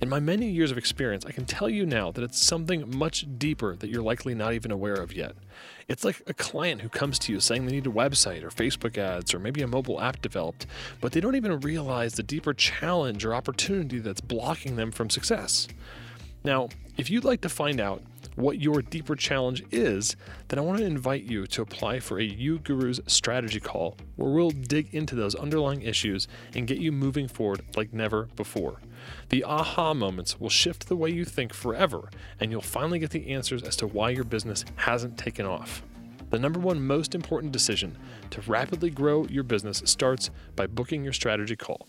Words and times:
In 0.00 0.08
my 0.08 0.20
many 0.20 0.48
years 0.48 0.70
of 0.70 0.78
experience, 0.78 1.24
I 1.24 1.32
can 1.32 1.44
tell 1.44 1.68
you 1.68 1.86
now 1.86 2.10
that 2.12 2.24
it's 2.24 2.38
something 2.38 2.96
much 2.96 3.26
deeper 3.38 3.76
that 3.76 3.88
you're 3.88 4.02
likely 4.02 4.34
not 4.34 4.54
even 4.54 4.70
aware 4.70 4.94
of 4.94 5.14
yet. 5.14 5.34
It's 5.88 6.04
like 6.04 6.22
a 6.26 6.34
client 6.34 6.80
who 6.80 6.88
comes 6.88 7.18
to 7.20 7.32
you 7.32 7.40
saying 7.40 7.66
they 7.66 7.72
need 7.72 7.86
a 7.86 7.90
website 7.90 8.42
or 8.42 8.50
Facebook 8.50 8.98
ads 8.98 9.34
or 9.34 9.38
maybe 9.38 9.62
a 9.62 9.66
mobile 9.66 10.00
app 10.00 10.20
developed, 10.20 10.66
but 11.00 11.12
they 11.12 11.20
don't 11.20 11.36
even 11.36 11.60
realize 11.60 12.14
the 12.14 12.22
deeper 12.22 12.54
challenge 12.54 13.24
or 13.24 13.34
opportunity 13.34 13.98
that's 13.98 14.20
blocking 14.20 14.76
them 14.76 14.90
from 14.90 15.10
success. 15.10 15.68
Now, 16.42 16.68
if 16.96 17.10
you'd 17.10 17.24
like 17.24 17.40
to 17.42 17.48
find 17.48 17.80
out 17.80 18.02
what 18.36 18.60
your 18.60 18.82
deeper 18.82 19.14
challenge 19.14 19.62
is, 19.70 20.16
then 20.48 20.58
I 20.58 20.62
want 20.62 20.78
to 20.78 20.84
invite 20.84 21.24
you 21.24 21.46
to 21.46 21.62
apply 21.62 22.00
for 22.00 22.18
a 22.18 22.28
uGurus 22.28 23.08
strategy 23.08 23.60
call 23.60 23.96
where 24.16 24.30
we'll 24.30 24.50
dig 24.50 24.94
into 24.94 25.14
those 25.14 25.34
underlying 25.34 25.82
issues 25.82 26.26
and 26.54 26.66
get 26.66 26.78
you 26.78 26.92
moving 26.92 27.28
forward 27.28 27.62
like 27.76 27.92
never 27.92 28.24
before. 28.36 28.80
The 29.28 29.44
aha 29.44 29.94
moments 29.94 30.40
will 30.40 30.48
shift 30.48 30.88
the 30.88 30.96
way 30.96 31.10
you 31.10 31.24
think 31.24 31.52
forever, 31.52 32.10
and 32.40 32.50
you'll 32.50 32.60
finally 32.60 32.98
get 32.98 33.10
the 33.10 33.30
answers 33.30 33.62
as 33.62 33.76
to 33.76 33.86
why 33.86 34.10
your 34.10 34.24
business 34.24 34.64
hasn't 34.76 35.18
taken 35.18 35.46
off. 35.46 35.82
The 36.30 36.38
number 36.38 36.58
one 36.58 36.84
most 36.84 37.14
important 37.14 37.52
decision 37.52 37.96
to 38.30 38.40
rapidly 38.42 38.90
grow 38.90 39.26
your 39.26 39.44
business 39.44 39.82
starts 39.84 40.30
by 40.56 40.66
booking 40.66 41.04
your 41.04 41.12
strategy 41.12 41.54
call. 41.54 41.86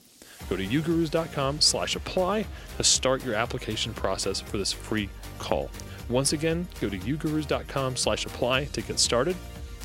Go 0.50 0.56
to 0.56 0.66
ugurus.com 0.66 1.62
slash 1.62 1.96
apply 1.96 2.46
to 2.78 2.84
start 2.84 3.24
your 3.24 3.36
application 3.36 3.94
process 3.94 4.40
for 4.40 4.58
this 4.58 4.72
free 4.72 5.10
call. 5.40 5.70
Once 6.10 6.34
again, 6.34 6.68
go 6.80 6.90
to 6.90 6.98
ugurus.com 6.98 7.96
slash 7.96 8.26
apply 8.26 8.66
to 8.66 8.82
get 8.82 9.00
started. 9.00 9.36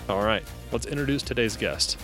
All 0.09 0.23
right, 0.23 0.45
let's 0.73 0.87
introduce 0.87 1.23
today's 1.23 1.57
guest. 1.57 1.99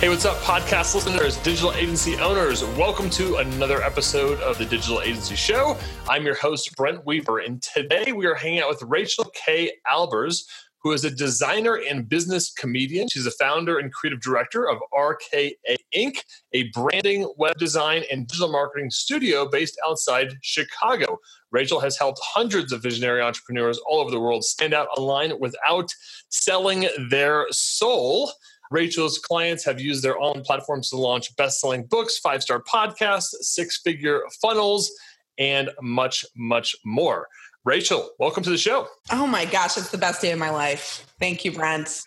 Hey, 0.00 0.08
what's 0.08 0.24
up, 0.24 0.36
podcast 0.42 0.94
listeners, 0.94 1.38
digital 1.38 1.72
agency 1.72 2.14
owners? 2.18 2.62
Welcome 2.62 3.10
to 3.10 3.38
another 3.38 3.82
episode 3.82 4.38
of 4.42 4.56
the 4.56 4.64
Digital 4.64 5.02
Agency 5.02 5.34
Show. 5.34 5.76
I'm 6.08 6.24
your 6.24 6.36
host, 6.36 6.76
Brent 6.76 7.04
Weaver, 7.04 7.38
and 7.40 7.60
today 7.60 8.12
we 8.12 8.26
are 8.26 8.36
hanging 8.36 8.60
out 8.60 8.68
with 8.68 8.80
Rachael 8.82 9.28
Kay 9.34 9.72
Albers, 9.90 10.44
who 10.82 10.92
is 10.92 11.04
a 11.04 11.10
designer 11.10 11.80
and 11.88 12.08
business 12.08 12.52
comedian. 12.52 13.08
She's 13.08 13.26
a 13.26 13.32
founder 13.32 13.78
and 13.78 13.92
creative 13.92 14.20
director 14.20 14.68
of 14.68 14.78
RKA 14.94 15.52
ink, 15.92 16.24
a 16.52 16.64
branding, 16.70 17.32
web 17.36 17.56
design, 17.58 18.04
and 18.10 18.26
digital 18.26 18.52
marketing 18.52 18.90
studio 18.90 19.48
based 19.48 19.78
outside 19.86 20.36
Chicago. 20.42 21.18
Rachael 21.50 21.80
has 21.80 21.98
helped 21.98 22.20
hundreds 22.22 22.72
of 22.72 22.82
visionary 22.82 23.20
entrepreneurs 23.20 23.80
all 23.88 24.00
over 24.00 24.10
the 24.10 24.20
world 24.20 24.44
stand 24.44 24.74
out 24.74 24.88
online 24.96 25.38
without 25.40 25.92
selling 26.28 26.88
their 27.10 27.46
soul. 27.50 28.30
Rachael's 28.70 29.18
clients 29.18 29.64
have 29.64 29.80
used 29.80 30.02
their 30.02 30.18
own 30.20 30.42
platforms 30.42 30.90
to 30.90 30.96
launch 30.96 31.34
best 31.36 31.60
selling 31.60 31.84
books, 31.84 32.18
five 32.18 32.42
star 32.42 32.62
podcasts, 32.62 33.34
six 33.40 33.80
figure 33.80 34.22
funnels, 34.42 34.92
and 35.38 35.70
much, 35.80 36.24
much 36.36 36.76
more. 36.84 37.28
Rachael, 37.68 38.08
welcome 38.18 38.42
to 38.44 38.48
the 38.48 38.56
show. 38.56 38.88
Oh 39.12 39.26
my 39.26 39.44
gosh, 39.44 39.76
it's 39.76 39.90
the 39.90 39.98
best 39.98 40.22
day 40.22 40.30
of 40.30 40.38
my 40.38 40.48
life. 40.48 41.06
Thank 41.20 41.44
you, 41.44 41.52
Brent. 41.52 42.00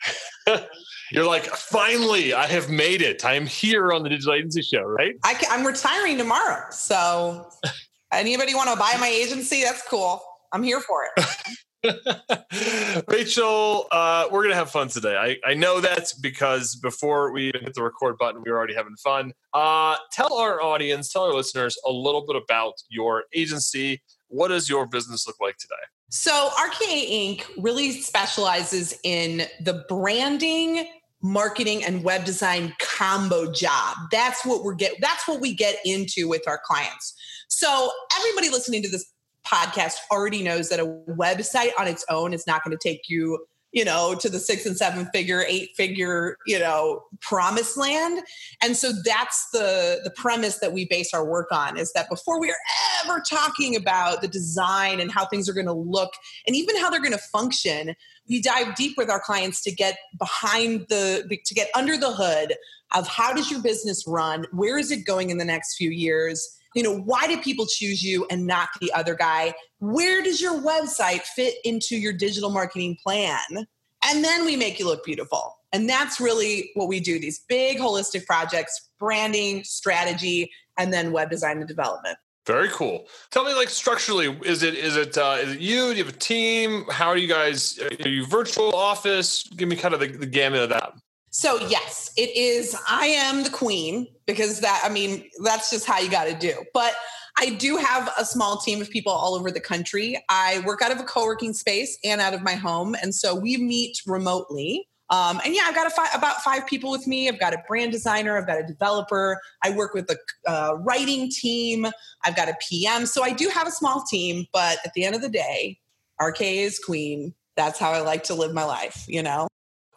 You're 1.11 1.27
like, 1.27 1.45
finally, 1.45 2.33
I 2.33 2.47
have 2.47 2.72
made 2.72 3.03
it. 3.03 3.23
I 3.23 3.35
am 3.35 3.45
here 3.45 3.94
on 3.94 4.01
the 4.01 4.09
Digital 4.09 4.33
Agency 4.33 4.63
Show, 4.63 4.81
right? 4.81 5.13
I 5.23 5.39
am 5.51 5.63
retiring 5.63 6.17
tomorrow. 6.17 6.66
So, 6.72 7.47
anybody 8.11 8.55
want 8.55 8.72
to 8.72 8.75
buy 8.75 8.95
my 8.99 9.07
agency? 9.07 9.61
That's 9.61 9.88
cool. 9.88 10.23
I'm 10.51 10.63
here 10.63 10.81
for 10.81 11.03
it. 11.16 13.03
Rachael, 13.07 13.85
uh, 13.91 14.29
we're 14.31 14.41
gonna 14.41 14.55
have 14.55 14.72
fun 14.72 14.88
today. 14.88 15.16
I, 15.16 15.38
I 15.47 15.53
know 15.53 15.79
that 15.79 16.11
because 16.22 16.75
before 16.75 17.31
we 17.31 17.49
even 17.49 17.61
hit 17.61 17.75
the 17.75 17.83
record 17.83 18.17
button, 18.17 18.41
we 18.43 18.51
were 18.51 18.57
already 18.57 18.73
having 18.73 18.95
fun. 18.95 19.33
Uh, 19.53 19.95
tell 20.11 20.33
our 20.33 20.59
audience, 20.59 21.13
tell 21.13 21.23
our 21.23 21.33
listeners 21.33 21.78
a 21.88 21.91
little 21.91 22.25
bit 22.25 22.35
about 22.35 22.73
your 22.89 23.25
agency. 23.35 24.01
What 24.31 24.47
does 24.47 24.69
your 24.69 24.88
business 24.88 25.28
look 25.28 25.36
like 25.42 25.58
today? 25.58 25.75
So, 26.09 26.50
RKA 26.58 27.06
ink 27.09 27.47
really 27.58 27.92
specializes 27.92 28.97
in 29.03 29.44
the 29.62 29.86
branding, 29.88 30.88
marketing, 31.22 31.84
and 31.84 32.03
web 32.03 32.25
design 32.25 32.74
combo 32.80 33.52
job. 33.52 33.97
That's 34.12 34.46
what 34.46 34.64
we're 34.64 34.74
get. 34.74 34.94
That's 35.00 35.28
what 35.28 35.41
we 35.41 35.53
get 35.53 35.78
into 35.86 36.28
with 36.28 36.47
our 36.47 36.59
clients. 36.66 37.14
So, 37.50 37.91
everybody 38.18 38.50
listening 38.50 38.81
to 38.84 38.90
this 38.90 39.06
podcast 39.46 39.96
already 40.12 40.44
knows 40.44 40.70
that 40.70 40.80
a 40.80 40.86
website 41.09 41.72
on 41.80 41.88
its 41.88 42.06
own 42.09 42.34
is 42.34 42.46
not 42.47 42.64
going 42.64 42.78
to 42.78 42.90
take 42.90 43.09
you 43.09 43.46
you 43.72 43.86
know 43.86 44.16
to 44.20 44.30
the 44.30 44.40
six 44.40 44.66
and 44.66 44.78
seven 44.78 45.08
figure 45.14 45.44
eight 45.48 45.72
figure 45.76 46.38
you 46.46 46.59
know 46.59 47.04
promised 47.22 47.78
land. 47.78 48.22
And 48.62 48.76
so 48.76 48.92
that's 49.04 49.50
the 49.52 50.02
the 50.04 50.12
premise 50.12 50.59
that 50.59 50.74
we 50.74 50.86
base 50.86 51.14
our 51.14 51.26
work 51.26 51.52
on 51.52 51.78
is 51.78 51.94
that 51.94 52.09
before 52.09 52.40
we 52.40 52.50
are 52.50 53.04
ever 53.04 53.22
talking 53.22 53.76
about 53.76 54.22
the 54.22 54.28
design 54.28 55.00
and 55.00 55.12
how 55.12 55.26
things 55.26 55.48
are 55.48 55.54
going 55.54 55.66
to 55.66 55.74
look 55.74 56.12
and 56.48 56.56
even 56.56 56.78
how 56.78 56.90
they're 56.90 57.00
going 57.00 57.12
to 57.12 57.18
function 57.18 57.96
we 58.30 58.42
dive 58.42 58.76
deep 58.76 58.98
with 58.98 59.09
our 59.09 59.20
clients 59.20 59.62
to 59.64 59.72
get 59.72 59.98
behind 60.18 60.86
the 60.90 61.40
to 61.46 61.53
get 61.53 61.70
under 61.76 61.98
the 61.98 62.12
hood 62.12 62.56
of 62.94 63.08
how 63.08 63.34
does 63.34 63.50
your 63.50 63.62
business 63.62 64.06
run? 64.08 64.46
Where 64.52 64.78
is 64.78 64.92
it 64.92 65.06
going 65.06 65.30
in 65.30 65.38
the 65.38 65.46
next 65.46 65.76
few 65.76 65.90
years 65.90 66.58
you 66.74 66.84
know 66.84 66.98
why 67.00 67.28
do 67.28 67.38
people 67.42 67.66
choose 67.66 68.04
you 68.04 68.26
and 68.30 68.46
not 68.46 68.70
the 68.80 68.92
other 68.94 69.16
guy 69.16 69.54
where 69.80 70.22
does 70.22 70.42
your 70.42 70.62
website 70.62 71.22
fit 71.22 71.56
into 71.64 71.96
your 71.96 72.14
digital 72.14 72.50
marketing 72.50 72.98
plan 73.04 73.68
and 74.06 74.24
then 74.24 74.46
we 74.46 74.56
make 74.56 74.80
you 74.80 74.86
look 74.86 75.04
beautiful 75.04 75.58
and 75.74 75.90
that's 75.90 76.20
really 76.20 76.72
what 76.76 76.88
we 76.88 77.00
do 77.00 77.20
these 77.20 77.40
big 77.48 77.78
holistic 77.78 78.26
projects 78.26 78.90
branding 79.00 79.64
strategy 79.64 80.52
and 80.78 80.94
then 80.94 81.12
web 81.12 81.30
design 81.30 81.58
and 81.58 81.68
development 81.68 82.18
very 82.48 82.70
cool. 82.70 83.08
Tell 83.30 83.46
me, 83.46 83.53
like 83.53 83.70
structurally, 83.70 84.36
is 84.44 84.64
it 84.64 84.74
is 84.74 84.98
it 84.98 85.16
uh, 85.16 85.38
is 85.40 85.53
it 85.53 85.59
you? 85.59 85.92
Do 85.92 85.98
you 85.98 86.03
have 86.03 86.14
a 86.14 86.18
team? 86.18 86.86
How 86.90 87.08
are 87.08 87.18
you 87.18 87.28
guys? 87.28 87.80
Are 88.03 88.09
you 88.09 88.26
virtual 88.26 88.74
office? 88.74 89.44
Give 89.44 89.70
me 89.70 89.76
kind 89.76 89.94
of 89.94 90.00
the, 90.00 90.08
the 90.08 90.26
gamut 90.26 90.62
of 90.62 90.70
that. 90.70 90.94
So 91.31 91.59
yes, 91.68 92.12
it 92.18 92.36
is. 92.36 92.75
I 92.90 93.08
am 93.08 93.44
the 93.44 93.50
queen 93.50 94.08
because 94.28 94.59
that. 94.59 94.81
I 94.84 94.90
mean, 94.90 95.30
that's 95.44 95.69
just 95.69 95.86
how 95.86 95.97
you 95.97 96.12
got 96.12 96.25
to 96.25 96.36
do. 96.36 96.53
But 96.74 96.94
I 97.38 97.52
do 97.52 97.78
have 97.78 98.12
a 98.19 98.25
small 98.25 98.58
team 98.58 98.81
of 98.81 98.90
people 98.90 99.14
all 99.14 99.36
over 99.36 99.50
the 99.50 99.62
country. 99.62 100.22
I 100.28 100.62
work 100.66 100.81
out 100.81 100.91
of 100.91 101.00
a 101.00 101.03
co-working 101.03 101.53
space 101.53 101.97
and 102.03 102.20
out 102.20 102.34
of 102.34 102.41
my 102.41 102.56
home, 102.56 102.96
and 103.02 103.16
so 103.16 103.34
we 103.34 103.56
meet 103.56 104.02
remotely. 104.05 104.90
Um, 105.09 105.41
and 105.44 105.55
yeah, 105.55 105.64
I've 105.66 105.76
got 105.76 105.91
fi- 105.91 106.17
about 106.17 106.41
five 106.41 106.67
people 106.67 106.91
with 106.91 107.08
me. 107.08 107.29
I've 107.29 107.40
got 107.40 107.53
a 107.53 107.61
brand 107.67 107.91
designer. 107.94 108.38
I've 108.38 108.47
got 108.47 108.59
a 108.59 108.64
developer. 108.64 109.40
I 109.64 109.72
work 109.72 109.94
with 109.94 110.09
a 110.09 110.17
uh, 110.50 110.76
writing 110.79 111.29
team. 111.29 111.85
I've 112.26 112.35
got 112.35 112.50
a 112.50 112.55
PM. 112.67 113.05
So 113.05 113.23
I 113.23 113.32
do 113.32 113.50
have 113.50 113.67
a 113.67 113.72
small 113.72 114.03
team, 114.09 114.46
but 114.53 114.79
at 114.85 114.94
the 114.94 115.05
end 115.05 115.16
of 115.16 115.22
the 115.22 115.29
day, 115.29 115.79
RK 116.22 116.41
is 116.41 116.79
queen. 116.79 117.34
That's 117.58 117.78
how 117.78 117.91
I 117.91 118.00
like 118.00 118.23
to 118.26 118.35
live 118.35 118.53
my 118.53 118.66
life. 118.66 119.05
You 119.08 119.23
know. 119.23 119.47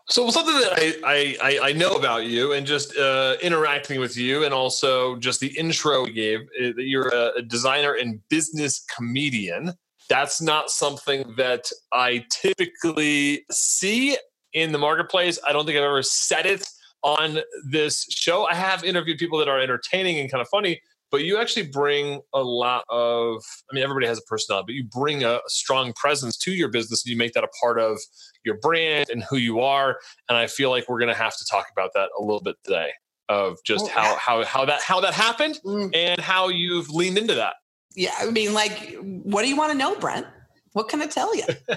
So 0.07 0.29
something 0.29 0.55
that 0.55 1.01
I, 1.03 1.37
I, 1.43 1.69
I 1.71 1.73
know 1.73 1.93
about 1.93 2.27
you 2.27 2.53
and 2.53 2.67
just 2.67 2.95
uh, 2.97 3.37
interacting 3.41 3.99
with 4.01 4.17
you 4.19 4.45
and 4.45 4.53
also 4.53 5.17
just 5.17 5.41
the 5.41 5.47
intro 5.59 6.05
you 6.07 6.13
gave, 6.13 6.41
uh, 6.41 6.73
that 6.77 6.85
you're 6.85 7.09
a 7.09 7.41
designer 7.41 7.95
and 7.95 8.21
business 8.29 8.85
comedian. 8.95 9.73
That's 10.11 10.43
not 10.43 10.71
something 10.71 11.35
that 11.39 11.71
I 11.91 12.27
typically 12.31 13.47
see 13.51 14.19
in 14.53 14.73
the 14.73 14.79
marketplace. 14.79 15.39
I 15.49 15.55
don't 15.55 15.65
think 15.65 15.79
I've 15.79 15.85
ever 15.85 16.03
said 16.03 16.45
it 16.45 16.69
on 17.03 17.39
this 17.67 18.07
show. 18.11 18.45
I 18.45 18.55
have 18.55 18.85
interviewed 18.85 19.19
people 19.19 19.39
that 19.39 19.49
are 19.49 19.59
entertaining 19.59 20.19
and 20.21 20.31
kind 20.31 20.43
of 20.43 20.49
funny, 20.49 20.83
but 21.15 21.23
you 21.23 21.39
actually 21.39 21.69
bring 21.69 22.21
a 22.33 22.43
lot 22.43 22.83
of 22.91 23.41
i 23.71 23.75
mean 23.75 23.85
everybody 23.85 24.05
has 24.05 24.19
a 24.19 24.23
personality 24.23 24.65
but 24.67 24.75
you 24.75 24.83
bring 24.83 25.23
a, 25.23 25.35
a, 25.35 25.41
strong 25.47 25.93
presence 25.93 26.37
to 26.37 26.51
your 26.51 26.69
business 26.69 27.05
and 27.05 27.13
you 27.13 27.17
make 27.17 27.33
that 27.35 27.45
a 27.45 27.49
part 27.61 27.79
of 27.79 28.01
your 28.45 28.59
brand 28.59 29.09
and 29.11 29.23
who 29.23 29.37
you 29.37 29.61
are. 29.61 30.01
And 30.29 30.37
i 30.37 30.49
feel 30.49 30.71
like 30.71 30.89
we're 30.89 30.99
going 30.99 31.13
to 31.13 31.17
have 31.17 31.37
to 31.37 31.45
talk 31.49 31.67
about 31.71 31.93
that 31.95 32.09
a 32.19 32.21
little 32.21 32.43
bit 32.43 32.57
today 32.65 32.91
of 33.29 33.59
just 33.65 33.85
oh, 33.85 33.89
how 33.89 34.03
yeah. 34.03 34.17
how 34.17 34.45
how 34.45 34.65
that 34.65 34.83
how 34.83 35.01
that 35.03 35.15
happened 35.15 35.61
mm. 35.65 35.89
and 35.95 36.21
how 36.21 36.49
you've 36.49 36.91
leaned 36.91 37.17
into 37.17 37.37
that. 37.37 37.55
Yeah 37.95 38.11
i 38.19 38.29
mean 38.29 38.53
like 38.53 38.97
what 39.01 39.43
do 39.43 39.49
you 39.49 39.57
want 39.57 39.71
to 39.71 39.79
know 39.79 39.95
brent? 39.95 40.27
What 40.73 40.89
can 40.89 41.01
i 41.01 41.07
tell 41.07 41.33
you 41.37 41.45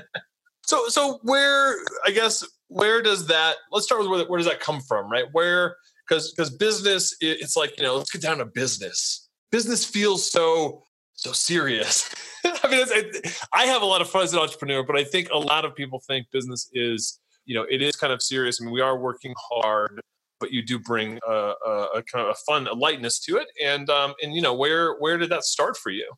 so 0.66 0.88
so 0.88 1.20
where 1.22 1.76
i 2.08 2.10
guess 2.10 2.44
where 2.70 3.04
does 3.04 3.28
that 3.28 3.58
let's 3.72 3.86
start 3.86 4.02
with 4.02 4.10
where, 4.10 4.26
where 4.26 4.38
does 4.40 4.48
that 4.48 4.60
come 4.60 4.82
from 4.82 5.12
right? 5.12 5.26
Where 5.32 5.76
because 6.08 6.32
because 6.32 6.50
business 6.50 7.16
it's 7.22 7.56
like 7.56 7.78
you 7.78 7.84
know 7.84 7.98
let's 7.98 8.10
get 8.10 8.24
down 8.24 8.40
to 8.40 8.46
business 8.46 9.27
business 9.52 9.86
feels 9.86 10.30
so 10.30 10.84
so 11.14 11.32
serious. 11.32 12.14
I 12.46 12.70
mean 12.70 12.86
it, 12.90 13.36
i 13.54 13.66
have 13.66 13.82
a 13.82 13.86
lot 13.86 14.02
of 14.02 14.10
fun 14.10 14.24
as 14.24 14.34
an 14.34 14.40
entrepreneur 14.40 14.84
but 14.84 14.96
i 14.96 15.04
think 15.04 15.30
a 15.32 15.38
lot 15.38 15.66
of 15.66 15.76
people 15.76 16.00
think 16.08 16.28
business 16.32 16.70
is 16.74 17.20
you 17.46 17.56
know 17.56 17.66
it 17.70 17.82
is 17.82 17.96
kind 17.96 18.14
of 18.14 18.22
serious. 18.22 18.60
I 18.62 18.66
mean 18.66 18.74
we 18.74 18.82
are 18.82 18.98
working 18.98 19.34
hard 19.38 20.02
but 20.40 20.52
you 20.52 20.62
do 20.62 20.78
bring 20.78 21.20
a, 21.28 21.32
a, 21.34 21.88
a 21.96 22.04
kind 22.04 22.28
of 22.28 22.30
a 22.30 22.36
fun 22.46 22.68
a 22.68 22.74
lightness 22.74 23.20
to 23.22 23.38
it. 23.38 23.48
And 23.64 23.90
um 23.90 24.14
and 24.22 24.34
you 24.34 24.42
know 24.42 24.54
where 24.54 24.96
where 24.96 25.18
did 25.18 25.30
that 25.30 25.44
start 25.44 25.78
for 25.78 25.90
you? 25.90 26.10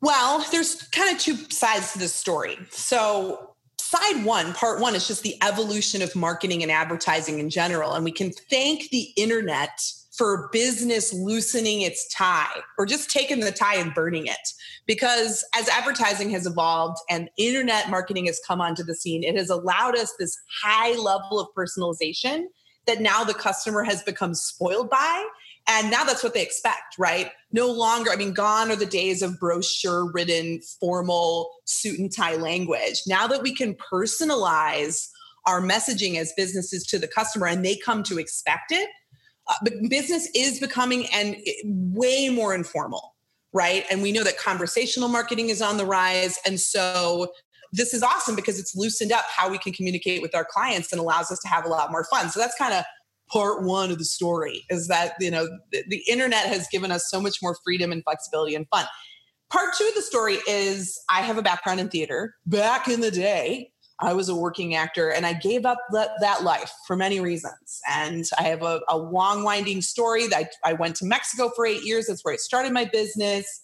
Well 0.00 0.44
there's 0.50 0.82
kind 0.88 1.14
of 1.14 1.20
two 1.20 1.36
sides 1.50 1.92
to 1.92 1.98
this 1.98 2.14
story. 2.14 2.58
So 2.70 3.56
side 3.78 4.24
one, 4.24 4.52
part 4.54 4.80
one, 4.80 4.94
is 4.94 5.06
just 5.06 5.22
the 5.22 5.36
evolution 5.42 6.02
of 6.02 6.14
marketing 6.16 6.62
and 6.62 6.72
advertising 6.72 7.38
in 7.38 7.50
general. 7.50 7.92
And 7.92 8.04
we 8.04 8.12
can 8.12 8.32
thank 8.50 8.90
the 8.90 9.12
internet 9.16 9.80
for 10.16 10.48
business 10.52 11.12
loosening 11.12 11.82
its 11.82 12.08
tie 12.12 12.60
or 12.78 12.86
just 12.86 13.10
taking 13.10 13.40
the 13.40 13.52
tie 13.52 13.76
and 13.76 13.94
burning 13.94 14.26
it. 14.26 14.48
Because 14.86 15.44
as 15.54 15.68
advertising 15.68 16.30
has 16.30 16.46
evolved 16.46 16.98
and 17.10 17.28
internet 17.36 17.90
marketing 17.90 18.26
has 18.26 18.40
come 18.46 18.60
onto 18.60 18.82
the 18.82 18.94
scene, 18.94 19.22
it 19.22 19.36
has 19.36 19.50
allowed 19.50 19.96
us 19.96 20.14
this 20.18 20.36
high 20.62 20.92
level 20.92 21.38
of 21.38 21.48
personalization 21.56 22.44
that 22.86 23.00
now 23.00 23.24
the 23.24 23.34
customer 23.34 23.82
has 23.82 24.02
become 24.02 24.34
spoiled 24.34 24.88
by 24.88 25.26
and 25.68 25.90
now 25.90 26.04
that's 26.04 26.22
what 26.22 26.32
they 26.32 26.42
expect, 26.42 26.96
right? 26.96 27.32
No 27.52 27.70
longer, 27.70 28.10
I 28.10 28.16
mean, 28.16 28.32
gone 28.32 28.70
are 28.70 28.76
the 28.76 28.86
days 28.86 29.20
of 29.20 29.38
brochure 29.40 30.10
written 30.12 30.60
formal 30.80 31.50
suit 31.64 31.98
and 31.98 32.14
tie 32.14 32.36
language. 32.36 33.02
Now 33.06 33.26
that 33.26 33.42
we 33.42 33.52
can 33.52 33.74
personalize 33.74 35.08
our 35.44 35.60
messaging 35.60 36.16
as 36.16 36.32
businesses 36.36 36.86
to 36.86 36.98
the 36.98 37.08
customer 37.08 37.46
and 37.48 37.64
they 37.64 37.76
come 37.76 38.02
to 38.04 38.18
expect 38.18 38.70
it, 38.70 38.88
uh, 39.48 39.54
but 39.62 39.74
business 39.88 40.28
is 40.34 40.58
becoming 40.58 41.06
and 41.12 41.36
way 41.64 42.28
more 42.28 42.54
informal, 42.54 43.14
right? 43.52 43.84
And 43.90 44.02
we 44.02 44.12
know 44.12 44.24
that 44.24 44.38
conversational 44.38 45.08
marketing 45.08 45.50
is 45.50 45.62
on 45.62 45.76
the 45.76 45.86
rise. 45.86 46.38
And 46.44 46.58
so 46.60 47.28
this 47.72 47.94
is 47.94 48.02
awesome 48.02 48.34
because 48.34 48.58
it's 48.58 48.74
loosened 48.74 49.12
up 49.12 49.24
how 49.28 49.50
we 49.50 49.58
can 49.58 49.72
communicate 49.72 50.22
with 50.22 50.34
our 50.34 50.44
clients 50.44 50.92
and 50.92 51.00
allows 51.00 51.30
us 51.30 51.38
to 51.40 51.48
have 51.48 51.64
a 51.64 51.68
lot 51.68 51.90
more 51.90 52.04
fun. 52.04 52.30
So 52.30 52.40
that's 52.40 52.56
kind 52.56 52.74
of 52.74 52.84
part 53.30 53.62
one 53.62 53.90
of 53.90 53.98
the 53.98 54.04
story 54.04 54.64
is 54.70 54.88
that 54.88 55.14
you 55.20 55.30
know 55.30 55.46
the, 55.72 55.82
the, 55.88 56.02
internet 56.08 56.46
has 56.46 56.68
given 56.68 56.90
us 56.90 57.08
so 57.08 57.20
much 57.20 57.38
more 57.42 57.56
freedom 57.64 57.92
and 57.92 58.02
flexibility 58.04 58.54
and 58.54 58.66
fun 58.68 58.86
part 59.50 59.74
two 59.76 59.86
of 59.86 59.94
the 59.94 60.02
story 60.02 60.38
is 60.48 60.98
i 61.10 61.20
have 61.20 61.36
a 61.36 61.42
background 61.42 61.80
in 61.80 61.88
theater 61.88 62.34
back 62.46 62.88
in 62.88 63.00
the 63.00 63.10
day 63.10 63.70
i 64.00 64.12
was 64.12 64.28
a 64.28 64.34
working 64.34 64.74
actor 64.74 65.10
and 65.10 65.26
i 65.26 65.32
gave 65.32 65.64
up 65.66 65.78
that, 65.92 66.10
that 66.20 66.42
life 66.42 66.72
for 66.86 66.96
many 66.96 67.20
reasons 67.20 67.80
and 67.90 68.24
i 68.38 68.42
have 68.42 68.62
a, 68.62 68.80
a 68.88 68.96
long 68.96 69.42
winding 69.42 69.80
story 69.80 70.26
that 70.26 70.48
I, 70.64 70.70
I 70.70 70.72
went 70.74 70.96
to 70.96 71.04
mexico 71.04 71.50
for 71.54 71.66
eight 71.66 71.82
years 71.82 72.06
that's 72.06 72.24
where 72.24 72.34
i 72.34 72.38
started 72.38 72.72
my 72.72 72.84
business 72.84 73.62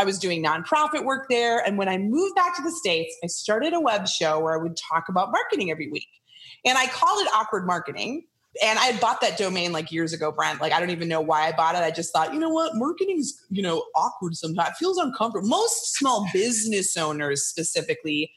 I 0.00 0.04
was 0.04 0.20
doing 0.20 0.44
nonprofit 0.44 1.04
work 1.04 1.26
there. 1.28 1.58
And 1.58 1.76
when 1.76 1.88
I 1.88 1.98
moved 1.98 2.36
back 2.36 2.54
to 2.54 2.62
the 2.62 2.70
States, 2.70 3.12
I 3.24 3.26
started 3.26 3.72
a 3.72 3.80
web 3.80 4.06
show 4.06 4.38
where 4.38 4.56
I 4.56 4.62
would 4.62 4.76
talk 4.76 5.08
about 5.08 5.32
marketing 5.32 5.72
every 5.72 5.90
week. 5.90 6.06
And 6.64 6.78
I 6.78 6.86
called 6.86 7.20
it 7.20 7.28
awkward 7.34 7.66
marketing 7.66 8.22
and 8.62 8.78
I 8.78 8.86
had 8.86 9.00
bought 9.00 9.20
that 9.20 9.36
domain 9.36 9.72
like 9.72 9.92
years 9.92 10.12
ago, 10.12 10.32
Brent. 10.32 10.60
Like 10.60 10.72
I 10.72 10.80
don't 10.80 10.90
even 10.90 11.08
know 11.08 11.20
why 11.20 11.46
I 11.46 11.52
bought 11.52 11.74
it. 11.74 11.78
I 11.78 11.90
just 11.90 12.12
thought, 12.12 12.32
you 12.32 12.40
know 12.40 12.48
what, 12.48 12.74
marketing's 12.74 13.44
you 13.50 13.62
know 13.62 13.84
awkward 13.94 14.36
sometimes. 14.36 14.70
It 14.70 14.76
feels 14.76 14.98
uncomfortable. 14.98 15.48
Most 15.48 15.94
small 15.94 16.26
business 16.32 16.96
owners 16.96 17.42
specifically 17.42 18.32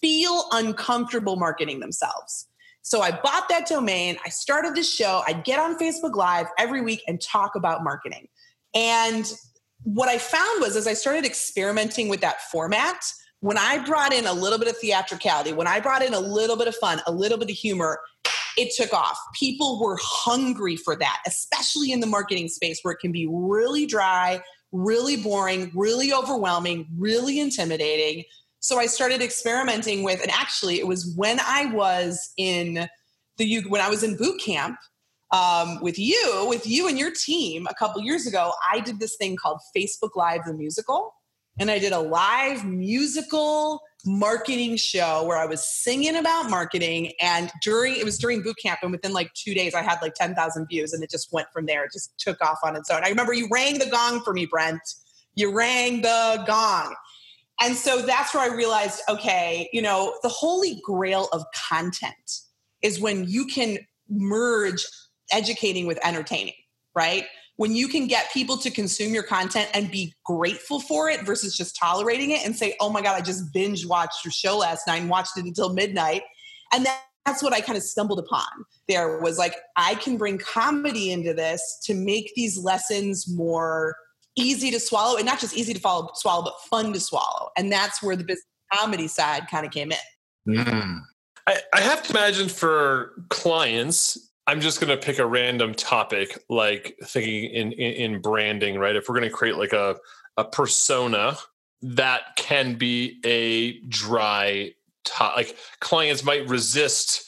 feel 0.00 0.44
uncomfortable 0.52 1.36
marketing 1.36 1.80
themselves. 1.80 2.48
So 2.82 3.00
I 3.00 3.10
bought 3.10 3.48
that 3.48 3.66
domain. 3.66 4.16
I 4.24 4.28
started 4.28 4.74
this 4.74 4.92
show. 4.92 5.22
I'd 5.26 5.44
get 5.44 5.58
on 5.58 5.76
Facebook 5.76 6.14
Live 6.14 6.46
every 6.58 6.80
week 6.80 7.02
and 7.08 7.20
talk 7.20 7.56
about 7.56 7.82
marketing. 7.82 8.28
And 8.74 9.30
what 9.82 10.08
I 10.08 10.18
found 10.18 10.60
was 10.60 10.76
as 10.76 10.86
I 10.86 10.94
started 10.94 11.24
experimenting 11.24 12.08
with 12.08 12.20
that 12.20 12.42
format, 12.42 13.04
when 13.40 13.58
I 13.58 13.84
brought 13.84 14.12
in 14.12 14.26
a 14.26 14.32
little 14.32 14.58
bit 14.58 14.68
of 14.68 14.76
theatricality, 14.78 15.52
when 15.52 15.66
I 15.66 15.80
brought 15.80 16.02
in 16.02 16.14
a 16.14 16.20
little 16.20 16.56
bit 16.56 16.68
of 16.68 16.76
fun, 16.76 17.00
a 17.06 17.12
little 17.12 17.38
bit 17.38 17.50
of 17.50 17.56
humor, 17.56 18.00
it 18.56 18.72
took 18.76 18.92
off. 18.92 19.18
People 19.34 19.80
were 19.80 19.98
hungry 20.00 20.76
for 20.76 20.96
that, 20.96 21.22
especially 21.26 21.92
in 21.92 22.00
the 22.00 22.06
marketing 22.06 22.48
space 22.48 22.80
where 22.82 22.92
it 22.92 23.00
can 23.00 23.12
be 23.12 23.26
really 23.30 23.86
dry, 23.86 24.40
really 24.72 25.16
boring, 25.16 25.70
really 25.74 26.12
overwhelming, 26.12 26.86
really 26.96 27.38
intimidating. 27.38 28.24
So 28.66 28.80
I 28.80 28.86
started 28.86 29.22
experimenting 29.22 30.02
with, 30.02 30.20
and 30.20 30.30
actually, 30.32 30.80
it 30.80 30.88
was 30.88 31.14
when 31.14 31.38
I 31.38 31.66
was 31.66 32.32
in 32.36 32.88
the 33.36 33.60
when 33.68 33.80
I 33.80 33.88
was 33.88 34.02
in 34.02 34.16
boot 34.16 34.40
camp 34.40 34.76
um, 35.30 35.80
with 35.82 36.00
you, 36.00 36.46
with 36.48 36.66
you 36.66 36.88
and 36.88 36.98
your 36.98 37.12
team 37.12 37.68
a 37.70 37.74
couple 37.74 38.02
years 38.02 38.26
ago. 38.26 38.50
I 38.72 38.80
did 38.80 38.98
this 38.98 39.14
thing 39.18 39.36
called 39.36 39.60
Facebook 39.74 40.16
Live 40.16 40.40
the 40.46 40.52
Musical, 40.52 41.14
and 41.60 41.70
I 41.70 41.78
did 41.78 41.92
a 41.92 42.00
live 42.00 42.64
musical 42.64 43.82
marketing 44.04 44.74
show 44.78 45.22
where 45.22 45.36
I 45.36 45.46
was 45.46 45.64
singing 45.64 46.16
about 46.16 46.50
marketing. 46.50 47.12
And 47.20 47.52
during 47.62 47.94
it 47.94 48.04
was 48.04 48.18
during 48.18 48.42
boot 48.42 48.56
camp, 48.60 48.80
and 48.82 48.90
within 48.90 49.12
like 49.12 49.32
two 49.34 49.54
days, 49.54 49.76
I 49.76 49.82
had 49.82 50.02
like 50.02 50.14
10,000 50.14 50.66
views, 50.66 50.92
and 50.92 51.04
it 51.04 51.10
just 51.10 51.32
went 51.32 51.46
from 51.52 51.66
there. 51.66 51.84
It 51.84 51.92
just 51.92 52.18
took 52.18 52.42
off 52.42 52.58
on 52.64 52.74
its 52.74 52.90
own. 52.90 53.04
I 53.04 53.10
remember 53.10 53.32
you 53.32 53.48
rang 53.48 53.78
the 53.78 53.86
gong 53.86 54.22
for 54.22 54.32
me, 54.32 54.44
Brent. 54.44 54.82
You 55.36 55.56
rang 55.56 56.02
the 56.02 56.42
gong. 56.48 56.96
And 57.60 57.74
so 57.74 58.02
that's 58.02 58.34
where 58.34 58.50
I 58.50 58.54
realized 58.54 59.00
okay, 59.08 59.68
you 59.72 59.82
know, 59.82 60.18
the 60.22 60.28
holy 60.28 60.80
grail 60.84 61.28
of 61.32 61.44
content 61.68 62.40
is 62.82 63.00
when 63.00 63.24
you 63.28 63.46
can 63.46 63.78
merge 64.08 64.84
educating 65.32 65.86
with 65.86 65.98
entertaining, 66.04 66.54
right? 66.94 67.26
when 67.56 67.74
you 67.74 67.88
can 67.88 68.06
get 68.06 68.32
people 68.32 68.56
to 68.58 68.70
consume 68.70 69.14
your 69.14 69.22
content 69.22 69.68
and 69.74 69.90
be 69.90 70.14
grateful 70.24 70.80
for 70.80 71.08
it 71.08 71.22
versus 71.22 71.56
just 71.56 71.76
tolerating 71.76 72.30
it 72.30 72.44
and 72.44 72.54
say, 72.54 72.76
oh 72.80 72.90
my 72.90 73.00
God, 73.00 73.16
I 73.16 73.22
just 73.22 73.52
binge 73.52 73.86
watched 73.86 74.24
your 74.24 74.32
show 74.32 74.58
last 74.58 74.86
night 74.86 75.00
and 75.00 75.10
watched 75.10 75.36
it 75.36 75.44
until 75.44 75.72
midnight. 75.72 76.22
And 76.72 76.86
that's 77.24 77.42
what 77.42 77.52
I 77.52 77.60
kind 77.60 77.76
of 77.76 77.82
stumbled 77.82 78.18
upon 78.18 78.46
there 78.88 79.18
was 79.18 79.38
like, 79.38 79.56
I 79.76 79.96
can 79.96 80.16
bring 80.16 80.38
comedy 80.38 81.10
into 81.10 81.34
this 81.34 81.80
to 81.84 81.94
make 81.94 82.32
these 82.36 82.58
lessons 82.58 83.26
more 83.28 83.96
easy 84.36 84.70
to 84.70 84.78
swallow 84.78 85.16
and 85.16 85.26
not 85.26 85.40
just 85.40 85.56
easy 85.56 85.74
to 85.74 85.80
follow, 85.80 86.10
swallow, 86.14 86.42
but 86.42 86.54
fun 86.70 86.92
to 86.92 87.00
swallow. 87.00 87.50
And 87.56 87.72
that's 87.72 88.02
where 88.02 88.16
the 88.16 88.24
business 88.24 88.44
comedy 88.72 89.08
side 89.08 89.48
kind 89.50 89.66
of 89.66 89.72
came 89.72 89.92
in. 89.92 90.56
Mm. 90.56 91.00
I, 91.46 91.56
I 91.72 91.80
have 91.80 92.02
to 92.04 92.10
imagine 92.10 92.48
for 92.48 93.24
clients, 93.30 94.30
I'm 94.46 94.60
just 94.60 94.80
going 94.80 94.96
to 94.96 95.04
pick 95.04 95.18
a 95.18 95.26
random 95.26 95.74
topic, 95.74 96.38
like 96.48 96.96
thinking 97.04 97.44
in, 97.50 97.72
in, 97.72 98.12
in 98.14 98.20
branding, 98.20 98.78
right? 98.78 98.94
If 98.94 99.08
we're 99.08 99.18
going 99.18 99.28
to 99.28 99.34
create 99.34 99.56
like 99.56 99.72
a, 99.72 99.96
a 100.36 100.44
persona 100.44 101.36
that 101.82 102.36
can 102.36 102.74
be 102.74 103.20
a 103.24 103.80
dry 103.88 104.72
top, 105.04 105.36
like 105.36 105.56
clients 105.80 106.24
might 106.24 106.48
resist 106.48 107.25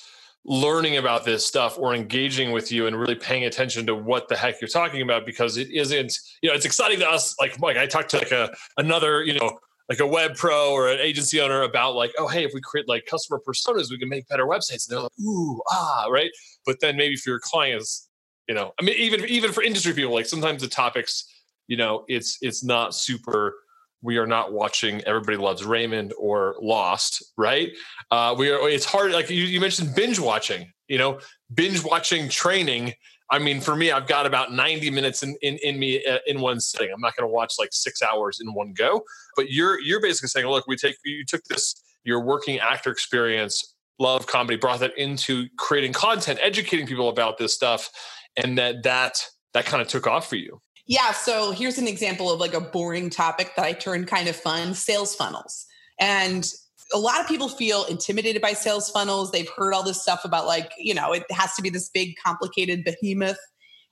learning 0.49 0.97
about 0.97 1.27
this 1.27 1.47
stuff 1.47 1.79
or 1.79 1.95
engaging 1.95 2.53
with 2.53 2.73
you 2.73 2.87
and 2.87 2.99
really 2.99 3.15
paying 3.15 3.45
attention 3.45 3.85
to 3.85 3.95
what 3.95 4.29
the 4.29 4.37
heck 4.37 4.59
you're 4.63 4.69
talking 4.69 5.03
about 5.03 5.27
because 5.27 5.59
it 5.59 5.71
isn't, 5.71 6.19
you 6.43 6.49
know, 6.49 6.55
it's 6.55 6.65
exciting 6.65 6.99
to 6.99 7.07
us. 7.09 7.37
Like, 7.39 7.61
like 7.61 7.77
I 7.77 7.87
talked 7.87 8.11
to 8.11 8.17
like 8.19 8.33
a, 8.33 8.51
another, 8.79 9.23
you 9.23 9.39
know, 9.39 9.59
like 9.91 10.01
a 10.01 10.07
web 10.07 10.37
pro 10.37 10.73
or 10.73 10.89
an 10.89 11.01
agency 11.01 11.39
owner 11.39 11.63
about 11.63 11.97
like, 11.97 12.13
oh, 12.19 12.29
hey, 12.29 12.45
if 12.45 12.53
we 12.55 12.63
create 12.63 12.89
like 12.89 13.05
customer 13.05 13.39
personas, 13.47 13.91
we 13.91 13.99
can 13.99 14.09
make 14.09 14.27
better 14.27 14.47
websites. 14.47 14.89
And 14.89 14.97
they're 14.97 15.03
like, 15.03 15.19
ooh, 15.21 15.61
ah, 15.71 16.07
right. 16.11 16.31
But 16.65 16.81
then 16.81 16.97
maybe 16.97 17.17
for 17.17 17.29
your 17.29 17.41
clients, 17.41 18.09
you 18.49 18.55
know, 18.55 18.73
I 18.81 18.85
mean, 18.85 18.95
even 18.97 19.27
even 19.27 19.53
for 19.53 19.63
industry 19.63 19.93
people, 19.93 20.15
like 20.15 20.25
sometimes 20.25 20.63
the 20.63 20.69
topics, 20.69 21.31
you 21.67 21.77
know, 21.77 22.05
it's 22.09 22.39
it's 22.41 22.65
not 22.65 22.95
super. 22.95 23.55
We 24.03 24.19
are 24.19 24.27
not 24.27 24.53
watching 24.53 25.03
Everybody 25.05 25.37
Loves 25.37 25.65
Raymond 25.65 26.13
or 26.19 26.57
Lost, 26.61 27.25
right? 27.37 27.73
Uh, 28.11 28.35
we 28.39 28.51
are. 28.51 28.69
It's 28.69 28.85
hard. 28.85 29.13
Like 29.13 29.29
you, 29.31 29.43
you 29.43 29.61
mentioned, 29.61 29.95
binge 29.95 30.19
watching. 30.19 30.73
You 30.87 30.99
know, 30.99 31.21
binge 31.55 31.85
watching 31.85 32.29
training 32.29 32.95
I 33.31 33.39
mean, 33.39 33.61
for 33.61 33.77
me, 33.77 33.91
I've 33.91 34.07
got 34.07 34.25
about 34.27 34.53
90 34.53 34.91
minutes 34.91 35.23
in, 35.23 35.37
in, 35.43 35.59
in 35.63 35.79
me 35.79 36.05
uh, 36.05 36.19
in 36.27 36.41
one 36.41 36.61
sitting. 36.61 36.91
I'm 36.93 37.01
not 37.01 37.15
going 37.15 37.29
to 37.29 37.33
watch 37.33 37.55
like 37.59 37.71
six 37.73 38.01
hours 38.03 38.41
in 38.41 38.55
one 38.55 38.73
go. 38.73 39.03
But 39.37 39.51
you're 39.51 39.81
you're 39.81 40.01
basically 40.01 40.29
saying, 40.29 40.47
look, 40.47 40.67
we 40.67 40.77
take 40.77 40.97
you 41.05 41.25
took 41.25 41.45
this 41.45 41.75
your 42.05 42.21
working 42.21 42.59
actor 42.59 42.91
experience, 42.91 43.75
love 43.99 44.27
comedy, 44.27 44.57
brought 44.57 44.81
that 44.81 44.97
into 44.97 45.47
creating 45.59 45.93
content, 45.93 46.39
educating 46.43 46.87
people 46.87 47.11
about 47.11 47.37
this 47.37 47.55
stuff, 47.55 47.91
and 48.37 48.57
that 48.57 48.83
that 48.85 49.23
that 49.53 49.67
kind 49.67 49.83
of 49.83 49.89
took 49.89 50.07
off 50.07 50.29
for 50.29 50.37
you. 50.37 50.61
Yeah. 50.89 51.13
So 51.13 51.53
here's 51.53 51.79
an 51.79 51.87
example 51.87 52.33
of 52.33 52.41
like 52.41 52.55
a 52.55 52.61
boring 52.61 53.11
topic 53.11 53.53
that 53.57 53.65
I 53.65 53.75
turned 53.75 54.09
kind 54.09 54.27
of 54.27 54.35
fun 54.35 54.75
sales 54.75 55.15
funnels. 55.15 55.67
And 56.01 56.51
a 56.95 56.99
lot 56.99 57.21
of 57.21 57.29
people 57.29 57.51
feel 57.51 57.85
intimidated 57.85 58.41
by 58.41 58.55
sales 58.55 58.91
funnels. 58.91 59.31
They've 59.31 59.49
heard 59.55 59.75
all 59.75 59.83
this 59.83 60.01
stuff 60.01 60.25
about 60.25 60.47
like, 60.47 60.73
you 60.79 60.95
know, 60.95 61.13
it 61.13 61.25
has 61.31 61.55
to 61.57 61.63
be 61.63 61.69
this 61.69 61.91
big, 61.91 62.15
complicated 62.25 62.85
behemoth. 62.85 63.39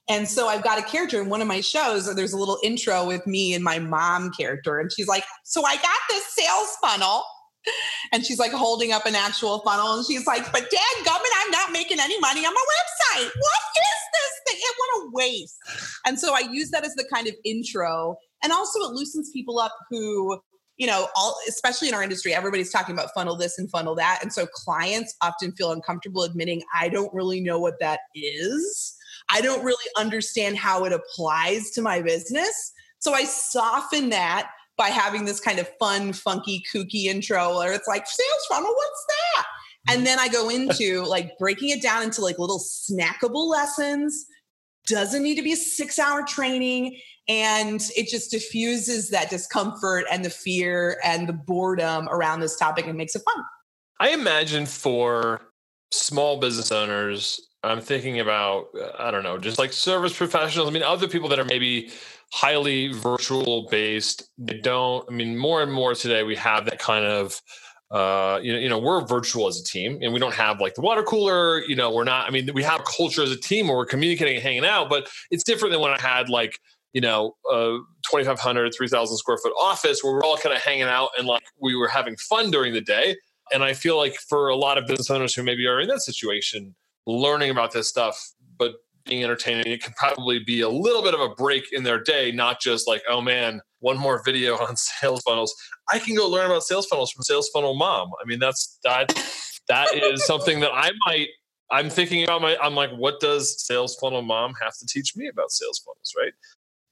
And 0.09 0.27
so 0.27 0.47
I've 0.47 0.63
got 0.63 0.79
a 0.79 0.81
character 0.81 1.21
in 1.21 1.29
one 1.29 1.41
of 1.41 1.47
my 1.47 1.61
shows. 1.61 2.13
There's 2.15 2.33
a 2.33 2.37
little 2.37 2.57
intro 2.63 3.05
with 3.05 3.27
me 3.27 3.53
and 3.53 3.63
my 3.63 3.77
mom 3.77 4.31
character. 4.31 4.79
And 4.79 4.91
she's 4.91 5.07
like, 5.07 5.23
So 5.43 5.65
I 5.65 5.75
got 5.75 5.99
this 6.09 6.25
sales 6.33 6.75
funnel. 6.81 7.23
And 8.13 8.25
she's 8.25 8.39
like 8.39 8.51
holding 8.51 8.93
up 8.93 9.05
an 9.05 9.15
actual 9.15 9.59
funnel. 9.59 9.97
And 9.97 10.05
she's 10.05 10.25
like, 10.25 10.51
But 10.51 10.69
dad 10.69 11.05
gummit, 11.05 11.33
I'm 11.43 11.51
not 11.51 11.71
making 11.71 11.99
any 11.99 12.19
money 12.19 12.45
on 12.45 12.53
my 12.53 12.65
website. 12.75 13.25
What 13.25 13.61
is 13.75 14.01
this 14.13 14.53
thing? 14.53 14.61
What 14.77 15.03
a 15.03 15.09
waste. 15.11 15.57
And 16.05 16.19
so 16.19 16.33
I 16.33 16.49
use 16.51 16.69
that 16.71 16.85
as 16.85 16.95
the 16.95 17.05
kind 17.13 17.27
of 17.27 17.35
intro. 17.43 18.15
And 18.43 18.53
also 18.53 18.79
it 18.81 18.91
loosens 18.93 19.29
people 19.31 19.59
up 19.59 19.75
who 19.89 20.39
you 20.77 20.85
know, 20.85 21.07
all 21.15 21.35
especially 21.49 21.89
in 21.89 21.95
our 21.95 22.03
industry, 22.03 22.33
everybody's 22.33 22.71
talking 22.71 22.93
about 22.93 23.09
funnel 23.13 23.35
this 23.35 23.57
and 23.57 23.69
funnel 23.69 23.95
that. 23.95 24.19
And 24.21 24.31
so 24.31 24.45
clients 24.45 25.15
often 25.21 25.51
feel 25.53 25.71
uncomfortable 25.71 26.23
admitting, 26.23 26.61
I 26.75 26.87
don't 26.87 27.11
really 27.13 27.41
know 27.41 27.59
what 27.59 27.79
that 27.79 28.01
is. 28.13 28.95
I 29.29 29.41
don't 29.41 29.63
really 29.63 29.85
understand 29.97 30.55
how 30.55 30.85
it 30.85 30.93
applies 30.93 31.71
to 31.71 31.81
my 31.81 32.01
business. 32.01 32.73
So 32.99 33.13
I 33.13 33.23
soften 33.23 34.09
that 34.09 34.51
by 34.77 34.87
having 34.87 35.25
this 35.25 35.39
kind 35.39 35.59
of 35.59 35.67
fun, 35.79 36.13
funky, 36.13 36.63
kooky 36.71 37.05
intro 37.05 37.57
where 37.57 37.73
it's 37.73 37.87
like, 37.87 38.05
sales 38.05 38.45
funnel, 38.47 38.73
what's 38.73 39.05
that? 39.07 39.45
And 39.89 40.05
then 40.05 40.19
I 40.19 40.27
go 40.27 40.49
into 40.49 41.03
like 41.07 41.37
breaking 41.37 41.69
it 41.69 41.81
down 41.81 42.03
into 42.03 42.21
like 42.21 42.39
little 42.39 42.59
snackable 42.59 43.49
lessons. 43.49 44.25
Doesn't 44.85 45.23
need 45.23 45.35
to 45.35 45.41
be 45.41 45.53
a 45.53 45.57
six 45.57 45.99
hour 45.99 46.23
training 46.23 46.99
and 47.27 47.81
it 47.97 48.07
just 48.07 48.31
diffuses 48.31 49.09
that 49.09 49.29
discomfort 49.29 50.05
and 50.09 50.23
the 50.23 50.29
fear 50.29 50.97
and 51.03 51.27
the 51.27 51.33
boredom 51.33 52.07
around 52.09 52.39
this 52.39 52.55
topic 52.55 52.87
and 52.87 52.97
makes 52.97 53.15
it 53.15 53.21
fun. 53.25 53.43
I 53.99 54.09
imagine 54.11 54.65
for 54.65 55.41
small 55.91 56.39
business 56.39 56.71
owners, 56.71 57.41
I'm 57.63 57.81
thinking 57.81 58.19
about, 58.19 58.67
uh, 58.79 58.91
I 58.97 59.11
don't 59.11 59.23
know, 59.23 59.37
just 59.37 59.59
like 59.59 59.73
service 59.73 60.15
professionals. 60.15 60.69
I 60.69 60.71
mean, 60.71 60.83
other 60.83 61.07
people 61.07 61.27
that 61.29 61.39
are 61.39 61.45
maybe 61.45 61.91
highly 62.33 62.93
virtual 62.93 63.67
based. 63.69 64.29
They 64.37 64.59
don't, 64.59 65.05
I 65.09 65.13
mean, 65.13 65.37
more 65.37 65.61
and 65.63 65.71
more 65.71 65.95
today, 65.95 66.23
we 66.23 66.35
have 66.35 66.65
that 66.65 66.79
kind 66.79 67.05
of 67.05 67.41
uh, 67.89 68.37
you 68.43 68.51
know, 68.51 68.59
you 68.59 68.67
know, 68.67 68.79
we're 68.79 69.05
virtual 69.05 69.47
as 69.47 69.57
a 69.61 69.63
team 69.63 69.99
and 70.01 70.11
we 70.11 70.19
don't 70.19 70.33
have 70.33 70.59
like 70.59 70.75
the 70.75 70.81
water 70.81 71.03
cooler, 71.03 71.63
you 71.63 71.75
know, 71.75 71.89
we're 71.89 72.03
not, 72.03 72.27
I 72.27 72.31
mean, 72.31 72.49
we 72.53 72.61
have 72.63 72.83
culture 72.83 73.23
as 73.23 73.31
a 73.31 73.37
team 73.37 73.69
where 73.69 73.77
we're 73.77 73.85
communicating 73.85 74.35
and 74.35 74.43
hanging 74.43 74.65
out, 74.65 74.89
but 74.89 75.07
it's 75.31 75.41
different 75.41 75.71
than 75.71 75.79
when 75.79 75.91
I 75.91 76.01
had 76.01 76.27
like 76.27 76.59
you 76.93 77.01
know, 77.01 77.35
a 77.51 77.77
2,500, 78.09 78.73
3,000 78.75 79.17
square 79.17 79.37
foot 79.37 79.53
office 79.61 80.03
where 80.03 80.13
we're 80.13 80.23
all 80.23 80.37
kind 80.37 80.55
of 80.55 80.61
hanging 80.61 80.83
out 80.83 81.09
and 81.17 81.27
like 81.27 81.43
we 81.61 81.75
were 81.75 81.87
having 81.87 82.15
fun 82.17 82.49
during 82.49 82.73
the 82.73 82.81
day. 82.81 83.15
And 83.53 83.63
I 83.63 83.73
feel 83.73 83.97
like 83.97 84.15
for 84.27 84.49
a 84.49 84.55
lot 84.55 84.79
of 84.79 84.87
business 84.87 85.11
owners 85.11 85.35
who 85.35 85.43
maybe 85.43 85.67
are 85.67 85.79
in 85.79 85.87
that 85.89 86.01
situation, 86.01 86.75
learning 87.05 87.51
about 87.51 87.71
this 87.71 87.87
stuff, 87.87 88.31
being 89.07 89.23
entertaining, 89.23 89.65
it 89.67 89.83
can 89.83 89.93
probably 89.93 90.39
be 90.39 90.61
a 90.61 90.69
little 90.69 91.01
bit 91.01 91.13
of 91.13 91.19
a 91.19 91.29
break 91.29 91.71
in 91.71 91.83
their 91.83 92.01
day, 92.01 92.31
not 92.31 92.61
just 92.61 92.87
like, 92.87 93.01
oh 93.09 93.21
man, 93.21 93.61
one 93.79 93.97
more 93.97 94.21
video 94.23 94.55
on 94.67 94.75
sales 94.75 95.21
funnels. 95.21 95.55
I 95.91 95.99
can 95.99 96.15
go 96.15 96.27
learn 96.27 96.45
about 96.45 96.63
sales 96.63 96.85
funnels 96.87 97.11
from 97.11 97.23
Sales 97.23 97.49
Funnel 97.53 97.75
Mom. 97.75 98.11
I 98.21 98.25
mean, 98.25 98.39
that's 98.39 98.79
that 98.83 99.13
that 99.67 99.93
is 99.93 100.25
something 100.25 100.59
that 100.61 100.71
I 100.73 100.91
might 101.05 101.27
I'm 101.69 101.89
thinking 101.89 102.23
about 102.23 102.41
my 102.41 102.57
I'm 102.57 102.75
like, 102.75 102.91
what 102.91 103.19
does 103.19 103.65
Sales 103.65 103.95
Funnel 103.95 104.21
Mom 104.21 104.53
have 104.61 104.77
to 104.77 104.85
teach 104.85 105.15
me 105.15 105.27
about 105.27 105.51
sales 105.51 105.81
funnels, 105.85 106.13
right? 106.17 106.33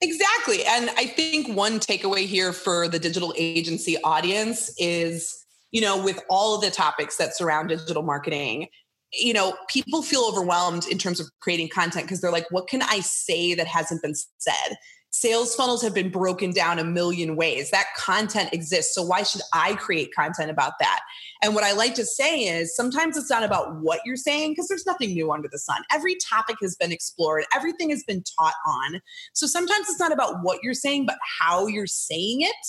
Exactly. 0.02 0.66
And 0.66 0.90
I 0.98 1.08
think 1.08 1.56
one 1.56 1.80
takeaway 1.80 2.26
here 2.26 2.52
for 2.52 2.88
the 2.88 3.00
digital 3.00 3.34
agency 3.38 3.98
audience 4.04 4.74
is, 4.78 5.46
you 5.72 5.82
know, 5.82 6.04
with 6.04 6.22
all 6.30 6.56
of 6.56 6.62
the 6.62 6.70
topics 6.70 7.16
that 7.18 7.36
surround 7.36 7.70
digital 7.70 8.04
marketing, 8.04 8.68
you 9.14 9.34
know, 9.34 9.56
people 9.70 10.02
feel 10.02 10.26
overwhelmed 10.30 10.86
in 10.88 10.98
terms 10.98 11.20
of 11.20 11.28
creating 11.40 11.70
content 11.70 12.06
because 12.06 12.22
they're 12.22 12.32
like, 12.32 12.50
what 12.52 12.68
can 12.68 12.82
I 12.82 13.00
say 13.00 13.54
that 13.56 13.68
hasn't 13.68 14.02
been 14.02 14.16
said? 14.38 14.78
sales 15.16 15.56
funnels 15.56 15.82
have 15.82 15.94
been 15.94 16.10
broken 16.10 16.52
down 16.52 16.78
a 16.78 16.84
million 16.84 17.38
ways. 17.38 17.72
That 17.72 17.86
content 17.98 18.50
exists. 18.52 18.94
So 18.94 19.02
why 19.02 19.24
should 19.24 19.42
I 19.54 19.76
create 19.76 20.14
content 20.14 20.52
about 20.52 20.74
that? 20.82 21.00
And 21.42 21.56
what 21.56 21.64
I 21.64 21.72
like 21.72 21.96
to 21.96 22.06
say 22.06 22.42
is 22.42 22.76
sometimes 22.76 23.16
it's 23.16 23.30
not 23.30 23.44
about 23.44 23.80
what 23.80 24.02
you're 24.06 24.18
saying 24.18 24.52
because 24.52 24.68
there's 24.68 24.86
nothing 24.86 25.14
new 25.14 25.32
under 25.32 25.48
the 25.50 25.58
sun. 25.58 25.82
Every 25.92 26.18
topic 26.30 26.58
has 26.62 26.76
been 26.76 26.92
explored, 26.92 27.46
everything 27.56 27.90
has 27.92 28.04
been 28.04 28.24
taught 28.38 28.56
on. 28.68 29.00
So 29.34 29.48
sometimes 29.48 29.88
it's 29.90 30.00
not 30.00 30.12
about 30.12 30.44
what 30.44 30.60
you're 30.62 30.74
saying, 30.74 31.06
but 31.06 31.18
how 31.40 31.68
you're 31.68 31.88
saying 31.88 32.42
it. 32.42 32.68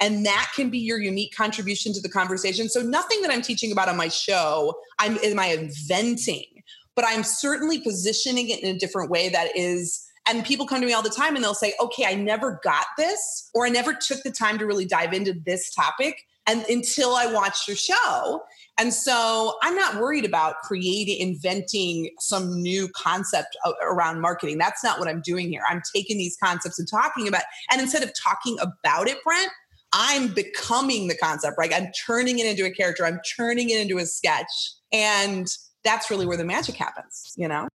And 0.00 0.24
that 0.26 0.52
can 0.54 0.70
be 0.70 0.78
your 0.78 0.98
unique 0.98 1.34
contribution 1.34 1.92
to 1.92 2.00
the 2.00 2.08
conversation. 2.08 2.68
So 2.68 2.80
nothing 2.80 3.20
that 3.22 3.30
I'm 3.32 3.42
teaching 3.42 3.72
about 3.72 3.88
on 3.88 3.96
my 3.96 4.08
show, 4.08 4.78
I'm 4.98 5.18
am 5.22 5.38
I 5.38 5.46
inventing, 5.46 6.62
but 6.94 7.04
I'm 7.06 7.24
certainly 7.24 7.80
positioning 7.80 8.48
it 8.50 8.62
in 8.62 8.74
a 8.74 8.78
different 8.78 9.10
way 9.10 9.28
that 9.30 9.56
is 9.56 10.04
and 10.28 10.44
people 10.44 10.66
come 10.66 10.80
to 10.82 10.86
me 10.86 10.92
all 10.92 11.02
the 11.02 11.08
time 11.08 11.36
and 11.36 11.42
they'll 11.42 11.54
say, 11.54 11.72
okay, 11.80 12.04
I 12.04 12.14
never 12.14 12.60
got 12.62 12.84
this, 12.98 13.50
or 13.54 13.64
I 13.64 13.70
never 13.70 13.94
took 13.94 14.22
the 14.22 14.30
time 14.30 14.58
to 14.58 14.66
really 14.66 14.84
dive 14.84 15.14
into 15.14 15.32
this 15.32 15.74
topic 15.74 16.22
and 16.46 16.64
until 16.68 17.14
I 17.14 17.26
watched 17.26 17.66
your 17.66 17.76
show. 17.76 18.42
And 18.78 18.92
so 18.92 19.56
I'm 19.62 19.74
not 19.74 19.96
worried 19.96 20.24
about 20.24 20.56
creating, 20.62 21.18
inventing 21.20 22.10
some 22.20 22.60
new 22.60 22.88
concept 22.94 23.56
around 23.82 24.20
marketing. 24.20 24.58
That's 24.58 24.84
not 24.84 24.98
what 24.98 25.08
I'm 25.08 25.22
doing 25.22 25.48
here. 25.48 25.62
I'm 25.68 25.82
taking 25.94 26.18
these 26.18 26.36
concepts 26.42 26.78
and 26.78 26.88
talking 26.88 27.26
about, 27.26 27.42
and 27.70 27.80
instead 27.80 28.02
of 28.02 28.12
talking 28.14 28.58
about 28.60 29.08
it, 29.08 29.18
Brent, 29.24 29.50
I'm 29.92 30.28
becoming 30.28 31.08
the 31.08 31.16
concept, 31.16 31.56
right? 31.58 31.72
I'm 31.72 31.90
turning 32.06 32.38
it 32.38 32.46
into 32.46 32.64
a 32.64 32.70
character. 32.70 33.06
I'm 33.06 33.20
turning 33.36 33.70
it 33.70 33.80
into 33.80 33.98
a 33.98 34.06
sketch. 34.06 34.50
And 34.92 35.46
that's 35.84 36.10
really 36.10 36.26
where 36.26 36.36
the 36.36 36.44
magic 36.44 36.74
happens, 36.76 37.32
you 37.36 37.48
know? 37.48 37.68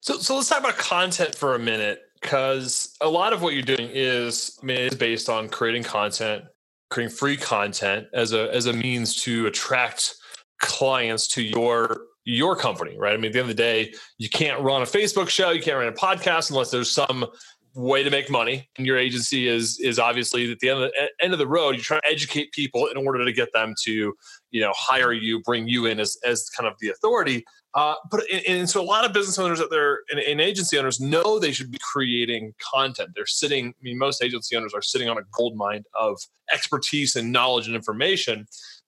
So, 0.00 0.18
so 0.18 0.36
let's 0.36 0.48
talk 0.48 0.60
about 0.60 0.78
content 0.78 1.34
for 1.34 1.54
a 1.54 1.58
minute, 1.58 2.00
because 2.22 2.96
a 3.00 3.08
lot 3.08 3.32
of 3.32 3.42
what 3.42 3.52
you're 3.52 3.62
doing 3.62 3.90
is, 3.92 4.58
I 4.62 4.66
mean, 4.66 4.76
is 4.78 4.94
based 4.94 5.28
on 5.28 5.48
creating 5.48 5.82
content, 5.82 6.44
creating 6.90 7.14
free 7.14 7.36
content 7.36 8.06
as 8.14 8.32
a 8.32 8.54
as 8.54 8.66
a 8.66 8.72
means 8.72 9.14
to 9.22 9.46
attract 9.46 10.14
clients 10.58 11.26
to 11.28 11.42
your 11.42 12.02
your 12.24 12.56
company, 12.56 12.96
right? 12.98 13.14
I 13.14 13.16
mean, 13.16 13.26
at 13.26 13.32
the 13.32 13.40
end 13.40 13.50
of 13.50 13.56
the 13.56 13.62
day, 13.62 13.92
you 14.18 14.28
can't 14.30 14.60
run 14.60 14.82
a 14.82 14.86
Facebook 14.86 15.28
show, 15.28 15.50
you 15.50 15.62
can't 15.62 15.76
run 15.76 15.88
a 15.88 15.92
podcast 15.92 16.50
unless 16.50 16.70
there's 16.70 16.90
some 16.90 17.26
way 17.74 18.02
to 18.02 18.10
make 18.10 18.30
money. 18.30 18.68
And 18.76 18.86
your 18.86 18.98
agency 18.98 19.48
is 19.48 19.78
is 19.80 19.98
obviously 19.98 20.50
at 20.50 20.58
the 20.60 20.70
end 20.70 20.82
of 20.82 20.90
the 20.90 21.24
end 21.24 21.32
of 21.32 21.38
the 21.38 21.46
road, 21.46 21.74
you're 21.74 21.84
trying 21.84 22.00
to 22.02 22.08
educate 22.08 22.52
people 22.52 22.86
in 22.86 22.96
order 22.96 23.24
to 23.24 23.32
get 23.32 23.52
them 23.52 23.74
to, 23.84 24.14
you 24.50 24.60
know, 24.60 24.72
hire 24.76 25.12
you, 25.12 25.40
bring 25.42 25.68
you 25.68 25.86
in 25.86 26.00
as 26.00 26.16
as 26.24 26.48
kind 26.50 26.68
of 26.68 26.74
the 26.80 26.88
authority. 26.88 27.44
Uh, 27.74 27.94
but 28.10 28.22
and, 28.48 28.68
so 28.68 28.80
a 28.80 28.82
lot 28.82 29.04
of 29.04 29.12
business 29.12 29.38
owners 29.38 29.60
out 29.60 29.70
there 29.70 30.00
and, 30.10 30.18
and, 30.18 30.40
agency 30.40 30.76
owners 30.76 30.98
know 30.98 31.38
they 31.38 31.52
should 31.52 31.70
be 31.70 31.78
creating 31.80 32.52
content. 32.74 33.10
They're 33.14 33.26
sitting, 33.26 33.68
I 33.68 33.80
mean, 33.80 33.96
most 33.96 34.24
agency 34.24 34.56
owners 34.56 34.74
are 34.74 34.82
sitting 34.82 35.08
on 35.08 35.18
a 35.18 35.22
gold 35.32 35.56
mine 35.56 35.84
of 35.94 36.20
expertise 36.52 37.14
and 37.14 37.30
knowledge 37.30 37.68
and 37.68 37.76
information. 37.76 38.46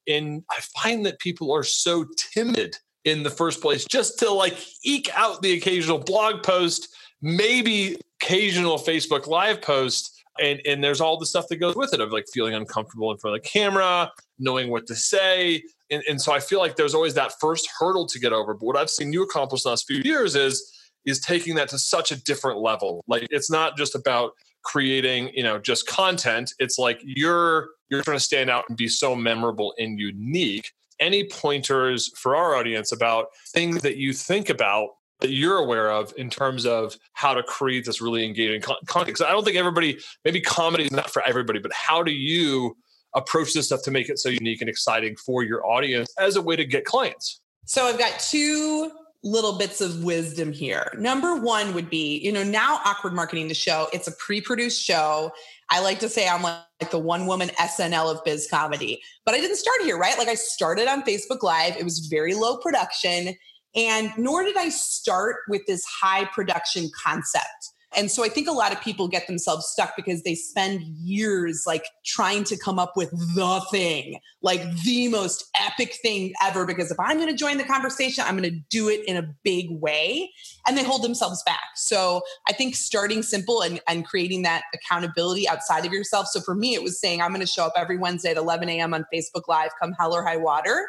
And 0.09 0.43
I 0.51 0.59
find 0.77 1.07
that 1.07 1.21
people 1.21 1.53
are 1.53 1.62
so 1.62 2.07
timid 2.35 2.77
in 3.05 3.23
the 3.23 3.31
first 3.31 3.61
place 3.61 3.85
just 3.85 4.19
to 4.21 4.31
like 4.31 4.57
eke 4.85 5.11
out 5.15 5.43
the 5.43 5.53
occasional 5.53 5.99
blog 5.99 6.43
post, 6.43 6.89
maybe 7.21 7.97
occasional 8.23 8.79
Facebook 8.79 9.26
live 9.26 9.61
post. 9.61 10.11
And, 10.41 10.62
and 10.64 10.83
there's 10.83 11.02
all 11.02 11.19
the 11.19 11.26
stuff 11.26 11.49
that 11.49 11.57
goes 11.57 11.76
with 11.76 11.93
it 11.93 12.00
of 12.00 12.11
like 12.11 12.25
feeling 12.33 12.55
uncomfortable 12.55 13.11
in 13.11 13.19
front 13.19 13.37
of 13.37 13.43
the 13.43 13.49
camera, 13.49 14.11
knowing 14.38 14.71
what 14.71 14.87
to 14.87 14.95
say, 14.95 15.62
and, 15.93 16.02
and 16.09 16.21
so 16.21 16.33
I 16.33 16.41
feel 16.41 16.59
like 16.59 16.76
there's 16.76 16.95
always 16.95 17.14
that 17.14 17.35
first 17.38 17.69
hurdle 17.79 18.07
to 18.07 18.19
get 18.19 18.33
over. 18.33 18.55
But 18.55 18.64
what 18.64 18.76
I've 18.76 18.91
seen 18.91 19.12
you 19.12 19.23
accomplish 19.23 19.61
in 19.61 19.69
the 19.69 19.71
last 19.71 19.87
few 19.87 19.99
years 19.99 20.35
is 20.35 20.73
is 21.05 21.21
taking 21.21 21.57
that 21.57 21.69
to 21.69 21.79
such 21.79 22.12
a 22.12 22.23
different 22.23 22.61
level. 22.61 23.05
Like 23.07 23.26
it's 23.31 23.50
not 23.50 23.76
just 23.76 23.95
about 23.95 24.33
creating, 24.62 25.31
you 25.35 25.43
know, 25.43 25.59
just 25.59 25.87
content. 25.87 26.55
It's 26.59 26.79
like 26.79 27.00
you're 27.05 27.71
you're 27.91 28.02
trying 28.02 28.17
to 28.17 28.25
stand 28.25 28.49
out 28.49 28.64
and 28.69 28.76
be 28.76 28.88
so 28.88 29.14
memorable 29.14 29.75
and 29.79 29.99
unique. 29.99 30.73
Any 30.99 31.29
pointers 31.29 32.11
for 32.17 32.37
our 32.37 32.55
audience 32.55 32.93
about 32.93 33.26
things 33.52 33.83
that 33.83 33.97
you 33.97 34.12
think 34.14 34.49
about 34.49 34.91
that 35.23 35.31
you're 35.31 35.57
aware 35.57 35.91
of 35.91 36.12
in 36.17 36.29
terms 36.29 36.67
of 36.67 36.97
how 37.14 37.33
to 37.35 37.43
create 37.43 37.85
this 37.85 38.00
really 38.00 38.25
engaging 38.25 38.61
content? 38.61 39.07
Because 39.07 39.23
I 39.23 39.31
don't 39.31 39.45
think 39.45 39.57
everybody, 39.57 39.99
maybe 40.25 40.41
comedy 40.41 40.85
is 40.85 40.93
not 40.93 41.11
for 41.11 41.23
everybody, 41.26 41.59
but 41.59 41.73
how 41.73 42.02
do 42.02 42.12
you 42.12 42.76
approach 43.14 43.55
this 43.55 43.67
stuff 43.67 43.83
to 43.83 43.91
make 43.91 44.09
it 44.09 44.19
so 44.19 44.29
unique 44.29 44.61
and 44.61 44.69
exciting 44.69 45.17
for 45.17 45.43
your 45.43 45.67
audience 45.67 46.12
as 46.19 46.37
a 46.37 46.43
way 46.43 46.57
to 46.57 46.64
get 46.64 46.85
clients? 46.85 47.41
So 47.64 47.85
I've 47.87 47.99
got 47.99 48.19
two 48.19 48.91
little 49.25 49.57
bits 49.57 49.81
of 49.81 50.02
wisdom 50.02 50.52
here. 50.52 50.93
Number 50.99 51.37
one 51.37 51.75
would 51.75 51.88
be, 51.88 52.19
you 52.19 52.33
know, 52.33 52.43
now 52.43 52.81
awkward 52.85 53.12
marketing 53.12 53.49
the 53.49 53.55
show, 53.55 53.87
it's 53.93 54.09
a 54.09 54.12
pre-produced 54.12 54.83
show. 54.83 55.31
I 55.71 55.81
like 55.81 56.00
to 56.00 56.09
say 56.09 56.29
I'm 56.29 56.43
like 56.43 56.91
the 56.91 56.99
one 56.99 57.26
woman 57.26 57.49
SNL 57.50 58.12
of 58.12 58.25
biz 58.25 58.49
comedy. 58.50 59.00
But 59.25 59.35
I 59.35 59.41
didn't 59.41 59.57
start 59.57 59.83
here, 59.83 59.97
right? 59.97 60.19
Like 60.19 60.29
I 60.29 60.35
started 60.35 60.88
on 60.88 61.02
Facebook 61.02 61.43
Live. 61.43 61.76
It 61.76 61.85
was 61.85 62.09
very 62.09 62.35
low 62.35 62.57
production. 62.57 63.35
And 63.75 64.12
nor 64.17 64.43
did 64.43 64.57
I 64.57 64.69
start 64.69 65.37
with 65.49 65.62
this 65.67 65.85
high 65.85 66.25
production 66.26 66.91
concept. 67.05 67.73
And 67.97 68.11
so 68.11 68.25
I 68.25 68.29
think 68.29 68.49
a 68.49 68.52
lot 68.52 68.73
of 68.73 68.81
people 68.81 69.09
get 69.09 69.26
themselves 69.26 69.67
stuck 69.67 69.95
because 69.97 70.23
they 70.23 70.35
spend 70.35 70.83
years 70.83 71.64
like 71.67 71.85
trying 72.05 72.45
to 72.45 72.57
come 72.57 72.79
up 72.79 72.97
with 72.97 73.11
the 73.11 73.62
thing, 73.71 74.19
like 74.41 74.62
the 74.83 75.09
most 75.09 75.50
epic 75.61 75.99
thing 76.02 76.33
ever. 76.43 76.64
Because 76.64 76.91
if 76.91 76.99
I'm 76.99 77.19
going 77.19 77.29
to 77.29 77.37
join 77.37 77.59
the 77.59 77.64
conversation, 77.64 78.25
I'm 78.26 78.37
going 78.37 78.50
to 78.50 78.59
do 78.71 78.88
it 78.88 79.05
in 79.07 79.17
a 79.17 79.35
big 79.43 79.67
way. 79.71 80.31
And 80.67 80.76
they 80.76 80.85
hold 80.85 81.02
themselves 81.02 81.43
back. 81.45 81.61
So 81.76 82.23
I 82.49 82.52
think 82.52 82.76
starting 82.76 83.23
simple 83.23 83.62
and, 83.62 83.81
and 83.87 84.07
creating 84.07 84.43
that 84.43 84.62
accountability 84.75 85.49
outside 85.49 85.85
of 85.85 85.93
yourself. 85.93 86.29
So 86.29 86.41
for 86.41 86.55
me, 86.55 86.75
it 86.75 86.83
was 86.83 86.99
saying, 86.99 87.21
I'm 87.21 87.31
going 87.31 87.41
to 87.41 87.47
show 87.47 87.67
up 87.67 87.75
every 87.76 87.99
Wednesday 87.99 88.31
at 88.31 88.37
11 88.37 88.69
a.m. 88.71 88.95
on 88.95 89.05
Facebook 89.12 89.49
Live, 89.49 89.71
come 89.81 89.93
hell 89.99 90.14
or 90.14 90.25
high 90.25 90.37
water 90.37 90.88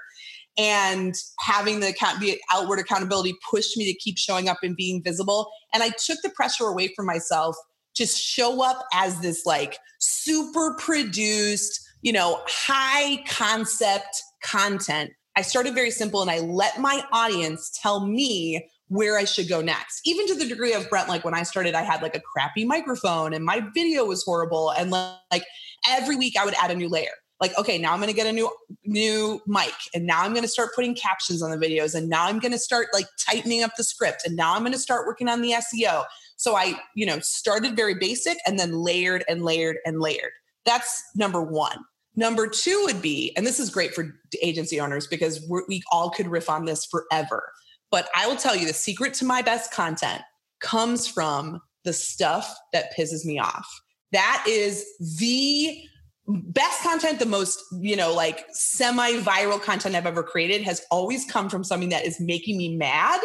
and 0.58 1.16
having 1.40 1.80
the 1.80 1.90
account 1.90 2.20
the 2.20 2.40
outward 2.52 2.80
accountability 2.80 3.36
pushed 3.50 3.78
me 3.78 3.92
to 3.92 3.98
keep 4.00 4.18
showing 4.18 4.48
up 4.48 4.58
and 4.64 4.76
being 4.76 5.02
visible 5.04 5.50
and 5.74 5.82
i 5.82 5.90
took 5.90 6.20
the 6.24 6.30
pressure 6.30 6.66
away 6.66 6.92
from 6.96 7.06
myself 7.06 7.56
to 7.96 8.06
show 8.06 8.64
up 8.64 8.86
as 8.94 9.20
this 9.22 9.46
like 9.46 9.78
super 10.00 10.76
produced 10.80 11.80
you 12.02 12.14
know 12.14 12.42
high 12.48 13.24
concept 13.28 14.22
content 14.44 15.12
i 15.36 15.42
started 15.42 15.74
very 15.74 15.92
simple 15.92 16.22
and 16.22 16.30
i 16.30 16.40
let 16.40 16.80
my 16.80 17.04
audience 17.12 17.72
tell 17.82 18.06
me 18.06 18.64
where 18.90 19.18
I 19.18 19.24
should 19.24 19.50
go 19.50 19.60
next. 19.60 20.02
Even 20.06 20.28
to 20.28 20.36
the 20.36 20.46
degree 20.46 20.74
of 20.74 20.88
Brent, 20.88 21.10
like 21.10 21.26
when 21.26 21.34
I 21.34 21.42
started, 21.42 21.74
I 21.74 21.82
had 21.82 22.04
like 22.04 22.16
a 22.16 22.20
crappy 22.20 22.64
microphone 22.64 23.34
and 23.34 23.44
my 23.44 23.64
video 23.74 24.06
was 24.06 24.24
horrible. 24.24 24.70
And 24.72 24.92
like 24.92 25.44
every 25.90 26.16
week 26.16 26.36
I 26.40 26.46
would 26.46 26.54
add 26.62 26.70
a 26.70 26.76
new 26.76 26.90
layer 26.90 27.14
like 27.44 27.58
okay 27.58 27.78
now 27.78 27.92
i'm 27.92 28.00
going 28.00 28.08
to 28.08 28.16
get 28.16 28.26
a 28.26 28.32
new 28.32 28.50
new 28.86 29.42
mic 29.46 29.74
and 29.94 30.06
now 30.08 30.22
i'm 30.22 30.32
going 30.32 30.44
to 30.44 30.48
start 30.48 30.70
putting 30.74 30.96
captions 30.96 31.42
on 31.42 31.52
the 31.52 31.58
videos 31.58 31.94
and 31.94 32.08
now 32.08 32.26
i'm 32.26 32.40
going 32.40 32.52
to 32.52 32.58
start 32.58 32.88
like 32.94 33.06
tightening 33.20 33.64
up 33.64 33.72
the 33.76 33.84
script 33.84 34.24
and 34.26 34.36
now 34.36 34.56
i'm 34.56 34.62
going 34.62 34.72
to 34.72 34.80
start 34.80 35.06
working 35.06 35.28
on 35.28 35.42
the 35.42 35.52
seo 35.52 36.06
so 36.38 36.56
i 36.56 36.74
you 36.96 37.06
know 37.06 37.20
started 37.20 37.76
very 37.76 37.96
basic 37.96 38.38
and 38.48 38.58
then 38.58 38.72
layered 38.72 39.24
and 39.28 39.44
layered 39.44 39.78
and 39.86 40.00
layered. 40.00 40.32
That's 40.66 41.04
number 41.16 41.42
one. 41.42 41.78
Number 42.16 42.48
two 42.48 42.82
would 42.86 43.02
be 43.02 43.36
and 43.36 43.46
this 43.46 43.60
is 43.60 43.70
great 43.70 43.94
for 43.94 44.16
agency 44.42 44.80
owners 44.80 45.08
because 45.08 45.46
we 45.68 45.84
all 45.92 46.10
could 46.10 46.28
riff 46.28 46.50
on 46.50 46.66
this 46.66 46.86
forever 46.86 47.52
but 47.92 48.08
i 48.16 48.28
will 48.28 48.36
tell 48.36 48.56
you 48.56 48.66
the 48.66 48.74
secret 48.74 49.14
to 49.16 49.26
my 49.26 49.42
best 49.42 49.74
content 49.74 50.22
comes 50.64 51.08
from 51.08 51.60
the 51.84 51.94
stuff 51.94 52.56
that 52.72 52.96
pisses 52.98 53.26
me 53.26 53.38
off. 53.38 53.68
That 54.12 54.44
is 54.48 54.86
the 55.20 55.84
best 56.28 56.82
content 56.82 57.20
the 57.20 57.26
most 57.26 57.62
you 57.82 57.98
know 57.98 58.14
like 58.14 58.46
semi-viral 58.52 59.62
content 59.62 59.94
i've 59.94 60.06
ever 60.06 60.24
created 60.24 60.62
has 60.62 60.82
always 60.90 61.26
come 61.26 61.50
from 61.50 61.66
something 61.66 61.90
that 61.90 62.06
is 62.06 62.20
making 62.20 62.58
me 62.58 62.76
mad. 62.76 63.20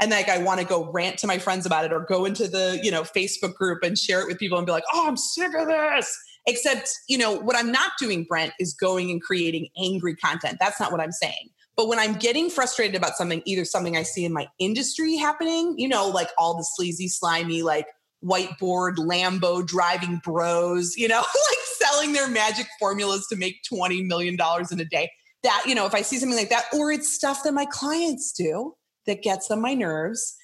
And 0.00 0.10
like 0.10 0.28
i 0.28 0.38
want 0.38 0.60
to 0.60 0.66
go 0.66 0.90
rant 0.90 1.18
to 1.18 1.26
my 1.26 1.38
friends 1.38 1.64
about 1.64 1.84
it 1.84 1.92
or 1.92 2.00
go 2.00 2.24
into 2.24 2.48
the 2.48 2.80
you 2.82 2.90
know 2.90 3.02
facebook 3.02 3.54
group 3.54 3.82
and 3.82 3.96
share 3.96 4.20
it 4.20 4.26
with 4.26 4.38
people 4.38 4.58
and 4.58 4.66
be 4.66 4.72
like 4.72 4.84
oh 4.92 5.06
i'm 5.06 5.16
sick 5.16 5.52
of 5.54 5.68
this. 5.68 6.16
Except 6.46 6.90
you 7.08 7.18
know 7.18 7.32
what 7.32 7.56
i'm 7.56 7.70
not 7.70 7.92
doing 8.00 8.24
brent 8.24 8.52
is 8.58 8.74
going 8.74 9.10
and 9.10 9.22
creating 9.22 9.68
angry 9.80 10.16
content. 10.16 10.56
That's 10.58 10.80
not 10.80 10.90
what 10.90 11.00
i'm 11.00 11.12
saying. 11.12 11.50
But 11.76 11.86
when 11.86 12.00
i'm 12.00 12.14
getting 12.14 12.50
frustrated 12.50 12.96
about 12.96 13.14
something 13.14 13.42
either 13.44 13.64
something 13.64 13.96
i 13.96 14.02
see 14.02 14.24
in 14.24 14.32
my 14.32 14.48
industry 14.58 15.16
happening 15.16 15.74
you 15.78 15.86
know 15.86 16.08
like 16.08 16.30
all 16.36 16.56
the 16.56 16.64
sleazy 16.64 17.06
slimy 17.06 17.62
like 17.62 17.86
whiteboard 18.24 18.96
lambo 18.96 19.66
driving 19.66 20.20
bros 20.22 20.94
you 20.96 21.08
know 21.08 21.20
like 21.50 21.58
selling 21.80 22.12
their 22.12 22.28
magic 22.28 22.66
formulas 22.78 23.26
to 23.28 23.36
make 23.36 23.62
$20 23.70 24.06
million 24.06 24.36
in 24.70 24.80
a 24.80 24.84
day. 24.84 25.10
That, 25.42 25.64
you 25.66 25.74
know, 25.74 25.86
if 25.86 25.94
I 25.94 26.02
see 26.02 26.18
something 26.18 26.36
like 26.36 26.50
that, 26.50 26.64
or 26.72 26.92
it's 26.92 27.12
stuff 27.12 27.42
that 27.44 27.54
my 27.54 27.64
clients 27.66 28.32
do 28.32 28.74
that 29.06 29.22
gets 29.22 29.50
on 29.50 29.60
my 29.60 29.74
nerves, 29.74 30.36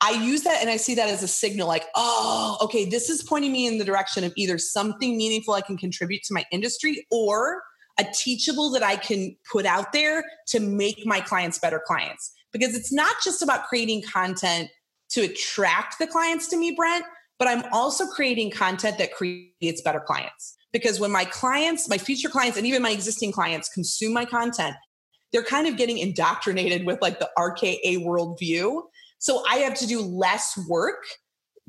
I 0.00 0.10
use 0.10 0.42
that 0.42 0.60
and 0.60 0.68
I 0.68 0.76
see 0.76 0.94
that 0.96 1.08
as 1.08 1.22
a 1.22 1.28
signal 1.28 1.68
like, 1.68 1.84
oh, 1.94 2.58
okay, 2.60 2.84
this 2.84 3.08
is 3.08 3.22
pointing 3.22 3.52
me 3.52 3.66
in 3.66 3.78
the 3.78 3.84
direction 3.84 4.24
of 4.24 4.32
either 4.36 4.58
something 4.58 5.16
meaningful 5.16 5.54
I 5.54 5.60
can 5.60 5.78
contribute 5.78 6.22
to 6.24 6.34
my 6.34 6.44
industry 6.50 7.06
or 7.10 7.62
a 7.98 8.04
teachable 8.12 8.70
that 8.70 8.82
I 8.82 8.96
can 8.96 9.36
put 9.50 9.64
out 9.64 9.92
there 9.92 10.24
to 10.48 10.60
make 10.60 11.06
my 11.06 11.20
clients 11.20 11.58
better 11.58 11.80
clients. 11.86 12.32
Because 12.52 12.74
it's 12.74 12.92
not 12.92 13.14
just 13.24 13.42
about 13.42 13.64
creating 13.64 14.02
content 14.02 14.68
to 15.10 15.22
attract 15.22 15.98
the 15.98 16.06
clients 16.06 16.48
to 16.48 16.56
me, 16.56 16.72
Brent, 16.72 17.04
but 17.42 17.48
I'm 17.48 17.64
also 17.72 18.06
creating 18.06 18.52
content 18.52 18.98
that 18.98 19.12
creates 19.12 19.82
better 19.82 19.98
clients. 19.98 20.56
Because 20.72 21.00
when 21.00 21.10
my 21.10 21.24
clients, 21.24 21.88
my 21.88 21.98
future 21.98 22.28
clients, 22.28 22.56
and 22.56 22.64
even 22.68 22.82
my 22.82 22.92
existing 22.92 23.32
clients 23.32 23.68
consume 23.68 24.12
my 24.12 24.24
content, 24.24 24.76
they're 25.32 25.42
kind 25.42 25.66
of 25.66 25.76
getting 25.76 25.98
indoctrinated 25.98 26.86
with 26.86 27.02
like 27.02 27.18
the 27.18 27.28
RKA 27.36 28.04
worldview. 28.04 28.82
So 29.18 29.42
I 29.50 29.56
have 29.56 29.74
to 29.74 29.88
do 29.88 30.02
less 30.02 30.56
work 30.68 31.02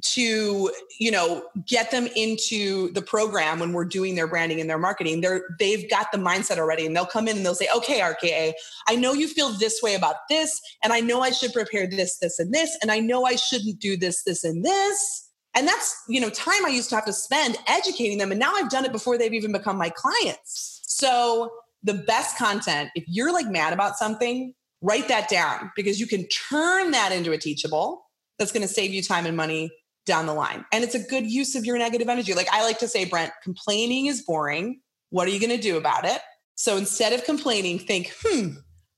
to 0.03 0.69
you 0.99 1.09
know 1.09 1.47
get 1.65 1.89
them 1.89 2.07
into 2.15 2.91
the 2.91 3.01
program 3.01 3.59
when 3.59 3.73
we're 3.73 3.85
doing 3.85 4.13
their 4.13 4.27
branding 4.27 4.61
and 4.61 4.69
their 4.69 4.77
marketing. 4.77 5.21
They're 5.21 5.43
they've 5.57 5.89
got 5.89 6.11
the 6.11 6.19
mindset 6.19 6.59
already 6.59 6.85
and 6.85 6.95
they'll 6.95 7.07
come 7.07 7.27
in 7.27 7.37
and 7.37 7.43
they'll 7.43 7.55
say 7.55 7.69
okay 7.75 8.01
rka 8.01 8.51
i 8.89 8.95
know 8.95 9.13
you 9.13 9.29
feel 9.29 9.49
this 9.51 9.81
way 9.81 9.95
about 9.95 10.15
this 10.29 10.59
and 10.83 10.91
i 10.91 10.99
know 10.99 11.21
i 11.21 11.31
should 11.31 11.53
prepare 11.53 11.87
this 11.87 12.17
this 12.17 12.37
and 12.37 12.53
this 12.53 12.77
and 12.81 12.91
i 12.91 12.99
know 12.99 13.23
i 13.23 13.37
shouldn't 13.37 13.79
do 13.79 13.95
this 13.95 14.23
this 14.23 14.43
and 14.43 14.65
this 14.65 15.22
and 15.55 15.67
that's, 15.67 16.03
you 16.07 16.19
know, 16.19 16.29
time 16.29 16.65
I 16.65 16.69
used 16.69 16.89
to 16.89 16.95
have 16.95 17.05
to 17.05 17.13
spend 17.13 17.57
educating 17.67 18.17
them. 18.17 18.31
And 18.31 18.39
now 18.39 18.53
I've 18.55 18.69
done 18.69 18.85
it 18.85 18.91
before 18.91 19.17
they've 19.17 19.33
even 19.33 19.51
become 19.51 19.77
my 19.77 19.89
clients. 19.89 20.81
So 20.85 21.51
the 21.83 21.93
best 21.93 22.37
content, 22.37 22.89
if 22.95 23.03
you're 23.07 23.31
like 23.31 23.47
mad 23.47 23.73
about 23.73 23.97
something, 23.97 24.53
write 24.81 25.07
that 25.07 25.29
down 25.29 25.71
because 25.75 25.99
you 25.99 26.07
can 26.07 26.27
turn 26.27 26.91
that 26.91 27.11
into 27.11 27.31
a 27.31 27.37
teachable 27.37 28.05
that's 28.39 28.51
going 28.51 28.65
to 28.65 28.73
save 28.73 28.91
you 28.91 29.01
time 29.01 29.25
and 29.25 29.37
money 29.37 29.71
down 30.05 30.25
the 30.25 30.33
line. 30.33 30.65
And 30.71 30.83
it's 30.83 30.95
a 30.95 30.99
good 30.99 31.25
use 31.25 31.55
of 31.55 31.65
your 31.65 31.77
negative 31.77 32.09
energy. 32.09 32.33
Like 32.33 32.49
I 32.51 32.63
like 32.63 32.79
to 32.79 32.87
say, 32.87 33.05
Brent, 33.05 33.31
complaining 33.43 34.07
is 34.07 34.21
boring. 34.21 34.81
What 35.11 35.27
are 35.27 35.31
you 35.31 35.39
going 35.39 35.55
to 35.55 35.61
do 35.61 35.77
about 35.77 36.05
it? 36.05 36.19
So 36.55 36.77
instead 36.77 37.13
of 37.13 37.23
complaining, 37.23 37.79
think, 37.79 38.13
hmm, 38.23 38.49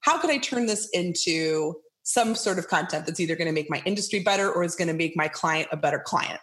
how 0.02 0.20
could 0.20 0.30
I 0.30 0.38
turn 0.38 0.66
this 0.66 0.90
into 0.94 1.76
some 2.06 2.36
sort 2.36 2.60
of 2.60 2.68
content 2.68 3.06
that's 3.06 3.20
either 3.20 3.36
going 3.36 3.48
to 3.48 3.52
make 3.52 3.70
my 3.70 3.82
industry 3.84 4.20
better 4.20 4.52
or 4.52 4.64
is 4.64 4.76
going 4.76 4.88
to 4.88 4.94
make 4.94 5.18
my 5.18 5.28
client 5.28 5.68
a 5.72 5.78
better 5.78 6.00
client. 6.00 6.40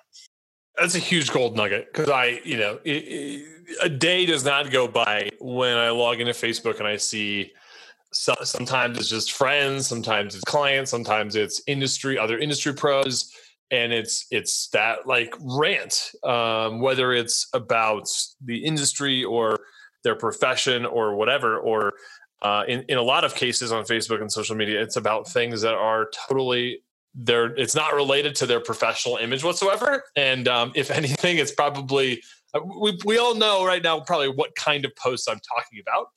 That's 0.76 0.96
a 0.96 0.98
huge 0.98 1.30
gold 1.30 1.56
nugget 1.56 1.86
because 1.92 2.10
I, 2.10 2.40
you 2.44 2.56
know, 2.56 2.80
it, 2.84 2.90
it, 2.90 3.46
a 3.80 3.88
day 3.88 4.26
does 4.26 4.44
not 4.44 4.70
go 4.72 4.88
by 4.88 5.30
when 5.40 5.76
I 5.76 5.90
log 5.90 6.20
into 6.20 6.32
Facebook 6.32 6.78
and 6.78 6.88
I 6.88 6.96
see 6.96 7.52
so, 8.12 8.34
sometimes 8.42 8.98
it's 8.98 9.08
just 9.08 9.32
friends, 9.32 9.86
sometimes 9.86 10.34
it's 10.34 10.44
clients, 10.44 10.90
sometimes 10.90 11.36
it's 11.36 11.62
industry, 11.66 12.18
other 12.18 12.38
industry 12.38 12.74
pros, 12.74 13.32
and 13.70 13.92
it's 13.92 14.26
it's 14.30 14.68
that 14.70 15.06
like 15.06 15.34
rant, 15.40 16.10
um, 16.24 16.80
whether 16.80 17.12
it's 17.12 17.48
about 17.54 18.08
the 18.44 18.64
industry 18.64 19.24
or 19.24 19.58
their 20.04 20.16
profession 20.16 20.84
or 20.84 21.14
whatever, 21.14 21.58
or 21.58 21.94
uh, 22.42 22.64
in 22.68 22.84
in 22.88 22.98
a 22.98 23.02
lot 23.02 23.24
of 23.24 23.34
cases 23.34 23.72
on 23.72 23.84
Facebook 23.84 24.20
and 24.20 24.30
social 24.30 24.56
media, 24.56 24.82
it's 24.82 24.96
about 24.96 25.28
things 25.28 25.62
that 25.62 25.74
are 25.74 26.10
totally 26.28 26.82
they're 27.14 27.54
it's 27.56 27.74
not 27.74 27.94
related 27.94 28.34
to 28.36 28.46
their 28.46 28.60
professional 28.60 29.16
image 29.16 29.44
whatsoever. 29.44 30.04
And 30.16 30.48
um, 30.48 30.72
if 30.74 30.90
anything, 31.00 31.38
it's 31.38 31.52
probably 31.52 32.22
uh, 32.54 32.60
we 32.80 32.98
we 33.04 33.18
all 33.18 33.34
know 33.34 33.64
right 33.64 33.82
now 33.82 34.00
probably 34.00 34.28
what 34.28 34.54
kind 34.56 34.84
of 34.84 34.94
posts 34.96 35.28
I'm 35.28 35.40
talking 35.40 35.80
about. 35.80 36.08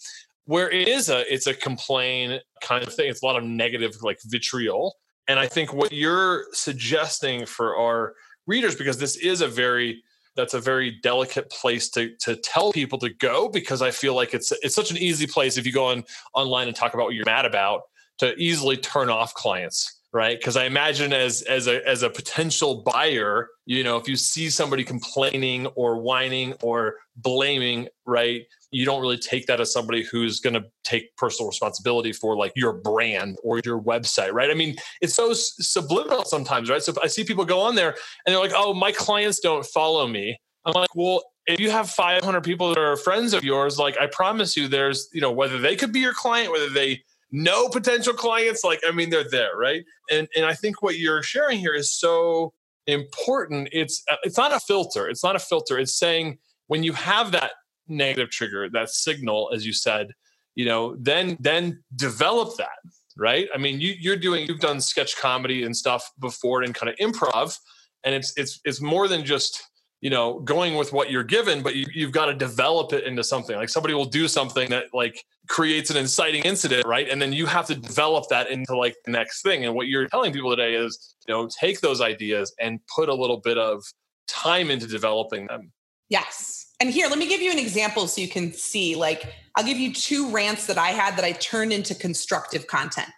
Where 0.45 0.69
it 0.69 0.87
is 0.87 1.09
a 1.09 1.31
it's 1.31 1.47
a 1.47 1.53
complain 1.53 2.39
kind 2.61 2.85
of 2.85 2.93
thing. 2.93 3.09
It's 3.09 3.21
a 3.21 3.25
lot 3.25 3.35
of 3.35 3.43
negative 3.43 3.95
like 4.01 4.19
vitriol. 4.25 4.95
And 5.27 5.39
I 5.39 5.47
think 5.47 5.73
what 5.73 5.91
you're 5.91 6.45
suggesting 6.53 7.47
for 7.47 7.75
our 7.75 8.13
readers, 8.45 8.75
because 8.75 8.99
this 8.99 9.15
is 9.15 9.41
a 9.41 9.47
very 9.47 10.03
that's 10.35 10.53
a 10.53 10.59
very 10.59 10.91
delicate 11.01 11.49
place 11.49 11.89
to 11.89 12.15
to 12.17 12.35
tell 12.35 12.71
people 12.71 12.99
to 12.99 13.09
go 13.09 13.49
because 13.49 13.81
I 13.81 13.91
feel 13.91 14.15
like 14.15 14.33
it's 14.33 14.51
it's 14.61 14.75
such 14.75 14.91
an 14.91 14.97
easy 14.97 15.27
place 15.27 15.57
if 15.57 15.65
you 15.65 15.71
go 15.71 15.85
on 15.85 16.03
online 16.33 16.67
and 16.67 16.75
talk 16.75 16.93
about 16.93 17.05
what 17.05 17.15
you're 17.15 17.25
mad 17.25 17.45
about 17.45 17.83
to 18.19 18.35
easily 18.35 18.77
turn 18.77 19.09
off 19.09 19.33
clients 19.33 19.94
right? 20.15 20.39
Because 20.39 20.55
i 20.55 20.63
imagine 20.63 21.11
as 21.11 21.41
as 21.41 21.67
a 21.67 21.85
as 21.87 22.01
a 22.01 22.09
potential 22.09 22.83
buyer 22.83 23.49
you 23.65 23.83
know 23.83 23.97
if 23.97 24.07
you 24.07 24.15
see 24.15 24.49
somebody 24.49 24.83
complaining 24.83 25.67
or 25.75 25.99
whining 25.99 26.53
or 26.63 26.95
blaming 27.17 27.89
right 28.05 28.43
you 28.71 28.85
don't 28.85 29.01
really 29.01 29.17
take 29.17 29.45
that 29.47 29.59
as 29.59 29.73
somebody 29.73 30.03
who's 30.03 30.39
going 30.39 30.53
to 30.53 30.63
take 30.83 31.15
personal 31.17 31.49
responsibility 31.49 32.13
for 32.13 32.37
like 32.37 32.53
your 32.55 32.73
brand 32.73 33.37
or 33.43 33.59
your 33.65 33.79
website 33.81 34.31
right? 34.31 34.49
I 34.49 34.53
mean 34.53 34.77
it's 35.01 35.13
so 35.13 35.33
subliminal 35.33 36.23
sometimes 36.23 36.69
right? 36.69 36.81
So 36.81 36.93
i 37.03 37.07
see 37.07 37.25
people 37.25 37.43
go 37.43 37.59
on 37.59 37.75
there 37.75 37.89
and 38.25 38.33
they're 38.33 38.39
like 38.39 38.53
oh 38.55 38.73
my 38.73 38.93
clients 38.93 39.39
don't 39.41 39.65
follow 39.65 40.07
me. 40.07 40.37
I'm 40.65 40.73
like 40.73 40.95
well 40.95 41.23
if 41.45 41.59
you 41.59 41.69
have 41.71 41.89
500 41.89 42.41
people 42.41 42.69
that 42.69 42.79
are 42.79 42.95
friends 42.95 43.33
of 43.33 43.43
yours 43.43 43.77
like 43.77 43.99
i 43.99 44.07
promise 44.07 44.57
you 44.57 44.67
there's 44.67 45.09
you 45.13 45.21
know 45.21 45.31
whether 45.31 45.59
they 45.59 45.75
could 45.75 45.91
be 45.91 45.99
your 45.99 46.13
client 46.13 46.51
whether 46.51 46.69
they 46.69 47.03
no 47.31 47.69
potential 47.69 48.13
clients 48.13 48.63
like 48.63 48.81
i 48.87 48.91
mean 48.91 49.09
they're 49.09 49.29
there 49.29 49.57
right? 49.57 49.83
And 50.11 50.27
and 50.35 50.45
i 50.45 50.53
think 50.53 50.81
what 50.81 50.97
you're 50.97 51.23
sharing 51.23 51.59
here 51.59 51.73
is 51.73 51.91
so 51.91 52.53
important. 52.87 53.69
It's 53.71 54.03
uh, 54.11 54.17
it's 54.23 54.37
not 54.37 54.53
a 54.53 54.59
filter. 54.59 55.07
It's 55.07 55.23
not 55.23 55.35
a 55.35 55.39
filter. 55.39 55.77
It's 55.79 55.97
saying 55.97 56.37
when 56.67 56.83
you 56.83 56.93
have 56.93 57.31
that 57.31 57.51
negative 57.87 58.29
trigger 58.29 58.69
that 58.69 58.89
signal 58.89 59.51
as 59.53 59.63
you 59.65 59.71
said 59.73 60.07
you 60.55 60.65
know 60.65 60.95
then 60.99 61.37
then 61.39 61.83
develop 61.95 62.57
that 62.57 62.79
right? 63.17 63.47
I 63.53 63.57
mean 63.57 63.79
you 63.79 63.93
you're 63.99 64.17
doing 64.17 64.47
you've 64.47 64.59
done 64.59 64.81
sketch 64.81 65.17
comedy 65.17 65.63
and 65.63 65.75
stuff 65.75 66.11
before 66.19 66.63
and 66.63 66.73
kind 66.73 66.89
of 66.89 66.95
improv 66.97 67.57
and 68.03 68.15
it's 68.15 68.33
it's 68.37 68.59
it's 68.65 68.81
more 68.81 69.07
than 69.07 69.23
just 69.25 69.63
you 70.05 70.11
know 70.11 70.39
going 70.41 70.75
with 70.75 70.93
what 70.93 71.09
you're 71.09 71.23
given 71.23 71.63
but 71.63 71.75
you, 71.75 71.87
you've 71.91 72.11
got 72.11 72.27
to 72.27 72.35
develop 72.35 72.93
it 72.93 73.05
into 73.05 73.23
something. 73.23 73.55
Like 73.55 73.69
somebody 73.69 73.95
will 73.95 74.05
do 74.05 74.27
something 74.27 74.69
that 74.69 74.93
like 74.93 75.25
creates 75.49 75.89
an 75.89 75.97
inciting 75.97 76.43
incident 76.43 76.85
right? 76.85 77.09
And 77.09 77.19
then 77.19 77.33
you 77.33 77.47
have 77.47 77.65
to 77.65 77.75
develop 77.75 78.25
that 78.29 78.51
into 78.51 78.77
like 78.77 78.95
the 79.05 79.11
next 79.11 79.41
thing. 79.41 79.65
And 79.65 79.73
what 79.73 79.87
you're 79.87 80.07
telling 80.07 80.31
people 80.31 80.51
today 80.51 80.75
is 80.75 81.15
you 81.27 81.33
know 81.33 81.49
take 81.59 81.81
those 81.81 82.01
ideas 82.01 82.53
and 82.59 82.79
put 82.95 83.09
a 83.09 83.15
little 83.15 83.37
bit 83.37 83.57
of 83.57 83.83
time 84.27 84.69
into 84.69 84.85
developing 84.85 85.47
them. 85.47 85.71
Yes. 86.09 86.67
And 86.79 86.91
here 86.91 87.07
let 87.07 87.17
me 87.17 87.27
give 87.27 87.41
you 87.41 87.51
an 87.51 87.57
example 87.57 88.05
so 88.05 88.21
you 88.21 88.27
can 88.27 88.53
see. 88.53 88.95
Like 88.95 89.33
i'll 89.55 89.65
give 89.65 89.79
you 89.79 89.91
two 89.91 90.29
rants 90.29 90.67
that 90.67 90.77
i 90.77 90.89
had 90.89 91.15
that 91.17 91.25
i 91.25 91.31
turned 91.31 91.73
into 91.73 91.95
constructive 91.95 92.67
content. 92.67 93.09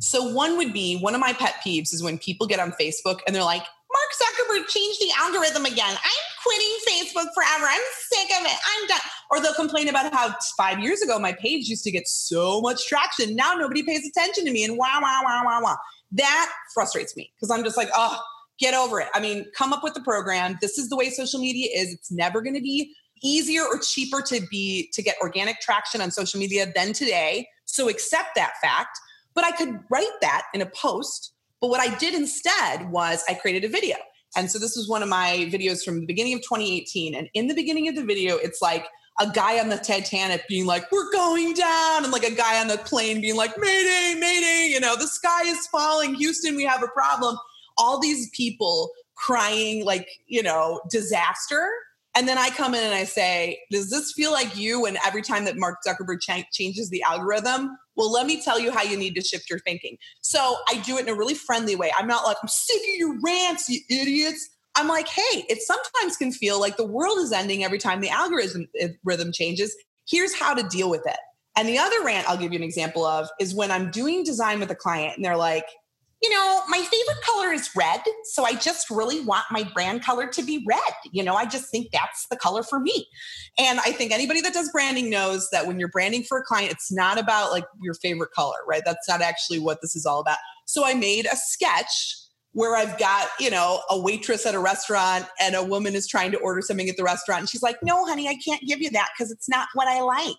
So 0.00 0.32
one 0.32 0.56
would 0.56 0.72
be 0.72 0.98
one 0.98 1.14
of 1.14 1.20
my 1.20 1.34
pet 1.34 1.54
peeves 1.64 1.94
is 1.94 2.02
when 2.02 2.18
people 2.18 2.48
get 2.48 2.58
on 2.58 2.72
facebook 2.72 3.20
and 3.28 3.36
they're 3.36 3.44
like 3.44 3.62
Mark 3.92 4.10
Zuckerberg 4.16 4.68
changed 4.68 5.00
the 5.00 5.12
algorithm 5.18 5.66
again. 5.66 5.90
I'm 5.90 6.21
quitting 6.42 6.76
Facebook 6.88 7.28
forever. 7.34 7.66
I'm 7.68 7.80
sick 8.10 8.28
of 8.38 8.46
it. 8.46 8.58
I'm 8.66 8.88
done. 8.88 9.00
Or 9.30 9.40
they'll 9.40 9.54
complain 9.54 9.88
about 9.88 10.12
how 10.12 10.34
five 10.56 10.80
years 10.80 11.02
ago 11.02 11.18
my 11.18 11.32
page 11.32 11.68
used 11.68 11.84
to 11.84 11.90
get 11.90 12.08
so 12.08 12.60
much 12.60 12.86
traction. 12.86 13.34
Now 13.36 13.54
nobody 13.54 13.82
pays 13.82 14.06
attention 14.06 14.44
to 14.44 14.52
me 14.52 14.64
and 14.64 14.76
wow, 14.76 14.98
wow, 15.00 15.20
wow, 15.24 15.42
wow, 15.44 15.60
wow. 15.62 15.76
That 16.12 16.52
frustrates 16.74 17.16
me 17.16 17.32
because 17.36 17.50
I'm 17.50 17.64
just 17.64 17.76
like, 17.76 17.88
oh, 17.94 18.18
get 18.58 18.74
over 18.74 19.00
it. 19.00 19.08
I 19.14 19.20
mean, 19.20 19.46
come 19.56 19.72
up 19.72 19.82
with 19.82 19.94
the 19.94 20.02
program. 20.02 20.58
This 20.60 20.78
is 20.78 20.88
the 20.88 20.96
way 20.96 21.10
social 21.10 21.40
media 21.40 21.70
is. 21.74 21.92
It's 21.92 22.12
never 22.12 22.42
going 22.42 22.54
to 22.54 22.60
be 22.60 22.94
easier 23.22 23.62
or 23.62 23.78
cheaper 23.78 24.20
to 24.22 24.40
be 24.50 24.90
to 24.92 25.02
get 25.02 25.16
organic 25.22 25.60
traction 25.60 26.00
on 26.00 26.10
social 26.10 26.38
media 26.38 26.70
than 26.74 26.92
today. 26.92 27.46
So 27.64 27.88
accept 27.88 28.30
that 28.36 28.52
fact. 28.60 28.98
But 29.34 29.44
I 29.44 29.52
could 29.52 29.78
write 29.90 30.20
that 30.20 30.44
in 30.52 30.60
a 30.60 30.66
post 30.66 31.32
but 31.62 31.68
what 31.68 31.80
I 31.80 31.96
did 31.96 32.14
instead 32.14 32.90
was 32.90 33.24
I 33.28 33.34
created 33.34 33.64
a 33.64 33.68
video. 33.68 33.96
And 34.36 34.50
so 34.50 34.58
this 34.58 34.76
was 34.76 34.88
one 34.88 35.02
of 35.02 35.08
my 35.08 35.48
videos 35.52 35.84
from 35.84 36.00
the 36.00 36.06
beginning 36.06 36.34
of 36.34 36.40
2018. 36.40 37.14
And 37.14 37.28
in 37.34 37.48
the 37.48 37.54
beginning 37.54 37.88
of 37.88 37.94
the 37.94 38.04
video, 38.04 38.36
it's 38.36 38.62
like 38.62 38.86
a 39.20 39.30
guy 39.30 39.60
on 39.60 39.68
the 39.68 39.76
Titanic 39.76 40.48
being 40.48 40.66
like, 40.66 40.90
we're 40.90 41.10
going 41.12 41.54
down. 41.54 42.04
And 42.04 42.12
like 42.12 42.24
a 42.24 42.34
guy 42.34 42.60
on 42.60 42.68
the 42.68 42.78
plane 42.78 43.20
being 43.20 43.36
like, 43.36 43.56
Mayday, 43.58 44.18
Mayday, 44.18 44.70
you 44.72 44.80
know, 44.80 44.96
the 44.96 45.06
sky 45.06 45.42
is 45.44 45.66
falling. 45.66 46.14
Houston, 46.14 46.56
we 46.56 46.64
have 46.64 46.82
a 46.82 46.88
problem. 46.88 47.36
All 47.76 48.00
these 48.00 48.30
people 48.30 48.90
crying 49.14 49.84
like, 49.84 50.08
you 50.26 50.42
know, 50.42 50.80
disaster. 50.90 51.70
And 52.14 52.28
then 52.28 52.36
I 52.36 52.50
come 52.50 52.74
in 52.74 52.82
and 52.82 52.94
I 52.94 53.04
say, 53.04 53.58
Does 53.70 53.90
this 53.90 54.12
feel 54.12 54.32
like 54.32 54.56
you? 54.56 54.86
And 54.86 54.98
every 55.04 55.22
time 55.22 55.44
that 55.46 55.56
Mark 55.56 55.78
Zuckerberg 55.86 56.20
ch- 56.20 56.50
changes 56.52 56.90
the 56.90 57.02
algorithm, 57.02 57.76
well, 57.96 58.10
let 58.10 58.26
me 58.26 58.42
tell 58.42 58.58
you 58.58 58.70
how 58.70 58.82
you 58.82 58.96
need 58.96 59.14
to 59.14 59.22
shift 59.22 59.48
your 59.48 59.58
thinking. 59.60 59.96
So 60.20 60.56
I 60.68 60.80
do 60.80 60.98
it 60.98 61.02
in 61.02 61.08
a 61.08 61.14
really 61.14 61.34
friendly 61.34 61.76
way. 61.76 61.92
I'm 61.98 62.06
not 62.06 62.24
like, 62.24 62.36
I'm 62.42 62.48
sick 62.48 62.80
of 62.80 62.96
your 62.96 63.18
rants, 63.20 63.68
you 63.68 63.80
idiots. 63.88 64.48
I'm 64.74 64.88
like, 64.88 65.08
hey, 65.08 65.44
it 65.48 65.60
sometimes 65.60 66.16
can 66.16 66.32
feel 66.32 66.58
like 66.58 66.76
the 66.76 66.86
world 66.86 67.18
is 67.18 67.32
ending 67.32 67.64
every 67.64 67.78
time 67.78 68.00
the 68.00 68.08
algorithm 68.08 68.68
eh, 68.78 68.88
rhythm 69.04 69.32
changes. 69.32 69.74
Here's 70.08 70.34
how 70.34 70.54
to 70.54 70.62
deal 70.62 70.88
with 70.88 71.06
it. 71.06 71.18
And 71.56 71.68
the 71.68 71.78
other 71.78 72.02
rant 72.02 72.28
I'll 72.28 72.38
give 72.38 72.52
you 72.52 72.58
an 72.58 72.62
example 72.62 73.04
of 73.04 73.28
is 73.38 73.54
when 73.54 73.70
I'm 73.70 73.90
doing 73.90 74.24
design 74.24 74.60
with 74.60 74.70
a 74.70 74.74
client 74.74 75.16
and 75.16 75.24
they're 75.24 75.36
like, 75.36 75.66
you 76.22 76.30
know, 76.30 76.62
my 76.68 76.78
favorite 76.78 77.22
color 77.24 77.52
is 77.52 77.68
red. 77.74 78.00
So 78.24 78.44
I 78.44 78.54
just 78.54 78.88
really 78.90 79.20
want 79.20 79.44
my 79.50 79.64
brand 79.74 80.04
color 80.04 80.28
to 80.28 80.42
be 80.42 80.64
red. 80.66 80.80
You 81.10 81.24
know, 81.24 81.34
I 81.34 81.46
just 81.46 81.70
think 81.70 81.88
that's 81.92 82.26
the 82.30 82.36
color 82.36 82.62
for 82.62 82.78
me. 82.78 83.08
And 83.58 83.80
I 83.80 83.90
think 83.90 84.12
anybody 84.12 84.40
that 84.42 84.54
does 84.54 84.70
branding 84.70 85.10
knows 85.10 85.48
that 85.50 85.66
when 85.66 85.80
you're 85.80 85.88
branding 85.88 86.22
for 86.22 86.38
a 86.38 86.44
client, 86.44 86.70
it's 86.70 86.92
not 86.92 87.18
about 87.18 87.50
like 87.50 87.64
your 87.82 87.94
favorite 87.94 88.30
color, 88.30 88.58
right? 88.68 88.82
That's 88.86 89.08
not 89.08 89.20
actually 89.20 89.58
what 89.58 89.80
this 89.82 89.96
is 89.96 90.06
all 90.06 90.20
about. 90.20 90.38
So 90.66 90.86
I 90.86 90.94
made 90.94 91.26
a 91.26 91.36
sketch 91.36 92.16
where 92.52 92.76
I've 92.76 92.98
got, 92.98 93.28
you 93.40 93.50
know, 93.50 93.80
a 93.90 93.98
waitress 93.98 94.46
at 94.46 94.54
a 94.54 94.60
restaurant 94.60 95.26
and 95.40 95.54
a 95.54 95.64
woman 95.64 95.94
is 95.94 96.06
trying 96.06 96.30
to 96.32 96.38
order 96.38 96.60
something 96.60 96.88
at 96.88 96.96
the 96.96 97.02
restaurant 97.02 97.40
and 97.40 97.48
she's 97.48 97.62
like, 97.62 97.82
"No, 97.82 98.04
honey, 98.04 98.28
I 98.28 98.36
can't 98.36 98.60
give 98.62 98.80
you 98.80 98.90
that 98.90 99.08
because 99.16 99.32
it's 99.32 99.48
not 99.48 99.68
what 99.74 99.88
I 99.88 100.02
like." 100.02 100.36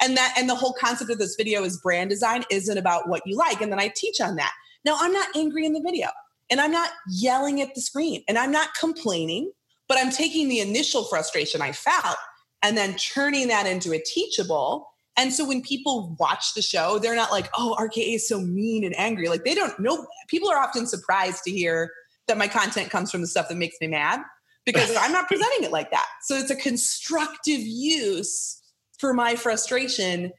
And 0.00 0.16
that 0.16 0.34
and 0.38 0.48
the 0.48 0.54
whole 0.54 0.74
concept 0.80 1.10
of 1.10 1.18
this 1.18 1.34
video 1.36 1.64
is 1.64 1.80
brand 1.80 2.08
design 2.08 2.44
isn't 2.50 2.78
about 2.78 3.08
what 3.08 3.22
you 3.26 3.36
like 3.36 3.60
and 3.60 3.72
then 3.72 3.80
I 3.80 3.92
teach 3.94 4.20
on 4.20 4.36
that. 4.36 4.52
Now, 4.86 4.96
I'm 5.00 5.12
not 5.12 5.28
angry 5.34 5.66
in 5.66 5.72
the 5.72 5.80
video 5.80 6.08
and 6.48 6.60
I'm 6.60 6.70
not 6.70 6.90
yelling 7.10 7.60
at 7.60 7.74
the 7.74 7.80
screen 7.80 8.22
and 8.28 8.38
I'm 8.38 8.52
not 8.52 8.72
complaining, 8.78 9.50
but 9.88 9.98
I'm 9.98 10.12
taking 10.12 10.48
the 10.48 10.60
initial 10.60 11.02
frustration 11.04 11.60
I 11.60 11.72
felt 11.72 12.16
and 12.62 12.78
then 12.78 12.94
turning 12.94 13.48
that 13.48 13.66
into 13.66 13.92
a 13.92 13.98
teachable. 13.98 14.88
And 15.16 15.32
so 15.32 15.44
when 15.44 15.60
people 15.60 16.16
watch 16.20 16.54
the 16.54 16.62
show, 16.62 17.00
they're 17.00 17.16
not 17.16 17.32
like, 17.32 17.48
oh, 17.58 17.76
RKA 17.76 18.14
is 18.14 18.28
so 18.28 18.40
mean 18.40 18.84
and 18.84 18.96
angry. 18.96 19.28
Like 19.28 19.44
they 19.44 19.54
don't 19.56 19.76
know. 19.80 20.06
People 20.28 20.48
are 20.50 20.58
often 20.58 20.86
surprised 20.86 21.42
to 21.44 21.50
hear 21.50 21.90
that 22.28 22.38
my 22.38 22.46
content 22.46 22.88
comes 22.90 23.10
from 23.10 23.22
the 23.22 23.26
stuff 23.26 23.48
that 23.48 23.56
makes 23.56 23.76
me 23.80 23.88
mad 23.88 24.20
because 24.64 24.94
I'm 25.00 25.12
not 25.12 25.26
presenting 25.26 25.64
it 25.64 25.72
like 25.72 25.90
that. 25.90 26.06
So 26.22 26.36
it's 26.36 26.50
a 26.50 26.56
constructive 26.56 27.60
use 27.60 28.62
for 29.00 29.12
my 29.12 29.34
frustration 29.34 30.32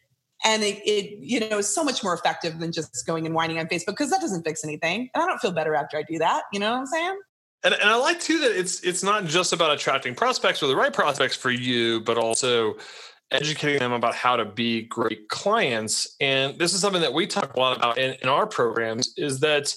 and 0.48 0.64
it, 0.64 0.82
it, 0.88 1.20
you 1.20 1.40
know 1.40 1.60
is 1.60 1.74
so 1.74 1.84
much 1.84 2.04
more 2.04 2.14
effective 2.14 2.58
than 2.60 2.72
just 2.72 3.06
going 3.06 3.26
and 3.26 3.36
whining 3.36 3.60
on 3.60 3.68
facebook 3.68 3.88
because 3.88 4.10
that 4.10 4.22
doesn't 4.22 4.44
fix 4.44 4.64
anything. 4.64 5.10
And 5.14 5.24
i 5.24 5.28
don't 5.28 5.40
feel 5.40 5.52
better 5.52 5.76
after 5.76 5.98
i 5.98 6.04
do 6.04 6.18
that 6.20 6.44
you 6.54 6.60
know 6.60 6.72
what 6.72 6.80
i'm 6.80 6.86
saying? 6.86 7.20
And, 7.64 7.74
and 7.74 7.84
i 7.84 7.96
like 7.96 8.20
too 8.20 8.40
that 8.40 8.58
it's 8.58 8.82
it's 8.82 9.04
not 9.04 9.26
just 9.26 9.54
about 9.54 9.72
attracting 9.72 10.16
prospects 10.16 10.64
or 10.64 10.68
the 10.68 10.76
right 10.76 10.94
prospects 10.94 11.36
for 11.36 11.52
you 11.52 12.02
but 12.02 12.18
also 12.18 12.78
educating 13.32 13.80
them 13.80 13.92
about 13.92 14.16
how 14.16 14.38
to 14.38 14.46
be 14.46 14.84
great 14.84 15.28
clients. 15.28 16.16
And 16.22 16.58
this 16.58 16.74
is 16.74 16.80
something 16.80 17.02
that 17.02 17.14
we 17.14 17.28
talk 17.28 17.56
a 17.56 17.60
lot 17.60 17.76
about 17.76 17.98
in, 17.98 18.16
in 18.22 18.30
our 18.30 18.48
programs 18.48 19.14
is 19.18 19.42
that 19.42 19.76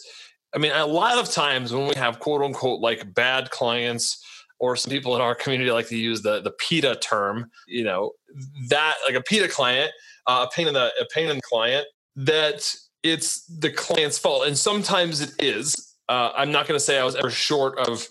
i 0.55 0.59
mean 0.59 0.73
a 0.73 0.87
lot 0.87 1.19
of 1.19 1.31
times 1.31 1.73
when 1.73 1.89
we 1.89 1.95
have 1.97 2.21
quote 2.21 2.43
unquote 2.43 2.81
like 2.81 3.13
bad 3.15 3.51
clients 3.51 4.25
or 4.61 4.77
some 4.77 4.91
people 4.91 5.17
in 5.17 5.23
our 5.23 5.35
community 5.35 5.73
like 5.73 5.89
to 5.89 5.97
use 5.97 6.23
the 6.23 6.41
the 6.41 6.53
PITA 6.53 6.97
term, 6.97 7.51
you 7.67 7.83
know, 7.83 8.13
that 8.69 8.95
like 9.07 9.17
a 9.17 9.23
PITA 9.23 9.49
client 9.49 9.91
uh, 10.31 10.47
a 10.47 10.49
pain 10.55 10.69
in 10.69 10.75
the 10.75 10.93
a 11.01 11.07
pain 11.13 11.29
in 11.29 11.37
the 11.37 11.43
client 11.43 11.87
that 12.17 12.75
it's 13.03 13.45
the 13.47 13.71
client's 13.71 14.19
fault, 14.19 14.47
and 14.47 14.57
sometimes 14.57 15.21
it 15.21 15.33
is. 15.39 15.97
Uh, 16.09 16.31
I'm 16.35 16.53
not 16.53 16.67
going 16.67 16.79
to 16.79 16.85
say 16.85 16.99
I 16.99 17.05
was 17.05 17.17
ever 17.17 17.31
short 17.31 17.79
of 17.79 18.09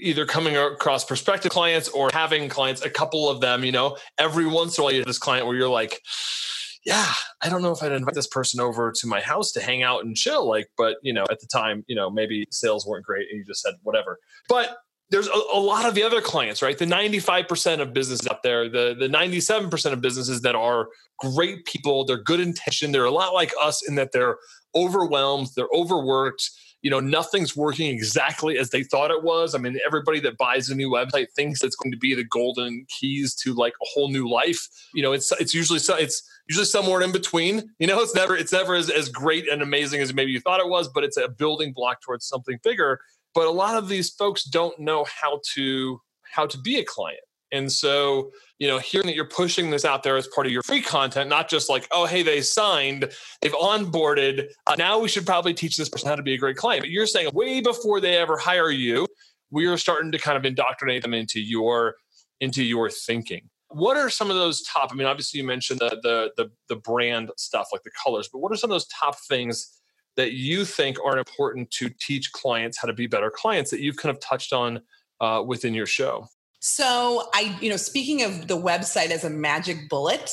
either 0.00 0.24
coming 0.24 0.56
across 0.56 1.04
prospective 1.04 1.50
clients 1.50 1.88
or 1.88 2.10
having 2.12 2.48
clients, 2.48 2.82
a 2.82 2.90
couple 2.90 3.28
of 3.28 3.40
them. 3.40 3.64
You 3.64 3.72
know, 3.72 3.96
every 4.18 4.46
once 4.46 4.78
in 4.78 4.82
a 4.82 4.84
while 4.84 4.92
you 4.92 5.00
have 5.00 5.06
this 5.06 5.18
client 5.18 5.46
where 5.46 5.56
you're 5.56 5.68
like, 5.68 6.00
yeah, 6.84 7.12
I 7.42 7.48
don't 7.48 7.62
know 7.62 7.72
if 7.72 7.82
I'd 7.82 7.92
invite 7.92 8.14
this 8.14 8.26
person 8.26 8.60
over 8.60 8.92
to 8.92 9.06
my 9.06 9.20
house 9.20 9.52
to 9.52 9.60
hang 9.60 9.82
out 9.82 10.04
and 10.04 10.16
chill. 10.16 10.48
Like, 10.48 10.68
but 10.78 10.96
you 11.02 11.12
know, 11.12 11.24
at 11.30 11.40
the 11.40 11.48
time, 11.52 11.84
you 11.88 11.96
know, 11.96 12.10
maybe 12.10 12.46
sales 12.50 12.86
weren't 12.86 13.04
great 13.04 13.26
and 13.30 13.38
you 13.38 13.44
just 13.44 13.60
said 13.62 13.74
whatever. 13.82 14.18
But 14.48 14.78
there's 15.10 15.26
a, 15.26 15.40
a, 15.52 15.58
lot 15.58 15.86
of 15.86 15.94
the 15.94 16.02
other 16.02 16.20
clients, 16.20 16.62
right? 16.62 16.78
The 16.78 16.86
95% 16.86 17.80
of 17.80 17.92
businesses 17.92 18.26
out 18.28 18.42
there, 18.42 18.68
the, 18.68 18.94
the 18.98 19.08
97% 19.08 19.92
of 19.92 20.00
businesses 20.00 20.40
that 20.42 20.54
are 20.54 20.88
great 21.18 21.64
people, 21.64 22.04
they're 22.04 22.22
good 22.22 22.40
intention, 22.40 22.92
they're 22.92 23.04
a 23.04 23.10
lot 23.10 23.34
like 23.34 23.52
us 23.60 23.86
in 23.86 23.96
that 23.96 24.12
they're 24.12 24.36
overwhelmed, 24.74 25.48
they're 25.56 25.68
overworked. 25.74 26.50
You 26.82 26.90
know, 26.90 27.00
nothing's 27.00 27.54
working 27.54 27.90
exactly 27.90 28.56
as 28.56 28.70
they 28.70 28.84
thought 28.84 29.10
it 29.10 29.22
was. 29.22 29.54
I 29.54 29.58
mean, 29.58 29.78
everybody 29.84 30.18
that 30.20 30.38
buys 30.38 30.70
a 30.70 30.74
new 30.74 30.88
website 30.88 31.26
thinks 31.36 31.62
it's 31.62 31.76
going 31.76 31.92
to 31.92 31.98
be 31.98 32.14
the 32.14 32.24
golden 32.24 32.86
keys 32.88 33.34
to 33.42 33.52
like 33.52 33.74
a 33.74 33.86
whole 33.92 34.08
new 34.08 34.30
life. 34.30 34.66
You 34.94 35.02
know, 35.02 35.12
it's 35.12 35.30
it's 35.32 35.52
usually 35.52 35.78
so 35.78 35.94
it's 35.94 36.22
usually 36.48 36.64
somewhere 36.64 37.02
in 37.02 37.12
between. 37.12 37.70
You 37.78 37.86
know, 37.86 38.00
it's 38.00 38.14
never 38.14 38.34
it's 38.34 38.52
never 38.52 38.74
as, 38.76 38.88
as 38.88 39.10
great 39.10 39.46
and 39.46 39.60
amazing 39.60 40.00
as 40.00 40.14
maybe 40.14 40.30
you 40.30 40.40
thought 40.40 40.58
it 40.58 40.70
was, 40.70 40.88
but 40.88 41.04
it's 41.04 41.18
a 41.18 41.28
building 41.28 41.74
block 41.74 42.00
towards 42.00 42.26
something 42.26 42.58
bigger 42.62 42.98
but 43.34 43.46
a 43.46 43.50
lot 43.50 43.76
of 43.76 43.88
these 43.88 44.10
folks 44.10 44.44
don't 44.44 44.78
know 44.78 45.04
how 45.04 45.40
to 45.54 46.00
how 46.32 46.46
to 46.46 46.58
be 46.58 46.78
a 46.78 46.84
client. 46.84 47.20
And 47.52 47.70
so 47.70 48.30
you 48.58 48.68
know 48.68 48.78
hearing 48.78 49.06
that 49.06 49.16
you're 49.16 49.24
pushing 49.24 49.70
this 49.70 49.84
out 49.84 50.02
there 50.02 50.16
as 50.16 50.28
part 50.28 50.46
of 50.46 50.52
your 50.52 50.62
free 50.62 50.82
content 50.82 51.28
not 51.28 51.48
just 51.48 51.68
like 51.68 51.88
oh 51.90 52.06
hey 52.06 52.22
they 52.22 52.42
signed 52.42 53.10
they've 53.40 53.52
onboarded 53.52 54.50
uh, 54.66 54.76
now 54.76 54.98
we 54.98 55.08
should 55.08 55.26
probably 55.26 55.54
teach 55.54 55.76
this 55.76 55.88
person 55.88 56.08
how 56.08 56.14
to 56.14 56.22
be 56.22 56.34
a 56.34 56.38
great 56.38 56.56
client. 56.56 56.82
But 56.82 56.90
you're 56.90 57.06
saying 57.06 57.30
way 57.32 57.60
before 57.60 58.00
they 58.00 58.16
ever 58.16 58.36
hire 58.36 58.70
you 58.70 59.06
we 59.50 59.66
are 59.66 59.76
starting 59.76 60.12
to 60.12 60.18
kind 60.18 60.36
of 60.36 60.44
indoctrinate 60.44 61.02
them 61.02 61.14
into 61.14 61.40
your 61.40 61.96
into 62.40 62.62
your 62.62 62.88
thinking. 62.88 63.48
What 63.68 63.96
are 63.96 64.10
some 64.10 64.30
of 64.30 64.36
those 64.36 64.62
top 64.62 64.90
i 64.92 64.94
mean 64.94 65.06
obviously 65.06 65.40
you 65.40 65.46
mentioned 65.46 65.80
the 65.80 65.98
the 66.02 66.30
the, 66.36 66.50
the 66.68 66.76
brand 66.76 67.30
stuff 67.36 67.68
like 67.72 67.82
the 67.82 67.90
colors 67.90 68.28
but 68.32 68.38
what 68.38 68.52
are 68.52 68.56
some 68.56 68.70
of 68.70 68.74
those 68.74 68.86
top 68.86 69.16
things 69.28 69.79
that 70.16 70.32
you 70.32 70.64
think 70.64 70.98
are 71.04 71.18
important 71.18 71.70
to 71.72 71.90
teach 72.00 72.32
clients 72.32 72.78
how 72.78 72.86
to 72.86 72.92
be 72.92 73.06
better 73.06 73.30
clients 73.30 73.70
that 73.70 73.80
you've 73.80 73.96
kind 73.96 74.14
of 74.14 74.20
touched 74.20 74.52
on 74.52 74.80
uh, 75.20 75.42
within 75.46 75.74
your 75.74 75.86
show? 75.86 76.26
So 76.60 77.28
I, 77.34 77.56
you 77.60 77.70
know, 77.70 77.76
speaking 77.76 78.22
of 78.22 78.48
the 78.48 78.56
website 78.56 79.10
as 79.10 79.24
a 79.24 79.30
magic 79.30 79.88
bullet 79.88 80.30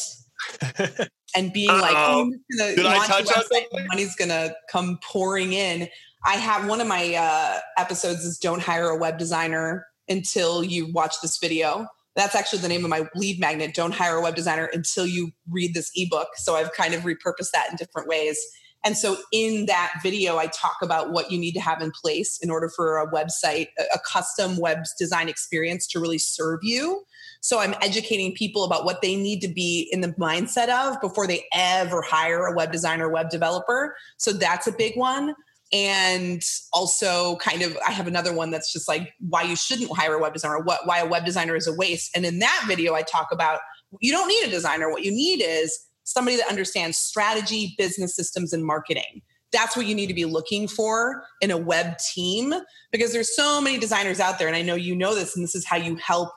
and 1.36 1.54
being 1.54 1.70
Uh-oh. 1.70 1.80
like, 1.80 1.94
oh, 1.96 2.32
gonna 2.58 2.76
Did 2.76 2.86
I 2.86 3.06
touch 3.08 3.28
on 3.28 3.44
something? 3.44 3.66
Money's 3.88 4.16
gonna 4.16 4.54
come 4.70 5.00
pouring 5.04 5.54
in. 5.54 5.88
I 6.26 6.34
have 6.34 6.68
one 6.68 6.82
of 6.82 6.88
my 6.88 7.16
uh, 7.16 7.60
episodes 7.78 8.26
is 8.26 8.38
don't 8.38 8.62
hire 8.62 8.90
a 8.90 8.98
web 8.98 9.18
designer 9.18 9.88
until 10.10 10.64
you 10.64 10.92
watch 10.92 11.16
this 11.22 11.38
video. 11.38 11.88
That's 12.16 12.36
actually 12.36 12.60
the 12.60 12.68
name 12.68 12.84
of 12.84 12.90
my 12.90 13.08
lead 13.16 13.40
magnet. 13.40 13.74
Don't 13.74 13.94
hire 13.94 14.18
a 14.18 14.22
web 14.22 14.36
designer 14.36 14.70
until 14.74 15.06
you 15.06 15.32
read 15.50 15.74
this 15.76 15.92
ebook. 15.96 16.30
So 16.36 16.56
I've 16.56 16.74
kind 16.74 16.94
of 16.94 17.04
repurposed 17.04 17.52
that 17.54 17.70
in 17.70 17.78
different 17.78 18.08
ways 18.08 18.40
And 18.84 18.98
so 18.98 19.18
in 19.34 19.66
that 19.66 19.94
video, 20.02 20.38
I 20.38 20.48
talk 20.48 20.78
about 20.82 21.12
what 21.12 21.32
you 21.32 21.38
need 21.38 21.54
to 21.54 21.60
have 21.60 21.82
in 21.82 21.92
place 21.92 22.40
in 22.42 22.50
order 22.50 22.70
for 22.70 23.00
a 23.00 23.12
website, 23.12 23.68
a 23.94 24.00
custom 24.00 24.58
web 24.58 24.80
design 24.98 25.28
experience 25.30 25.88
to 25.88 26.00
really 26.00 26.18
serve 26.18 26.60
you. 26.64 27.04
So 27.42 27.60
I'm 27.60 27.76
educating 27.82 28.34
people 28.34 28.64
about 28.64 28.86
what 28.86 29.02
they 29.02 29.16
need 29.16 29.42
to 29.42 29.48
be 29.48 29.90
in 29.92 30.02
the 30.02 30.10
mindset 30.14 30.70
of 30.70 31.00
before 31.02 31.28
they 31.28 31.46
ever 31.54 32.02
hire 32.02 32.46
a 32.46 32.54
web 32.54 32.72
designer, 32.72 33.10
web 33.10 33.30
developer. 33.30 33.96
So 34.18 34.32
that's 34.32 34.68
a 34.68 34.72
big 34.72 34.96
one. 34.96 35.36
And 35.74 36.42
also, 36.72 37.36
kind 37.38 37.62
of, 37.62 37.78
I 37.86 37.92
have 37.92 38.08
another 38.08 38.34
one 38.34 38.52
that's 38.52 38.72
just 38.72 38.88
like 38.88 39.14
why 39.20 39.44
you 39.44 39.58
shouldn't 39.58 39.96
hire 39.96 40.14
a 40.14 40.22
web 40.22 40.34
designer, 40.34 40.60
what 40.60 40.88
why 40.88 41.00
a 41.00 41.06
web 41.06 41.26
designer 41.26 41.58
is 41.58 41.68
a 41.68 41.74
waste. 41.74 42.16
And 42.16 42.26
in 42.26 42.40
that 42.40 42.64
video, 42.68 42.94
I 42.94 43.02
talk 43.02 43.28
about 43.34 43.60
you 44.00 44.12
don't 44.12 44.28
need 44.30 44.48
a 44.48 44.50
designer. 44.50 44.90
What 44.90 45.04
you 45.04 45.12
need 45.12 45.42
is 45.42 45.87
somebody 46.08 46.38
that 46.38 46.48
understands 46.48 46.98
strategy, 46.98 47.76
business 47.78 48.16
systems, 48.16 48.54
and 48.54 48.64
marketing. 48.64 49.22
That's 49.52 49.76
what 49.76 49.86
you 49.86 49.94
need 49.94 50.08
to 50.08 50.14
be 50.14 50.26
looking 50.26 50.68
for 50.68 51.24
in 51.42 51.52
a 51.52 51.58
web 51.58 51.98
team 51.98 52.54
because 52.92 53.12
there's 53.12 53.36
so 53.36 53.60
many 53.62 53.78
designers 53.78 54.20
out 54.20 54.40
there. 54.40 54.48
And 54.48 54.56
I 54.56 54.62
know 54.62 54.76
you 54.76 54.96
know 54.96 55.16
this, 55.16 55.36
and 55.36 55.44
this 55.44 55.54
is 55.54 55.66
how 55.66 55.76
you 55.76 55.96
help 55.98 56.32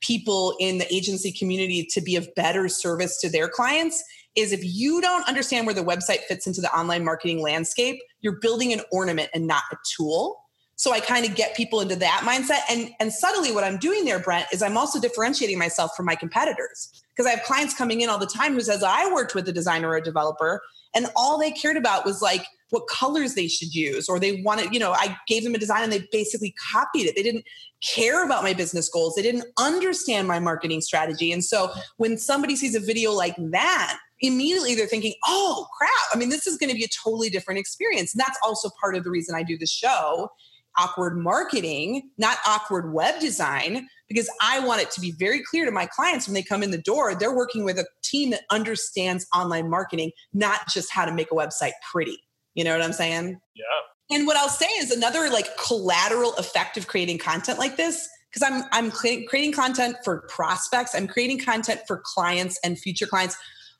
people 0.00 0.56
in 0.58 0.78
the 0.78 0.92
agency 0.92 1.32
community 1.32 1.86
to 1.90 2.00
be 2.00 2.16
of 2.16 2.34
better 2.34 2.68
service 2.68 3.20
to 3.20 3.28
their 3.28 3.48
clients 3.48 4.02
is 4.36 4.52
if 4.52 4.60
you 4.62 5.00
don't 5.02 5.28
understand 5.28 5.66
where 5.66 5.74
the 5.74 5.84
website 5.84 6.20
fits 6.20 6.46
into 6.46 6.62
the 6.62 6.72
online 6.74 7.04
marketing 7.04 7.42
landscape 7.42 8.00
you're 8.22 8.38
building 8.40 8.72
an 8.72 8.80
ornament 8.90 9.28
and 9.34 9.46
not 9.46 9.62
a 9.72 9.76
tool 9.96 10.39
so 10.80 10.92
i 10.92 10.98
kind 10.98 11.26
of 11.26 11.34
get 11.34 11.54
people 11.54 11.82
into 11.82 11.94
that 11.94 12.22
mindset. 12.24 12.60
And 12.70 12.90
and 13.00 13.12
subtly 13.12 13.52
what 13.52 13.64
i'm 13.64 13.76
doing 13.76 14.06
there 14.06 14.18
brent 14.18 14.46
is 14.50 14.62
i'm 14.62 14.78
also 14.78 14.98
differentiating 14.98 15.58
myself 15.58 15.94
from 15.94 16.06
my 16.06 16.14
competitors. 16.14 17.04
Because 17.10 17.26
i 17.26 17.30
have 17.30 17.42
clients 17.44 17.74
coming 17.74 18.00
in 18.00 18.08
all 18.08 18.18
the 18.18 18.26
time 18.26 18.54
who 18.54 18.60
says 18.62 18.82
i 18.82 19.12
worked 19.12 19.34
with 19.34 19.46
a 19.48 19.52
designer 19.52 19.90
or 19.90 19.96
a 19.96 20.02
developer 20.02 20.62
and 20.94 21.06
all 21.14 21.38
they 21.38 21.50
cared 21.50 21.76
about 21.76 22.06
was 22.06 22.22
like 22.22 22.46
what 22.70 22.88
colors 22.88 23.34
they 23.34 23.46
should 23.46 23.74
use 23.74 24.08
or 24.08 24.18
they 24.18 24.40
wanted 24.40 24.72
you 24.72 24.80
know 24.80 24.92
i 24.92 25.14
gave 25.28 25.44
them 25.44 25.54
a 25.54 25.58
design 25.58 25.82
and 25.82 25.92
they 25.92 26.06
basically 26.10 26.54
copied 26.72 27.06
it. 27.06 27.14
They 27.14 27.22
didn't 27.22 27.44
care 27.82 28.24
about 28.24 28.42
my 28.42 28.52
business 28.52 28.88
goals. 28.88 29.14
They 29.14 29.22
didn't 29.22 29.44
understand 29.58 30.28
my 30.28 30.38
marketing 30.38 30.82
strategy. 30.82 31.32
And 31.32 31.42
so 31.42 31.72
when 31.96 32.18
somebody 32.18 32.54
sees 32.56 32.74
a 32.74 32.80
video 32.80 33.12
like 33.12 33.34
that 33.38 33.98
immediately 34.22 34.74
they're 34.74 34.86
thinking 34.86 35.14
oh 35.26 35.66
crap. 35.76 35.90
I 36.14 36.18
mean 36.18 36.30
this 36.30 36.46
is 36.46 36.56
going 36.56 36.70
to 36.70 36.76
be 36.76 36.84
a 36.84 36.88
totally 37.04 37.28
different 37.28 37.60
experience. 37.60 38.14
And 38.14 38.20
that's 38.20 38.38
also 38.42 38.70
part 38.80 38.94
of 38.94 39.04
the 39.04 39.10
reason 39.10 39.34
i 39.34 39.42
do 39.42 39.58
the 39.58 39.66
show 39.66 40.30
awkward 40.80 41.18
marketing 41.18 42.10
not 42.18 42.38
awkward 42.46 42.92
web 42.92 43.20
design 43.20 43.88
because 44.10 44.28
I 44.42 44.58
want 44.58 44.82
it 44.82 44.90
to 44.92 45.00
be 45.00 45.12
very 45.12 45.40
clear 45.42 45.64
to 45.64 45.70
my 45.70 45.86
clients 45.86 46.26
when 46.26 46.34
they 46.34 46.42
come 46.42 46.64
in 46.64 46.72
the 46.72 46.78
door, 46.78 47.14
they're 47.14 47.34
working 47.34 47.64
with 47.64 47.78
a 47.78 47.86
team 48.02 48.30
that 48.30 48.42
understands 48.50 49.24
online 49.34 49.70
marketing, 49.70 50.10
not 50.34 50.68
just 50.68 50.90
how 50.92 51.04
to 51.04 51.12
make 51.12 51.30
a 51.30 51.34
website 51.34 51.72
pretty. 51.92 52.18
You 52.54 52.64
know 52.64 52.72
what 52.72 52.82
I'm 52.82 52.92
saying? 52.92 53.40
Yeah. 53.54 54.16
And 54.16 54.26
what 54.26 54.36
I'll 54.36 54.48
say 54.48 54.66
is 54.78 54.90
another 54.90 55.30
like 55.30 55.56
collateral 55.56 56.34
effect 56.34 56.76
of 56.76 56.88
creating 56.88 57.18
content 57.18 57.60
like 57.60 57.76
this 57.76 58.08
because 58.32 58.50
I'm 58.50 58.64
I'm 58.72 58.90
creating 58.90 59.52
content 59.52 59.96
for 60.04 60.26
prospects, 60.28 60.94
I'm 60.94 61.06
creating 61.06 61.38
content 61.38 61.82
for 61.86 62.02
clients 62.04 62.58
and 62.64 62.78
future 62.78 63.06
clients. 63.06 63.36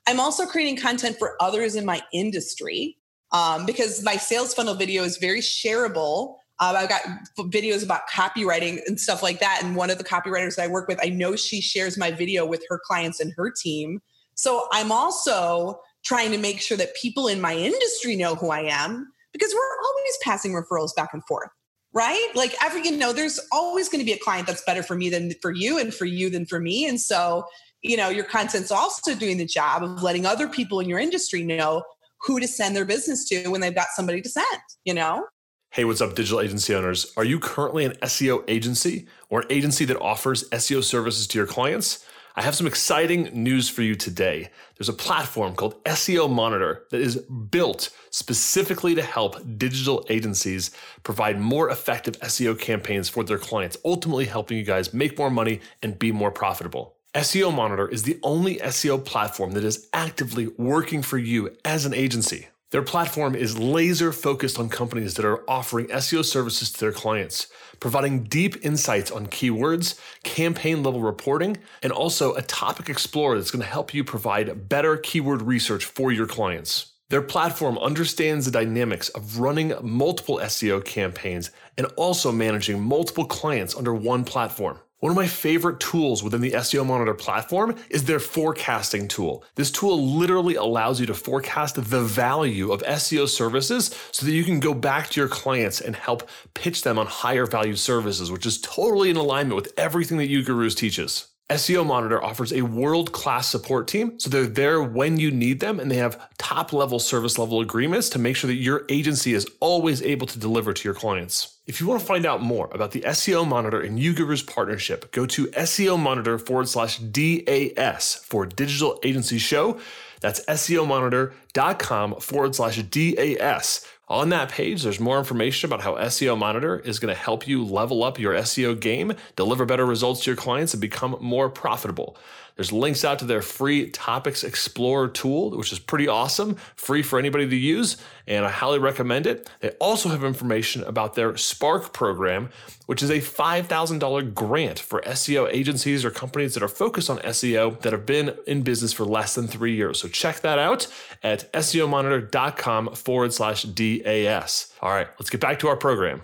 I'm 0.06 0.20
also 0.20 0.46
creating 0.46 0.76
content 0.76 1.16
for 1.18 1.36
others 1.40 1.74
in 1.74 1.84
my 1.84 2.02
industry 2.12 2.96
um, 3.32 3.66
because 3.66 4.02
my 4.02 4.16
sales 4.16 4.54
funnel 4.54 4.74
video 4.74 5.02
is 5.02 5.18
very 5.18 5.40
shareable. 5.40 6.36
Um, 6.60 6.76
I've 6.76 6.90
got 6.90 7.02
videos 7.38 7.82
about 7.82 8.02
copywriting 8.08 8.80
and 8.86 9.00
stuff 9.00 9.22
like 9.22 9.40
that. 9.40 9.60
And 9.62 9.74
one 9.76 9.88
of 9.88 9.96
the 9.96 10.04
copywriters 10.04 10.56
that 10.56 10.64
I 10.64 10.68
work 10.68 10.88
with, 10.88 10.98
I 11.02 11.08
know 11.08 11.34
she 11.34 11.62
shares 11.62 11.96
my 11.96 12.10
video 12.10 12.44
with 12.44 12.62
her 12.68 12.78
clients 12.84 13.18
and 13.18 13.32
her 13.36 13.50
team. 13.50 14.02
So 14.34 14.68
I'm 14.70 14.92
also 14.92 15.80
trying 16.04 16.32
to 16.32 16.38
make 16.38 16.60
sure 16.60 16.76
that 16.76 16.94
people 16.94 17.28
in 17.28 17.40
my 17.40 17.54
industry 17.54 18.14
know 18.14 18.34
who 18.34 18.50
I 18.50 18.60
am 18.60 19.10
because 19.32 19.54
we're 19.54 19.86
always 19.86 20.18
passing 20.22 20.52
referrals 20.52 20.94
back 20.94 21.10
and 21.14 21.24
forth, 21.26 21.48
right? 21.94 22.30
Like 22.34 22.54
every, 22.62 22.82
you 22.82 22.96
know, 22.96 23.12
there's 23.12 23.40
always 23.52 23.88
going 23.88 24.00
to 24.00 24.06
be 24.06 24.12
a 24.12 24.18
client 24.18 24.46
that's 24.46 24.64
better 24.64 24.82
for 24.82 24.96
me 24.96 25.08
than 25.08 25.32
for 25.40 25.50
you 25.50 25.78
and 25.78 25.94
for 25.94 26.04
you 26.04 26.28
than 26.30 26.46
for 26.46 26.60
me. 26.60 26.86
And 26.86 27.00
so, 27.00 27.44
you 27.82 27.96
know, 27.96 28.10
your 28.10 28.24
content's 28.24 28.70
also 28.70 29.14
doing 29.14 29.38
the 29.38 29.46
job 29.46 29.82
of 29.82 30.02
letting 30.02 30.26
other 30.26 30.48
people 30.48 30.80
in 30.80 30.88
your 30.88 30.98
industry 30.98 31.42
know 31.42 31.84
who 32.22 32.38
to 32.38 32.46
send 32.46 32.76
their 32.76 32.84
business 32.84 33.26
to 33.28 33.48
when 33.48 33.62
they've 33.62 33.74
got 33.74 33.88
somebody 33.94 34.20
to 34.20 34.28
send, 34.28 34.46
you 34.84 34.92
know? 34.92 35.24
Hey, 35.72 35.84
what's 35.84 36.00
up, 36.00 36.16
digital 36.16 36.40
agency 36.40 36.74
owners? 36.74 37.12
Are 37.16 37.22
you 37.22 37.38
currently 37.38 37.84
an 37.84 37.92
SEO 38.02 38.42
agency 38.48 39.06
or 39.28 39.42
an 39.42 39.46
agency 39.50 39.84
that 39.84 40.00
offers 40.00 40.48
SEO 40.48 40.82
services 40.82 41.28
to 41.28 41.38
your 41.38 41.46
clients? 41.46 42.04
I 42.34 42.42
have 42.42 42.56
some 42.56 42.66
exciting 42.66 43.30
news 43.32 43.68
for 43.68 43.82
you 43.82 43.94
today. 43.94 44.50
There's 44.76 44.88
a 44.88 44.92
platform 44.92 45.54
called 45.54 45.80
SEO 45.84 46.28
Monitor 46.28 46.86
that 46.90 47.00
is 47.00 47.18
built 47.18 47.90
specifically 48.10 48.96
to 48.96 49.02
help 49.02 49.36
digital 49.58 50.04
agencies 50.10 50.72
provide 51.04 51.38
more 51.38 51.70
effective 51.70 52.18
SEO 52.18 52.58
campaigns 52.58 53.08
for 53.08 53.22
their 53.22 53.38
clients, 53.38 53.78
ultimately 53.84 54.24
helping 54.24 54.58
you 54.58 54.64
guys 54.64 54.92
make 54.92 55.16
more 55.16 55.30
money 55.30 55.60
and 55.84 56.00
be 56.00 56.10
more 56.10 56.32
profitable. 56.32 56.96
SEO 57.14 57.54
Monitor 57.54 57.86
is 57.86 58.02
the 58.02 58.18
only 58.24 58.56
SEO 58.56 59.04
platform 59.04 59.52
that 59.52 59.62
is 59.62 59.88
actively 59.92 60.48
working 60.58 61.00
for 61.00 61.16
you 61.16 61.56
as 61.64 61.86
an 61.86 61.94
agency. 61.94 62.48
Their 62.70 62.82
platform 62.82 63.34
is 63.34 63.58
laser 63.58 64.12
focused 64.12 64.56
on 64.56 64.68
companies 64.68 65.14
that 65.14 65.24
are 65.24 65.42
offering 65.50 65.88
SEO 65.88 66.24
services 66.24 66.70
to 66.70 66.78
their 66.78 66.92
clients, 66.92 67.48
providing 67.80 68.22
deep 68.24 68.64
insights 68.64 69.10
on 69.10 69.26
keywords, 69.26 69.98
campaign 70.22 70.84
level 70.84 71.00
reporting, 71.00 71.56
and 71.82 71.92
also 71.92 72.34
a 72.34 72.42
topic 72.42 72.88
explorer 72.88 73.36
that's 73.36 73.50
going 73.50 73.62
to 73.62 73.68
help 73.68 73.92
you 73.92 74.04
provide 74.04 74.68
better 74.68 74.96
keyword 74.96 75.42
research 75.42 75.84
for 75.84 76.12
your 76.12 76.28
clients. 76.28 76.92
Their 77.08 77.22
platform 77.22 77.76
understands 77.76 78.44
the 78.44 78.52
dynamics 78.52 79.08
of 79.08 79.40
running 79.40 79.74
multiple 79.82 80.38
SEO 80.40 80.84
campaigns 80.84 81.50
and 81.76 81.88
also 81.96 82.30
managing 82.30 82.80
multiple 82.80 83.24
clients 83.24 83.74
under 83.74 83.92
one 83.92 84.24
platform. 84.24 84.78
One 85.00 85.08
of 85.08 85.16
my 85.16 85.28
favorite 85.28 85.80
tools 85.80 86.22
within 86.22 86.42
the 86.42 86.50
SEO 86.50 86.84
Monitor 86.84 87.14
platform 87.14 87.74
is 87.88 88.04
their 88.04 88.20
forecasting 88.20 89.08
tool. 89.08 89.42
This 89.54 89.70
tool 89.70 90.18
literally 90.18 90.56
allows 90.56 91.00
you 91.00 91.06
to 91.06 91.14
forecast 91.14 91.76
the 91.76 92.02
value 92.02 92.70
of 92.70 92.82
SEO 92.82 93.26
services 93.26 93.96
so 94.12 94.26
that 94.26 94.32
you 94.32 94.44
can 94.44 94.60
go 94.60 94.74
back 94.74 95.08
to 95.08 95.18
your 95.18 95.28
clients 95.28 95.80
and 95.80 95.96
help 95.96 96.28
pitch 96.52 96.82
them 96.82 96.98
on 96.98 97.06
higher 97.06 97.46
value 97.46 97.76
services, 97.76 98.30
which 98.30 98.44
is 98.44 98.60
totally 98.60 99.08
in 99.08 99.16
alignment 99.16 99.56
with 99.56 99.72
everything 99.78 100.18
that 100.18 100.28
UGurus 100.28 100.76
teaches. 100.76 101.29
SEO 101.50 101.84
Monitor 101.84 102.22
offers 102.22 102.52
a 102.52 102.62
world 102.62 103.12
class 103.12 103.48
support 103.48 103.88
team, 103.88 104.18
so 104.20 104.30
they're 104.30 104.46
there 104.46 104.82
when 104.82 105.18
you 105.18 105.30
need 105.30 105.60
them 105.60 105.80
and 105.80 105.90
they 105.90 105.96
have 105.96 106.28
top 106.38 106.72
level 106.72 106.98
service 106.98 107.38
level 107.38 107.60
agreements 107.60 108.08
to 108.10 108.18
make 108.18 108.36
sure 108.36 108.48
that 108.48 108.54
your 108.54 108.86
agency 108.88 109.34
is 109.34 109.46
always 109.58 110.00
able 110.02 110.26
to 110.28 110.38
deliver 110.38 110.72
to 110.72 110.84
your 110.84 110.94
clients. 110.94 111.56
If 111.66 111.80
you 111.80 111.86
want 111.86 112.00
to 112.00 112.06
find 112.06 112.24
out 112.24 112.40
more 112.40 112.68
about 112.72 112.92
the 112.92 113.00
SEO 113.00 113.46
Monitor 113.46 113.80
and 113.80 113.98
UGurus 113.98 114.46
partnership, 114.46 115.12
go 115.12 115.26
to 115.26 115.46
SEO 115.48 115.98
Monitor 115.98 116.38
forward 116.38 116.68
slash 116.68 116.98
DAS 116.98 118.14
for 118.24 118.46
Digital 118.46 118.98
Agency 119.02 119.38
Show. 119.38 119.78
That's 120.20 120.44
SEO 120.46 120.86
SEOmonitor.com 120.86 122.20
forward 122.20 122.54
slash 122.54 122.82
DAS 122.82 123.86
on 124.10 124.30
that 124.30 124.48
page, 124.48 124.82
there's 124.82 124.98
more 124.98 125.18
information 125.18 125.68
about 125.68 125.82
how 125.82 125.94
SEO 125.94 126.36
Monitor 126.36 126.80
is 126.80 126.98
going 126.98 127.14
to 127.14 127.20
help 127.20 127.46
you 127.46 127.64
level 127.64 128.02
up 128.02 128.18
your 128.18 128.34
SEO 128.34 128.78
game, 128.78 129.14
deliver 129.36 129.64
better 129.64 129.86
results 129.86 130.24
to 130.24 130.30
your 130.30 130.36
clients, 130.36 130.74
and 130.74 130.80
become 130.80 131.16
more 131.20 131.48
profitable. 131.48 132.16
There's 132.60 132.72
links 132.72 133.06
out 133.06 133.18
to 133.20 133.24
their 133.24 133.40
free 133.40 133.88
Topics 133.88 134.44
Explorer 134.44 135.08
tool, 135.08 135.50
which 135.52 135.72
is 135.72 135.78
pretty 135.78 136.08
awesome, 136.08 136.56
free 136.76 137.02
for 137.02 137.18
anybody 137.18 137.48
to 137.48 137.56
use, 137.56 137.96
and 138.26 138.44
I 138.44 138.50
highly 138.50 138.78
recommend 138.78 139.26
it. 139.26 139.48
They 139.60 139.70
also 139.80 140.10
have 140.10 140.22
information 140.24 140.84
about 140.84 141.14
their 141.14 141.38
Spark 141.38 141.94
program, 141.94 142.50
which 142.84 143.02
is 143.02 143.08
a 143.08 143.20
$5,000 143.20 144.34
grant 144.34 144.78
for 144.78 145.00
SEO 145.02 145.48
agencies 145.50 146.04
or 146.04 146.10
companies 146.10 146.52
that 146.52 146.62
are 146.62 146.68
focused 146.68 147.08
on 147.08 147.18
SEO 147.20 147.80
that 147.80 147.92
have 147.92 148.04
been 148.04 148.36
in 148.46 148.60
business 148.60 148.92
for 148.92 149.06
less 149.06 149.34
than 149.34 149.46
three 149.46 149.74
years. 149.74 149.98
So 149.98 150.08
check 150.08 150.40
that 150.40 150.58
out 150.58 150.86
at 151.22 151.50
SEOmonitor.com 151.54 152.94
forward 152.94 153.32
slash 153.32 153.62
DAS. 154.02 154.72
All 154.80 154.90
right, 154.90 155.08
let's 155.18 155.30
get 155.30 155.40
back 155.40 155.58
to 155.60 155.68
our 155.68 155.76
program. 155.76 156.22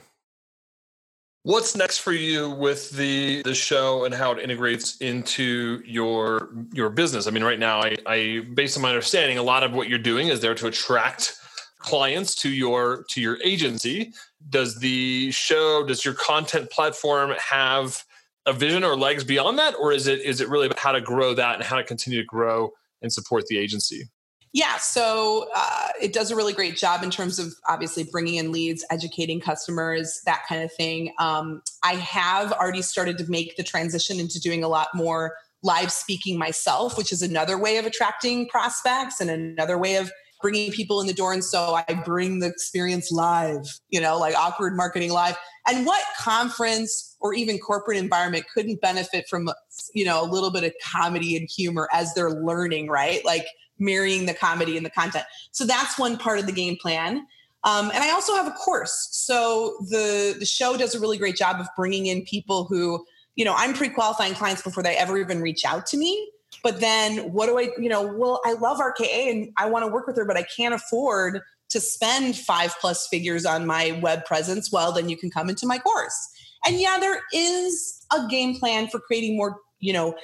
What's 1.42 1.76
next 1.76 1.98
for 1.98 2.12
you 2.12 2.50
with 2.50 2.90
the 2.90 3.42
the 3.42 3.54
show 3.54 4.04
and 4.04 4.12
how 4.12 4.32
it 4.32 4.40
integrates 4.40 4.96
into 4.96 5.80
your 5.86 6.50
your 6.72 6.90
business? 6.90 7.28
I 7.28 7.30
mean, 7.30 7.44
right 7.44 7.58
now, 7.58 7.80
I, 7.80 7.96
I 8.04 8.46
based 8.54 8.76
on 8.76 8.82
my 8.82 8.88
understanding, 8.88 9.38
a 9.38 9.44
lot 9.44 9.62
of 9.62 9.72
what 9.72 9.88
you're 9.88 9.98
doing 9.98 10.26
is 10.26 10.40
there 10.40 10.56
to 10.56 10.66
attract 10.66 11.36
clients 11.78 12.34
to 12.34 12.48
your 12.48 13.04
to 13.10 13.20
your 13.20 13.38
agency. 13.44 14.12
Does 14.50 14.80
the 14.80 15.30
show, 15.30 15.86
does 15.86 16.04
your 16.04 16.14
content 16.14 16.70
platform 16.70 17.32
have 17.38 18.02
a 18.46 18.52
vision 18.52 18.82
or 18.82 18.96
legs 18.96 19.22
beyond 19.22 19.58
that, 19.58 19.74
or 19.80 19.92
is 19.92 20.08
it 20.08 20.20
is 20.22 20.40
it 20.40 20.48
really 20.48 20.66
about 20.66 20.80
how 20.80 20.92
to 20.92 21.00
grow 21.00 21.32
that 21.34 21.54
and 21.54 21.64
how 21.64 21.76
to 21.76 21.84
continue 21.84 22.20
to 22.20 22.26
grow 22.26 22.72
and 23.02 23.12
support 23.12 23.46
the 23.46 23.58
agency? 23.58 24.08
Yeah, 24.56 24.78
so 24.78 25.50
uh, 25.54 25.88
it 26.00 26.14
does 26.14 26.30
a 26.30 26.34
really 26.34 26.54
great 26.54 26.78
job 26.78 27.02
in 27.02 27.10
terms 27.10 27.38
of 27.38 27.52
obviously 27.68 28.04
bringing 28.04 28.36
in 28.36 28.52
leads, 28.52 28.86
educating 28.90 29.38
customers, 29.38 30.22
that 30.24 30.44
kind 30.48 30.62
of 30.62 30.72
thing. 30.72 31.12
Um, 31.18 31.60
I 31.84 31.96
have 31.96 32.52
already 32.52 32.80
started 32.80 33.18
to 33.18 33.30
make 33.30 33.58
the 33.58 33.62
transition 33.62 34.18
into 34.18 34.40
doing 34.40 34.64
a 34.64 34.68
lot 34.68 34.88
more 34.94 35.34
live 35.62 35.92
speaking 35.92 36.38
myself, 36.38 36.96
which 36.96 37.12
is 37.12 37.20
another 37.20 37.58
way 37.58 37.76
of 37.76 37.84
attracting 37.84 38.48
prospects 38.48 39.20
and 39.20 39.28
another 39.28 39.76
way 39.76 39.96
of 39.96 40.10
bringing 40.40 40.72
people 40.72 41.02
in 41.02 41.06
the 41.06 41.12
door. 41.12 41.34
And 41.34 41.44
so 41.44 41.78
I 41.86 42.02
bring 42.06 42.38
the 42.38 42.46
experience 42.46 43.12
live, 43.12 43.78
you 43.90 44.00
know, 44.00 44.18
like 44.18 44.34
awkward 44.36 44.74
marketing 44.74 45.12
live. 45.12 45.36
And 45.68 45.84
what 45.84 46.02
conference 46.18 47.14
or 47.20 47.34
even 47.34 47.58
corporate 47.58 47.98
environment 47.98 48.46
couldn't 48.54 48.80
benefit 48.80 49.28
from, 49.28 49.50
you 49.92 50.06
know, 50.06 50.22
a 50.22 50.24
little 50.24 50.50
bit 50.50 50.64
of 50.64 50.72
comedy 50.82 51.36
and 51.36 51.46
humor 51.54 51.90
as 51.92 52.14
they're 52.14 52.30
learning, 52.30 52.88
right? 52.88 53.22
Like 53.22 53.44
marrying 53.78 54.26
the 54.26 54.34
comedy 54.34 54.76
and 54.76 54.84
the 54.84 54.90
content. 54.90 55.24
So 55.52 55.64
that's 55.64 55.98
one 55.98 56.16
part 56.16 56.38
of 56.38 56.46
the 56.46 56.52
game 56.52 56.76
plan. 56.80 57.26
Um, 57.64 57.90
and 57.92 58.02
I 58.02 58.12
also 58.12 58.34
have 58.34 58.46
a 58.46 58.52
course. 58.52 59.08
So 59.10 59.76
the 59.90 60.36
the 60.38 60.46
show 60.46 60.76
does 60.76 60.94
a 60.94 61.00
really 61.00 61.18
great 61.18 61.36
job 61.36 61.60
of 61.60 61.66
bringing 61.76 62.06
in 62.06 62.22
people 62.22 62.64
who, 62.64 63.04
you 63.34 63.44
know, 63.44 63.54
I'm 63.56 63.74
pre-qualifying 63.74 64.34
clients 64.34 64.62
before 64.62 64.82
they 64.82 64.96
ever 64.96 65.18
even 65.18 65.40
reach 65.40 65.64
out 65.64 65.84
to 65.86 65.96
me. 65.96 66.30
But 66.62 66.80
then 66.80 67.32
what 67.32 67.46
do 67.46 67.58
I, 67.58 67.70
you 67.78 67.88
know, 67.88 68.02
well, 68.02 68.40
I 68.44 68.52
love 68.54 68.78
RKA 68.78 69.30
and 69.30 69.52
I 69.56 69.66
want 69.66 69.84
to 69.84 69.90
work 69.90 70.06
with 70.06 70.16
her, 70.16 70.24
but 70.24 70.36
I 70.36 70.44
can't 70.44 70.74
afford 70.74 71.40
to 71.70 71.80
spend 71.80 72.36
five 72.36 72.74
plus 72.80 73.08
figures 73.08 73.44
on 73.44 73.66
my 73.66 73.98
web 74.02 74.24
presence. 74.24 74.70
Well, 74.70 74.92
then 74.92 75.08
you 75.08 75.16
can 75.16 75.30
come 75.30 75.48
into 75.50 75.66
my 75.66 75.78
course. 75.78 76.16
And 76.64 76.80
yeah, 76.80 76.98
there 76.98 77.20
is 77.32 78.04
a 78.12 78.26
game 78.28 78.56
plan 78.58 78.88
for 78.88 79.00
creating 79.00 79.36
more, 79.36 79.56
you 79.80 79.92
know, 79.92 80.14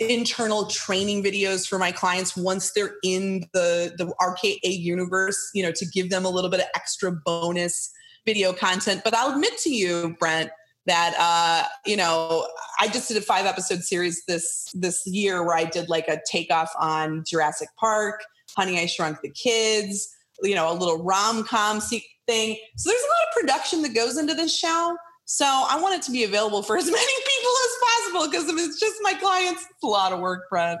internal 0.00 0.66
training 0.66 1.22
videos 1.22 1.66
for 1.66 1.78
my 1.78 1.92
clients 1.92 2.36
once 2.36 2.72
they're 2.72 2.96
in 3.02 3.44
the 3.52 3.92
the 3.96 4.12
RKA 4.20 4.58
universe, 4.62 5.50
you 5.54 5.62
know, 5.62 5.72
to 5.72 5.86
give 5.86 6.10
them 6.10 6.24
a 6.24 6.28
little 6.28 6.50
bit 6.50 6.60
of 6.60 6.66
extra 6.74 7.12
bonus 7.12 7.92
video 8.26 8.52
content. 8.52 9.02
But 9.04 9.14
I'll 9.14 9.32
admit 9.32 9.56
to 9.58 9.70
you, 9.70 10.16
Brent, 10.18 10.50
that 10.86 11.14
uh, 11.18 11.68
you 11.86 11.96
know 11.96 12.46
I 12.80 12.88
just 12.88 13.08
did 13.08 13.16
a 13.16 13.20
five 13.20 13.46
episode 13.46 13.82
series 13.82 14.22
this 14.26 14.68
this 14.74 15.02
year 15.06 15.42
where 15.44 15.56
I 15.56 15.64
did 15.64 15.88
like 15.88 16.08
a 16.08 16.20
takeoff 16.30 16.72
on 16.78 17.24
Jurassic 17.26 17.68
Park, 17.78 18.22
Honey 18.56 18.78
I 18.78 18.86
Shrunk 18.86 19.20
the 19.22 19.30
Kids, 19.30 20.08
you 20.42 20.54
know, 20.54 20.72
a 20.72 20.74
little 20.74 21.02
rom 21.02 21.44
com 21.44 21.80
thing. 21.80 22.56
So 22.76 22.90
there's 22.90 23.02
a 23.02 23.06
lot 23.06 23.28
of 23.28 23.40
production 23.40 23.82
that 23.82 23.94
goes 23.94 24.18
into 24.18 24.34
this 24.34 24.56
show. 24.56 24.96
So 25.30 25.44
I 25.44 25.78
want 25.78 25.94
it 25.94 26.02
to 26.02 26.10
be 26.10 26.24
available 26.24 26.62
for 26.62 26.78
as 26.78 26.86
many 26.90 26.96
people 26.96 27.50
as 27.64 27.76
possible 27.84 28.30
because 28.30 28.48
if 28.48 28.66
it's 28.66 28.80
just 28.80 28.96
my 29.02 29.12
clients, 29.12 29.62
it's 29.62 29.82
a 29.84 29.86
lot 29.86 30.12
of 30.12 30.20
work, 30.20 30.48
Brent. 30.48 30.80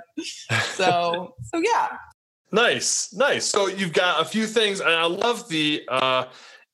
So 0.74 1.34
so 1.42 1.60
yeah. 1.60 1.90
Nice, 2.50 3.12
nice. 3.12 3.44
So 3.44 3.66
you've 3.66 3.92
got 3.92 4.22
a 4.22 4.24
few 4.24 4.46
things, 4.46 4.80
and 4.80 4.88
I 4.88 5.04
love 5.04 5.48
the 5.50 5.84
uh 5.88 6.24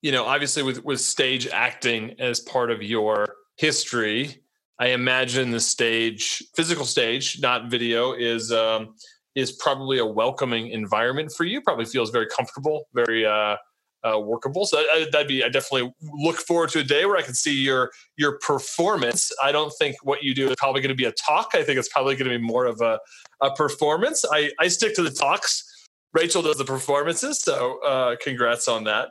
you 0.02 0.12
know, 0.12 0.24
obviously 0.24 0.62
with 0.62 0.84
with 0.84 1.00
stage 1.00 1.48
acting 1.48 2.14
as 2.20 2.38
part 2.38 2.70
of 2.70 2.82
your 2.82 3.26
history, 3.56 4.44
I 4.78 4.88
imagine 4.88 5.50
the 5.50 5.60
stage, 5.60 6.42
physical 6.54 6.84
stage, 6.84 7.40
not 7.40 7.70
video, 7.70 8.12
is 8.12 8.52
um, 8.52 8.94
is 9.34 9.52
probably 9.52 9.98
a 9.98 10.06
welcoming 10.06 10.68
environment 10.68 11.32
for 11.32 11.44
you. 11.44 11.60
Probably 11.60 11.86
feels 11.86 12.10
very 12.10 12.26
comfortable, 12.26 12.84
very 12.92 13.24
uh, 13.24 13.56
uh, 14.04 14.18
workable. 14.20 14.66
So 14.66 14.78
I, 14.78 15.06
that'd 15.10 15.28
be 15.28 15.42
I 15.44 15.48
definitely 15.48 15.92
look 16.02 16.36
forward 16.36 16.70
to 16.70 16.80
a 16.80 16.84
day 16.84 17.06
where 17.06 17.16
I 17.16 17.22
can 17.22 17.34
see 17.34 17.54
your 17.54 17.90
your 18.16 18.38
performance. 18.38 19.30
I 19.42 19.52
don't 19.52 19.72
think 19.78 19.96
what 20.02 20.22
you 20.22 20.34
do 20.34 20.48
is 20.48 20.56
probably 20.58 20.80
going 20.82 20.90
to 20.90 20.94
be 20.94 21.06
a 21.06 21.12
talk. 21.12 21.50
I 21.54 21.62
think 21.62 21.78
it's 21.78 21.88
probably 21.88 22.16
going 22.16 22.30
to 22.30 22.38
be 22.38 22.44
more 22.44 22.66
of 22.66 22.80
a 22.80 22.98
a 23.40 23.54
performance. 23.54 24.24
I 24.30 24.52
I 24.60 24.68
stick 24.68 24.94
to 24.96 25.02
the 25.02 25.10
talks. 25.10 25.70
Rachael 26.12 26.42
does 26.42 26.58
the 26.58 26.64
performances, 26.64 27.40
so 27.40 27.82
uh, 27.84 28.16
congrats 28.22 28.68
on 28.68 28.84
that. 28.84 29.10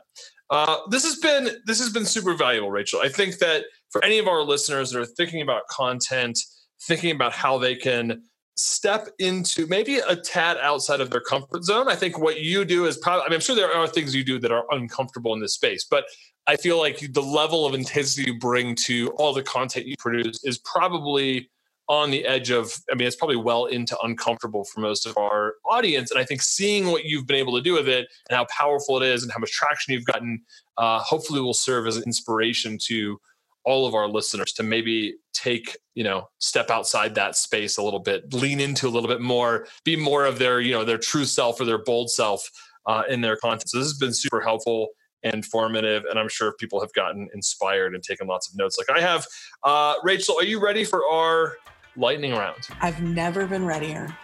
Uh, 0.50 0.78
this 0.90 1.04
has 1.04 1.16
been 1.16 1.50
this 1.66 1.78
has 1.78 1.90
been 1.90 2.06
super 2.06 2.34
valuable, 2.34 2.70
Rachael. 2.70 3.00
I 3.00 3.08
think 3.08 3.38
that 3.38 3.64
for 3.90 4.04
any 4.04 4.18
of 4.18 4.28
our 4.28 4.42
listeners 4.42 4.90
that 4.90 5.00
are 5.00 5.06
thinking 5.06 5.42
about 5.42 5.62
content, 5.68 6.38
thinking 6.82 7.10
about 7.10 7.32
how 7.32 7.58
they 7.58 7.74
can 7.74 8.22
step 8.56 9.08
into 9.18 9.66
maybe 9.66 9.98
a 9.98 10.16
tad 10.16 10.56
outside 10.58 11.00
of 11.00 11.10
their 11.10 11.20
comfort 11.20 11.64
zone. 11.64 11.88
I 11.88 11.96
think 11.96 12.18
what 12.18 12.40
you 12.40 12.64
do 12.64 12.86
is 12.86 12.96
probably, 12.96 13.22
I 13.22 13.28
mean, 13.28 13.34
I'm 13.34 13.40
sure 13.40 13.56
there 13.56 13.74
are 13.74 13.86
things 13.86 14.14
you 14.14 14.24
do 14.24 14.38
that 14.40 14.52
are 14.52 14.64
uncomfortable 14.70 15.34
in 15.34 15.40
this 15.40 15.54
space, 15.54 15.84
but 15.84 16.04
I 16.46 16.56
feel 16.56 16.78
like 16.78 17.12
the 17.12 17.22
level 17.22 17.66
of 17.66 17.74
intensity 17.74 18.30
you 18.30 18.38
bring 18.38 18.74
to 18.86 19.08
all 19.16 19.32
the 19.32 19.42
content 19.42 19.86
you 19.86 19.96
produce 19.98 20.44
is 20.44 20.58
probably 20.58 21.50
on 21.88 22.10
the 22.10 22.24
edge 22.24 22.50
of 22.50 22.72
i 22.90 22.94
mean 22.94 23.06
it's 23.06 23.16
probably 23.16 23.36
well 23.36 23.66
into 23.66 23.96
uncomfortable 24.02 24.64
for 24.64 24.80
most 24.80 25.06
of 25.06 25.16
our 25.18 25.54
audience 25.70 26.10
and 26.10 26.18
i 26.18 26.24
think 26.24 26.40
seeing 26.40 26.86
what 26.86 27.04
you've 27.04 27.26
been 27.26 27.36
able 27.36 27.54
to 27.54 27.60
do 27.60 27.74
with 27.74 27.88
it 27.88 28.08
and 28.30 28.36
how 28.36 28.46
powerful 28.46 28.96
it 28.96 29.06
is 29.06 29.22
and 29.22 29.30
how 29.30 29.38
much 29.38 29.52
traction 29.52 29.92
you've 29.92 30.06
gotten 30.06 30.40
uh, 30.78 30.98
hopefully 31.00 31.40
will 31.40 31.54
serve 31.54 31.86
as 31.86 31.96
an 31.96 32.02
inspiration 32.04 32.78
to 32.78 33.18
all 33.64 33.86
of 33.86 33.94
our 33.94 34.08
listeners 34.08 34.52
to 34.52 34.62
maybe 34.62 35.14
take 35.32 35.76
you 35.94 36.04
know 36.04 36.28
step 36.38 36.70
outside 36.70 37.14
that 37.14 37.36
space 37.36 37.76
a 37.78 37.82
little 37.82 38.00
bit 38.00 38.32
lean 38.32 38.60
into 38.60 38.86
a 38.86 38.90
little 38.90 39.08
bit 39.08 39.20
more 39.20 39.66
be 39.84 39.96
more 39.96 40.24
of 40.24 40.38
their 40.38 40.60
you 40.60 40.72
know 40.72 40.84
their 40.84 40.98
true 40.98 41.24
self 41.24 41.60
or 41.60 41.64
their 41.64 41.82
bold 41.82 42.10
self 42.10 42.48
uh, 42.86 43.02
in 43.08 43.20
their 43.20 43.36
content 43.36 43.68
so 43.68 43.78
this 43.78 43.88
has 43.88 43.98
been 43.98 44.14
super 44.14 44.40
helpful 44.40 44.88
and 45.22 45.42
formative. 45.46 46.02
And 46.10 46.18
I'm 46.18 46.28
sure 46.28 46.52
people 46.60 46.82
have 46.82 46.92
gotten 46.92 47.30
inspired 47.32 47.94
and 47.94 48.04
taken 48.04 48.26
lots 48.26 48.46
of 48.46 48.58
notes 48.58 48.76
like 48.76 48.94
I 48.94 49.00
have. 49.00 49.26
Uh, 49.62 49.94
Rachael, 50.02 50.36
are 50.38 50.44
you 50.44 50.62
ready 50.62 50.84
for 50.84 51.02
our 51.10 51.54
lightning 51.96 52.32
round. 52.32 52.68
I've 52.80 53.02
never 53.02 53.46
been 53.46 53.64
readier. 53.64 54.16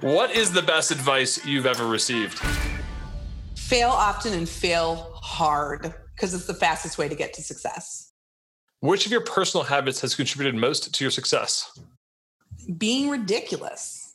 What 0.00 0.30
is 0.30 0.52
the 0.52 0.62
best 0.62 0.90
advice 0.90 1.44
you've 1.44 1.66
ever 1.66 1.86
received? 1.86 2.40
Fail 3.56 3.88
often 3.88 4.34
and 4.34 4.48
fail 4.48 5.18
hard 5.22 5.94
because 6.14 6.34
it's 6.34 6.46
the 6.46 6.54
fastest 6.54 6.98
way 6.98 7.08
to 7.08 7.14
get 7.14 7.32
to 7.34 7.42
success. 7.42 8.12
Which 8.80 9.06
of 9.06 9.12
your 9.12 9.22
personal 9.22 9.64
habits 9.64 10.00
has 10.02 10.14
contributed 10.14 10.54
most 10.54 10.94
to 10.94 11.04
your 11.04 11.10
success? 11.10 11.80
Being 12.76 13.08
ridiculous. 13.08 14.14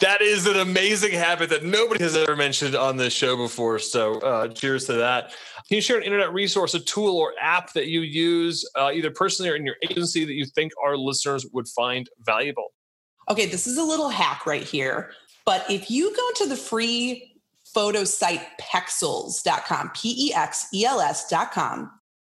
that 0.00 0.20
is 0.20 0.46
an 0.46 0.56
amazing 0.56 1.12
habit 1.12 1.50
that 1.50 1.64
nobody 1.64 2.02
has 2.02 2.16
ever 2.16 2.34
mentioned 2.34 2.74
on 2.74 2.96
this 2.96 3.12
show 3.12 3.36
before. 3.36 3.78
So, 3.78 4.14
uh, 4.20 4.48
cheers 4.48 4.86
to 4.86 4.94
that. 4.94 5.30
Can 5.68 5.76
you 5.76 5.80
share 5.80 5.98
an 5.98 6.02
internet 6.02 6.32
resource, 6.32 6.74
a 6.74 6.80
tool, 6.80 7.16
or 7.16 7.32
app 7.40 7.72
that 7.74 7.86
you 7.86 8.00
use 8.00 8.68
uh, 8.76 8.90
either 8.92 9.10
personally 9.10 9.50
or 9.50 9.54
in 9.54 9.64
your 9.64 9.76
agency 9.88 10.24
that 10.24 10.32
you 10.32 10.46
think 10.46 10.72
our 10.84 10.96
listeners 10.96 11.46
would 11.52 11.68
find 11.68 12.08
valuable? 12.20 12.72
Okay, 13.28 13.46
this 13.46 13.68
is 13.68 13.76
a 13.76 13.84
little 13.84 14.08
hack 14.08 14.46
right 14.46 14.64
here. 14.64 15.12
But 15.44 15.64
if 15.70 15.90
you 15.90 16.14
go 16.14 16.44
to 16.44 16.48
the 16.48 16.56
free 16.56 17.29
photo 17.74 18.04
site 18.04 18.46
P 19.94 20.28
E 20.28 20.34
X 20.34 20.66
E 20.74 20.84
L 20.84 21.00
S.com, 21.00 21.90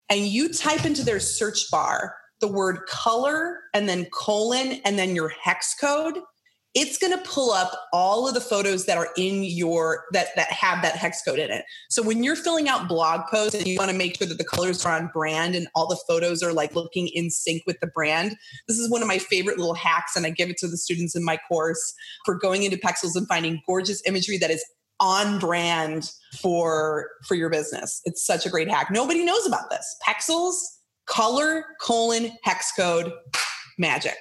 and 0.08 0.20
you 0.26 0.52
type 0.52 0.84
into 0.84 1.04
their 1.04 1.20
search 1.20 1.70
bar 1.70 2.14
the 2.40 2.48
word 2.48 2.86
color 2.86 3.58
and 3.74 3.88
then 3.88 4.06
colon 4.12 4.80
and 4.84 4.98
then 4.98 5.14
your 5.14 5.28
hex 5.28 5.74
code, 5.74 6.18
it's 6.74 6.98
going 6.98 7.12
to 7.12 7.24
pull 7.28 7.50
up 7.50 7.72
all 7.92 8.28
of 8.28 8.34
the 8.34 8.40
photos 8.40 8.84
that 8.84 8.98
are 8.98 9.08
in 9.16 9.42
your 9.42 10.04
that 10.12 10.28
that 10.36 10.52
have 10.52 10.82
that 10.82 10.94
hex 10.96 11.22
code 11.22 11.38
in 11.38 11.50
it. 11.50 11.64
So 11.88 12.02
when 12.02 12.22
you're 12.22 12.36
filling 12.36 12.68
out 12.68 12.88
blog 12.88 13.22
posts 13.28 13.54
and 13.54 13.66
you 13.66 13.78
want 13.78 13.90
to 13.90 13.96
make 13.96 14.18
sure 14.18 14.28
that 14.28 14.38
the 14.38 14.44
colors 14.44 14.84
are 14.84 14.94
on 14.94 15.10
brand 15.12 15.54
and 15.54 15.66
all 15.74 15.88
the 15.88 15.98
photos 16.06 16.42
are 16.42 16.52
like 16.52 16.76
looking 16.76 17.08
in 17.08 17.30
sync 17.30 17.62
with 17.66 17.80
the 17.80 17.88
brand, 17.88 18.36
this 18.68 18.78
is 18.78 18.90
one 18.90 19.02
of 19.02 19.08
my 19.08 19.18
favorite 19.18 19.58
little 19.58 19.74
hacks 19.74 20.14
and 20.14 20.26
I 20.26 20.30
give 20.30 20.50
it 20.50 20.58
to 20.58 20.68
the 20.68 20.76
students 20.76 21.16
in 21.16 21.24
my 21.24 21.38
course 21.48 21.94
for 22.24 22.34
going 22.34 22.62
into 22.62 22.76
Pexels 22.76 23.16
and 23.16 23.26
finding 23.26 23.62
gorgeous 23.66 24.02
imagery 24.06 24.36
that 24.38 24.50
is 24.50 24.64
on 25.00 25.38
brand 25.38 26.10
for 26.40 27.08
for 27.26 27.34
your 27.34 27.50
business. 27.50 28.00
It's 28.04 28.24
such 28.24 28.46
a 28.46 28.50
great 28.50 28.68
hack. 28.68 28.90
Nobody 28.90 29.24
knows 29.24 29.46
about 29.46 29.70
this. 29.70 29.96
Pexels 30.06 30.56
color 31.06 31.64
colon 31.80 32.32
hex 32.42 32.72
code 32.72 33.12
magic. 33.78 34.16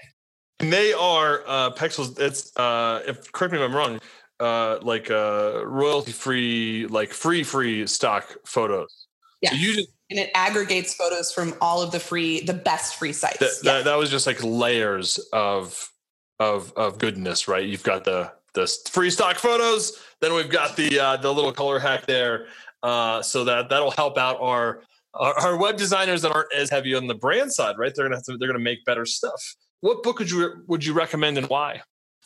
And 0.59 0.73
they 0.73 0.93
are 0.93 1.43
uh, 1.45 1.71
Pexels. 1.71 2.19
It's 2.19 2.55
uh, 2.57 3.01
if 3.07 3.31
correct 3.31 3.53
me 3.53 3.59
if 3.59 3.65
I'm 3.65 3.75
wrong. 3.75 3.99
Uh, 4.39 4.77
like 4.83 5.09
uh, 5.09 5.63
royalty 5.65 6.11
free, 6.11 6.85
like 6.87 7.11
free 7.11 7.43
free 7.43 7.87
stock 7.87 8.35
photos. 8.45 9.07
Yeah. 9.41 9.49
So 9.49 9.55
you 9.55 9.73
just 9.73 9.89
and 10.09 10.19
it 10.19 10.31
aggregates 10.35 10.93
photos 10.93 11.33
from 11.33 11.53
all 11.59 11.81
of 11.81 11.91
the 11.91 11.99
free, 11.99 12.41
the 12.41 12.53
best 12.53 12.95
free 12.95 13.13
sites. 13.13 13.39
That, 13.39 13.51
yeah. 13.63 13.73
that, 13.73 13.85
that 13.85 13.97
was 13.97 14.09
just 14.09 14.27
like 14.27 14.41
layers 14.43 15.17
of 15.33 15.91
of 16.39 16.71
of 16.75 16.97
goodness, 16.97 17.47
right? 17.47 17.65
You've 17.65 17.83
got 17.83 18.03
the 18.03 18.31
the 18.57 18.89
free 18.89 19.09
stock 19.09 19.37
photos, 19.37 19.97
then 20.21 20.33
we've 20.33 20.49
got 20.49 20.75
the 20.75 20.99
uh, 20.99 21.17
the 21.17 21.33
little 21.33 21.53
color 21.53 21.79
hack 21.79 22.05
there, 22.05 22.47
uh, 22.83 23.21
so 23.21 23.43
that 23.43 23.69
that'll 23.69 23.91
help 23.91 24.17
out 24.17 24.37
our, 24.41 24.81
our, 25.13 25.33
our 25.39 25.57
web 25.57 25.77
designers 25.77 26.21
that 26.23 26.31
aren't 26.31 26.53
as 26.53 26.69
heavy 26.69 26.93
on 26.95 27.07
the 27.07 27.15
brand 27.15 27.53
side, 27.53 27.77
right? 27.77 27.93
They're 27.95 28.05
gonna 28.05 28.17
have 28.17 28.25
to, 28.25 28.37
they're 28.37 28.49
gonna 28.49 28.59
make 28.59 28.83
better 28.85 29.05
stuff. 29.05 29.41
What 29.81 30.03
book 30.03 30.19
would 30.19 30.29
you 30.29 30.63
would 30.67 30.83
you 30.83 30.93
recommend 30.93 31.37
and 31.37 31.47
why? 31.47 31.81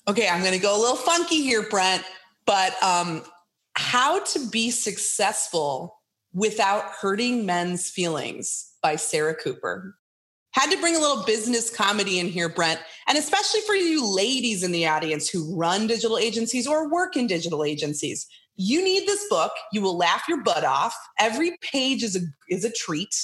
Okay, 0.07 0.27
I'm 0.27 0.43
to 0.43 0.57
go 0.57 0.75
a 0.75 0.79
little 0.79 0.95
funky 0.95 1.41
here, 1.41 1.63
Brent, 1.69 2.03
but 2.45 2.81
um, 2.81 3.23
how 3.75 4.23
to 4.23 4.49
be 4.49 4.71
successful 4.71 6.01
without 6.33 6.85
hurting 6.85 7.45
men's 7.45 7.89
feelings 7.89 8.71
by 8.81 8.95
Sarah 8.95 9.35
Cooper. 9.35 9.95
Had 10.53 10.69
to 10.71 10.79
bring 10.81 10.95
a 10.95 10.99
little 10.99 11.23
business 11.23 11.69
comedy 11.69 12.19
in 12.19 12.27
here, 12.27 12.49
Brent, 12.49 12.79
and 13.07 13.17
especially 13.17 13.61
for 13.61 13.73
you 13.73 14.05
ladies 14.05 14.63
in 14.63 14.71
the 14.71 14.85
audience 14.85 15.29
who 15.29 15.55
run 15.55 15.87
digital 15.87 16.17
agencies 16.17 16.67
or 16.67 16.89
work 16.89 17.15
in 17.15 17.25
digital 17.25 17.63
agencies. 17.63 18.27
You 18.57 18.83
need 18.83 19.07
this 19.07 19.25
book. 19.29 19.51
You 19.71 19.81
will 19.81 19.97
laugh 19.97 20.23
your 20.27 20.43
butt 20.43 20.65
off. 20.65 20.93
Every 21.19 21.57
page 21.61 22.03
is 22.03 22.15
a 22.15 22.21
is 22.49 22.65
a 22.65 22.71
treat. 22.71 23.15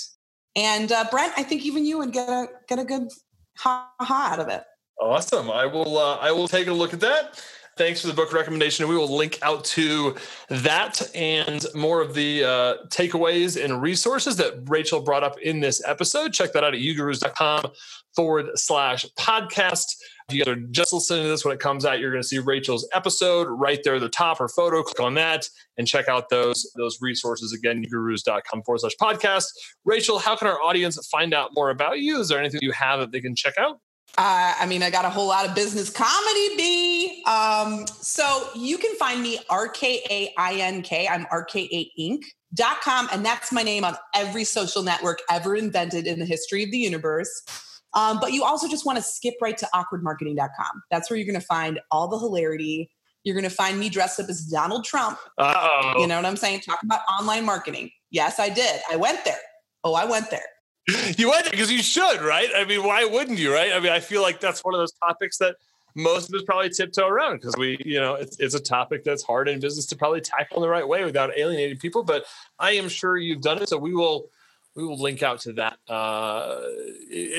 And 0.55 0.91
uh, 0.91 1.05
Brent, 1.11 1.34
I 1.38 1.43
think 1.43 1.65
even 1.65 1.86
you 1.86 1.97
would 1.97 2.13
get 2.13 2.30
a 2.30 2.47
get 2.67 2.80
a 2.80 2.86
good 2.86 3.09
ha 3.57 3.91
ha 3.99 4.30
out 4.32 4.39
of 4.39 4.47
it. 4.47 4.63
Awesome. 4.99 5.51
I 5.51 5.65
will 5.65 5.97
uh, 5.97 6.17
I 6.17 6.32
will 6.32 6.47
take 6.47 6.67
a 6.67 6.73
look 6.73 6.93
at 6.93 7.01
that. 7.01 7.43
Thanks 7.78 8.01
for 8.01 8.07
the 8.07 8.13
book 8.13 8.34
recommendation. 8.34 8.88
We 8.88 8.97
will 8.97 9.15
link 9.15 9.38
out 9.41 9.63
to 9.65 10.15
that 10.49 11.01
and 11.15 11.65
more 11.75 12.01
of 12.01 12.13
the 12.13 12.43
uh, 12.43 12.73
takeaways 12.88 13.63
and 13.63 13.82
resources 13.82 14.36
that 14.38 14.67
Rachael 14.67 15.01
brought 15.01 15.23
up 15.23 15.39
in 15.39 15.59
this 15.59 15.82
episode. 15.86 16.34
Check 16.34 16.53
that 16.53 16.63
out 16.63 16.73
at 16.73 16.80
ugurus.com 16.80 17.71
forward 18.15 18.47
slash 18.55 19.05
podcast. 19.17 19.86
If 20.28 20.36
you 20.36 20.43
guys 20.43 20.53
are 20.53 20.59
just 20.71 20.91
listening 20.91 21.23
to 21.23 21.30
this 21.30 21.45
when 21.45 21.53
it 21.53 21.59
comes 21.59 21.86
out, 21.86 21.99
you're 21.99 22.11
going 22.11 22.21
to 22.21 22.28
see 22.28 22.39
Rachael's 22.39 22.88
episode 22.93 23.47
right 23.47 23.80
there 23.84 23.95
at 23.95 24.01
the 24.01 24.09
top, 24.09 24.39
her 24.39 24.49
photo. 24.49 24.82
Click 24.84 24.99
on 24.99 25.13
that 25.13 25.47
and 25.78 25.88
check 25.88 26.09
out 26.09 26.30
those 26.30 26.69
those 26.75 26.97
resources 26.99 27.53
again, 27.53 27.86
ugurus.com 27.86 28.63
forward 28.63 28.80
slash 28.80 28.95
podcast. 28.99 29.45
Rachael, 29.86 30.19
how 30.19 30.36
can 30.36 30.47
our 30.47 30.61
audience 30.61 30.97
find 31.07 31.34
out 31.34 31.51
more 31.53 31.69
about 31.69 31.99
you? 31.99 32.19
Is 32.19 32.28
there 32.28 32.39
anything 32.39 32.59
you 32.63 32.71
have 32.71 32.99
that 32.99 33.11
they 33.11 33.21
can 33.21 33.36
check 33.36 33.53
out? 33.57 33.80
Uh, 34.18 34.55
I 34.60 34.66
mean, 34.66 34.82
I 34.82 34.89
got 34.89 35.05
a 35.05 35.10
whole 35.10 35.28
lot 35.28 35.47
of 35.47 35.53
business 35.53 35.89
comedy, 35.89 36.55
B. 36.58 37.24
Um, 37.28 37.86
so 37.88 38.49
you 38.55 38.78
can 38.78 38.95
find 38.95 39.22
me 39.22 39.39
R-K-A-I-N-K. 39.49 41.08
I'm 41.08 41.26
RK8 41.26 41.89
Inc.com, 41.99 43.10
and 43.12 43.24
that's 43.24 43.51
my 43.51 43.62
name 43.62 43.84
on 43.84 43.95
every 44.16 44.43
social 44.43 44.82
network 44.82 45.20
ever 45.30 45.55
invented 45.55 46.08
in 46.08 46.18
the 46.18 46.26
history 46.26 46.64
of 46.64 46.72
the 46.72 46.78
universe. 46.80 47.30
Um, 47.93 48.20
but 48.20 48.34
you 48.34 48.43
also 48.43 48.68
just 48.68 48.86
want 48.86 48.97
to 48.97 49.03
skip 49.03 49.36
right 49.41 49.58
to 49.58 49.68
awkwardmarketing.com. 49.74 50.84
That's 50.89 51.10
where 51.10 51.18
you're 51.18 51.28
going 51.28 51.39
to 51.39 51.45
find 51.45 51.80
all 51.91 52.08
the 52.08 52.18
hilarity. 52.18 52.89
You're 53.24 53.36
going 53.36 53.43
to 53.43 53.55
find 53.55 53.80
me 53.80 53.89
dressed 53.89 54.20
up 54.20 54.30
as 54.30 54.45
Donald 54.45 54.84
Trump. 54.86 55.20
Uh-oh. 55.38 55.99
You 55.99 56.08
know 56.08 56.16
what 56.16 56.26
I'm 56.26 56.38
saying? 56.38 56.62
Talk 56.62 56.82
about 56.84 57.01
online 57.20 57.45
marketing. 57.45 57.91
Yes, 58.10 58.39
I 58.39 58.49
did. 58.49 58.82
I 58.89 58.95
went 58.95 59.26
there. 59.26 59.39
Oh, 59.84 59.93
I 59.93 60.05
went 60.05 60.32
there. 60.32 60.45
You 61.17 61.29
went 61.29 61.43
there 61.45 61.51
because 61.51 61.71
you 61.71 61.81
should, 61.83 62.21
right? 62.21 62.49
I 62.55 62.63
mean, 62.65 62.83
why 62.83 63.03
wouldn't 63.03 63.39
you, 63.39 63.53
right? 63.53 63.73
I 63.73 63.79
mean, 63.79 63.91
I 63.91 63.99
feel 63.99 64.21
like 64.21 64.39
that's 64.39 64.63
one 64.63 64.73
of 64.73 64.79
those 64.79 64.93
topics 64.93 65.38
that 65.39 65.55
most 65.95 66.29
of 66.29 66.35
us 66.35 66.43
probably 66.43 66.69
tiptoe 66.69 67.07
around 67.07 67.38
because 67.38 67.55
we, 67.57 67.77
you 67.83 67.99
know, 67.99 68.13
it's, 68.15 68.39
it's 68.39 68.53
a 68.55 68.59
topic 68.59 69.03
that's 69.03 69.23
hard 69.23 69.49
in 69.49 69.59
business 69.59 69.85
to 69.88 69.95
probably 69.95 70.21
tackle 70.21 70.57
in 70.57 70.61
the 70.61 70.69
right 70.69 70.88
way 70.88 71.03
without 71.03 71.38
alienating 71.38 71.77
people. 71.77 72.03
But 72.03 72.25
I 72.59 72.71
am 72.71 72.88
sure 72.88 73.17
you've 73.17 73.41
done 73.41 73.61
it. 73.61 73.69
So 73.69 73.77
we 73.77 73.93
will 73.93 74.29
we 74.75 74.85
will 74.85 74.99
link 75.01 75.23
out 75.23 75.39
to 75.41 75.53
that 75.53 75.77
uh, 75.89 76.59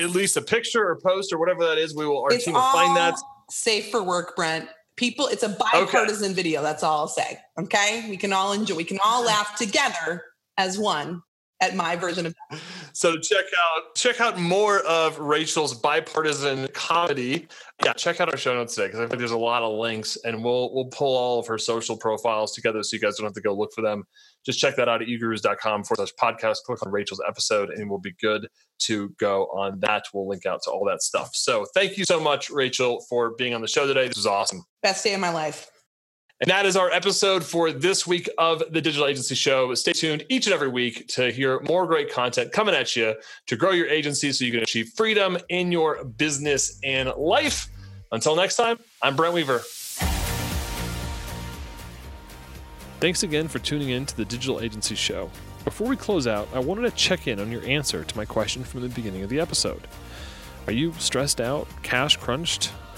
at 0.01 0.09
least 0.09 0.35
a 0.35 0.41
picture 0.41 0.85
or 0.87 0.97
post 0.97 1.31
or 1.31 1.39
whatever 1.39 1.65
that 1.67 1.77
is. 1.77 1.95
We 1.95 2.05
will 2.05 2.21
our 2.21 2.33
It's 2.33 2.43
team 2.43 2.53
will 2.53 2.61
find 2.61 2.95
that. 2.97 3.15
safe 3.49 3.89
for 3.89 4.03
work, 4.03 4.35
Brent. 4.35 4.67
People, 4.97 5.27
it's 5.27 5.43
a 5.43 5.49
bipartisan 5.49 6.33
video. 6.33 6.61
That's 6.61 6.83
all 6.83 6.99
I'll 6.99 7.07
say. 7.07 7.39
Okay, 7.57 8.05
we 8.09 8.17
can 8.17 8.33
all 8.33 8.51
enjoy. 8.51 8.75
We 8.75 8.83
can 8.83 8.99
all 9.05 9.23
laugh 9.23 9.55
together 9.57 10.25
as 10.57 10.77
one 10.77 11.23
at 11.61 11.75
my 11.75 11.95
version 11.95 12.25
of. 12.25 12.35
that. 12.49 12.59
So 12.93 13.17
check 13.17 13.45
out 13.45 13.95
check 13.95 14.21
out 14.21 14.39
more 14.39 14.79
of 14.79 15.19
Rachael's 15.19 15.73
bipartisan 15.73 16.67
comedy. 16.73 17.47
Yeah, 17.83 17.93
check 17.93 18.19
out 18.19 18.29
our 18.29 18.37
show 18.37 18.53
notes 18.53 18.75
today 18.75 18.87
because 18.87 18.99
I 18.99 19.07
think 19.07 19.19
there's 19.19 19.31
a 19.31 19.37
lot 19.37 19.63
of 19.63 19.77
links, 19.77 20.17
and 20.23 20.43
we'll 20.43 20.73
we'll 20.73 20.85
pull 20.85 21.15
all 21.15 21.39
of 21.39 21.47
her 21.47 21.57
social 21.57 21.97
profiles 21.97 22.53
together 22.53 22.83
so 22.83 22.95
you 22.95 23.01
guys 23.01 23.17
don't 23.17 23.25
have 23.25 23.33
to 23.33 23.41
go 23.41 23.53
look 23.53 23.71
for 23.73 23.81
them. 23.81 24.03
Just 24.45 24.59
check 24.59 24.75
that 24.77 24.87
out 24.87 25.01
at 25.01 25.07
ugurus.com 25.07 25.83
forward 25.83 26.07
slash 26.07 26.13
podcast. 26.15 26.57
Click 26.65 26.85
on 26.85 26.91
Rachael's 26.91 27.21
episode, 27.27 27.69
and 27.71 27.89
we'll 27.89 27.99
be 27.99 28.13
good 28.21 28.47
to 28.79 29.09
go 29.19 29.45
on 29.47 29.79
that. 29.81 30.05
We'll 30.13 30.27
link 30.27 30.45
out 30.45 30.61
to 30.63 30.71
all 30.71 30.85
that 30.85 31.01
stuff. 31.01 31.31
So 31.33 31.65
thank 31.73 31.97
you 31.97 32.05
so 32.05 32.19
much, 32.19 32.49
Rachael, 32.49 33.01
for 33.09 33.31
being 33.37 33.53
on 33.53 33.61
the 33.61 33.67
show 33.67 33.85
today. 33.85 34.07
This 34.07 34.17
was 34.17 34.25
awesome. 34.25 34.63
Best 34.81 35.03
day 35.03 35.13
of 35.13 35.19
my 35.19 35.31
life. 35.31 35.69
And 36.41 36.49
that 36.49 36.65
is 36.65 36.77
our 36.77 36.89
episode 36.91 37.43
for 37.43 37.73
this 37.73 38.07
week 38.07 38.29
of 38.37 38.63
the 38.71 38.79
Digital 38.79 39.07
Agency 39.07 39.35
Show. 39.35 39.75
Stay 39.75 39.91
tuned 39.91 40.23
each 40.29 40.47
and 40.47 40.53
every 40.53 40.69
week 40.69 41.05
to 41.09 41.33
hear 41.33 41.59
more 41.67 41.85
great 41.85 42.13
content 42.13 42.53
coming 42.53 42.73
at 42.73 42.95
you 42.95 43.13
to 43.47 43.57
grow 43.57 43.71
your 43.71 43.87
agency 43.87 44.31
so 44.31 44.45
you 44.45 44.51
can 44.53 44.61
achieve 44.61 44.93
freedom 44.95 45.37
in 45.49 45.69
your 45.69 46.05
business 46.05 46.79
and 46.81 47.11
life. 47.17 47.67
Until 48.13 48.37
next 48.37 48.55
time, 48.55 48.79
I'm 49.01 49.17
Brent 49.17 49.33
Weaver. 49.33 49.59
Thanks 53.01 53.23
again 53.23 53.49
for 53.49 53.59
tuning 53.59 53.89
in 53.89 54.05
to 54.05 54.15
the 54.15 54.23
Digital 54.23 54.61
Agency 54.61 54.95
Show. 54.95 55.29
Before 55.65 55.87
we 55.87 55.97
close 55.97 56.25
out, 56.25 56.47
I 56.53 56.59
wanted 56.59 56.89
to 56.89 56.91
check 56.91 57.27
in 57.27 57.41
on 57.41 57.51
your 57.51 57.65
answer 57.65 58.05
to 58.05 58.17
my 58.17 58.23
question 58.23 58.63
from 58.63 58.79
the 58.79 58.87
beginning 58.87 59.23
of 59.23 59.29
the 59.29 59.41
episode. 59.41 59.89
Are 60.67 60.73
you 60.73 60.93
stressed 60.99 61.41
out, 61.41 61.67
cash 61.83 62.15
crunched, 62.15 62.71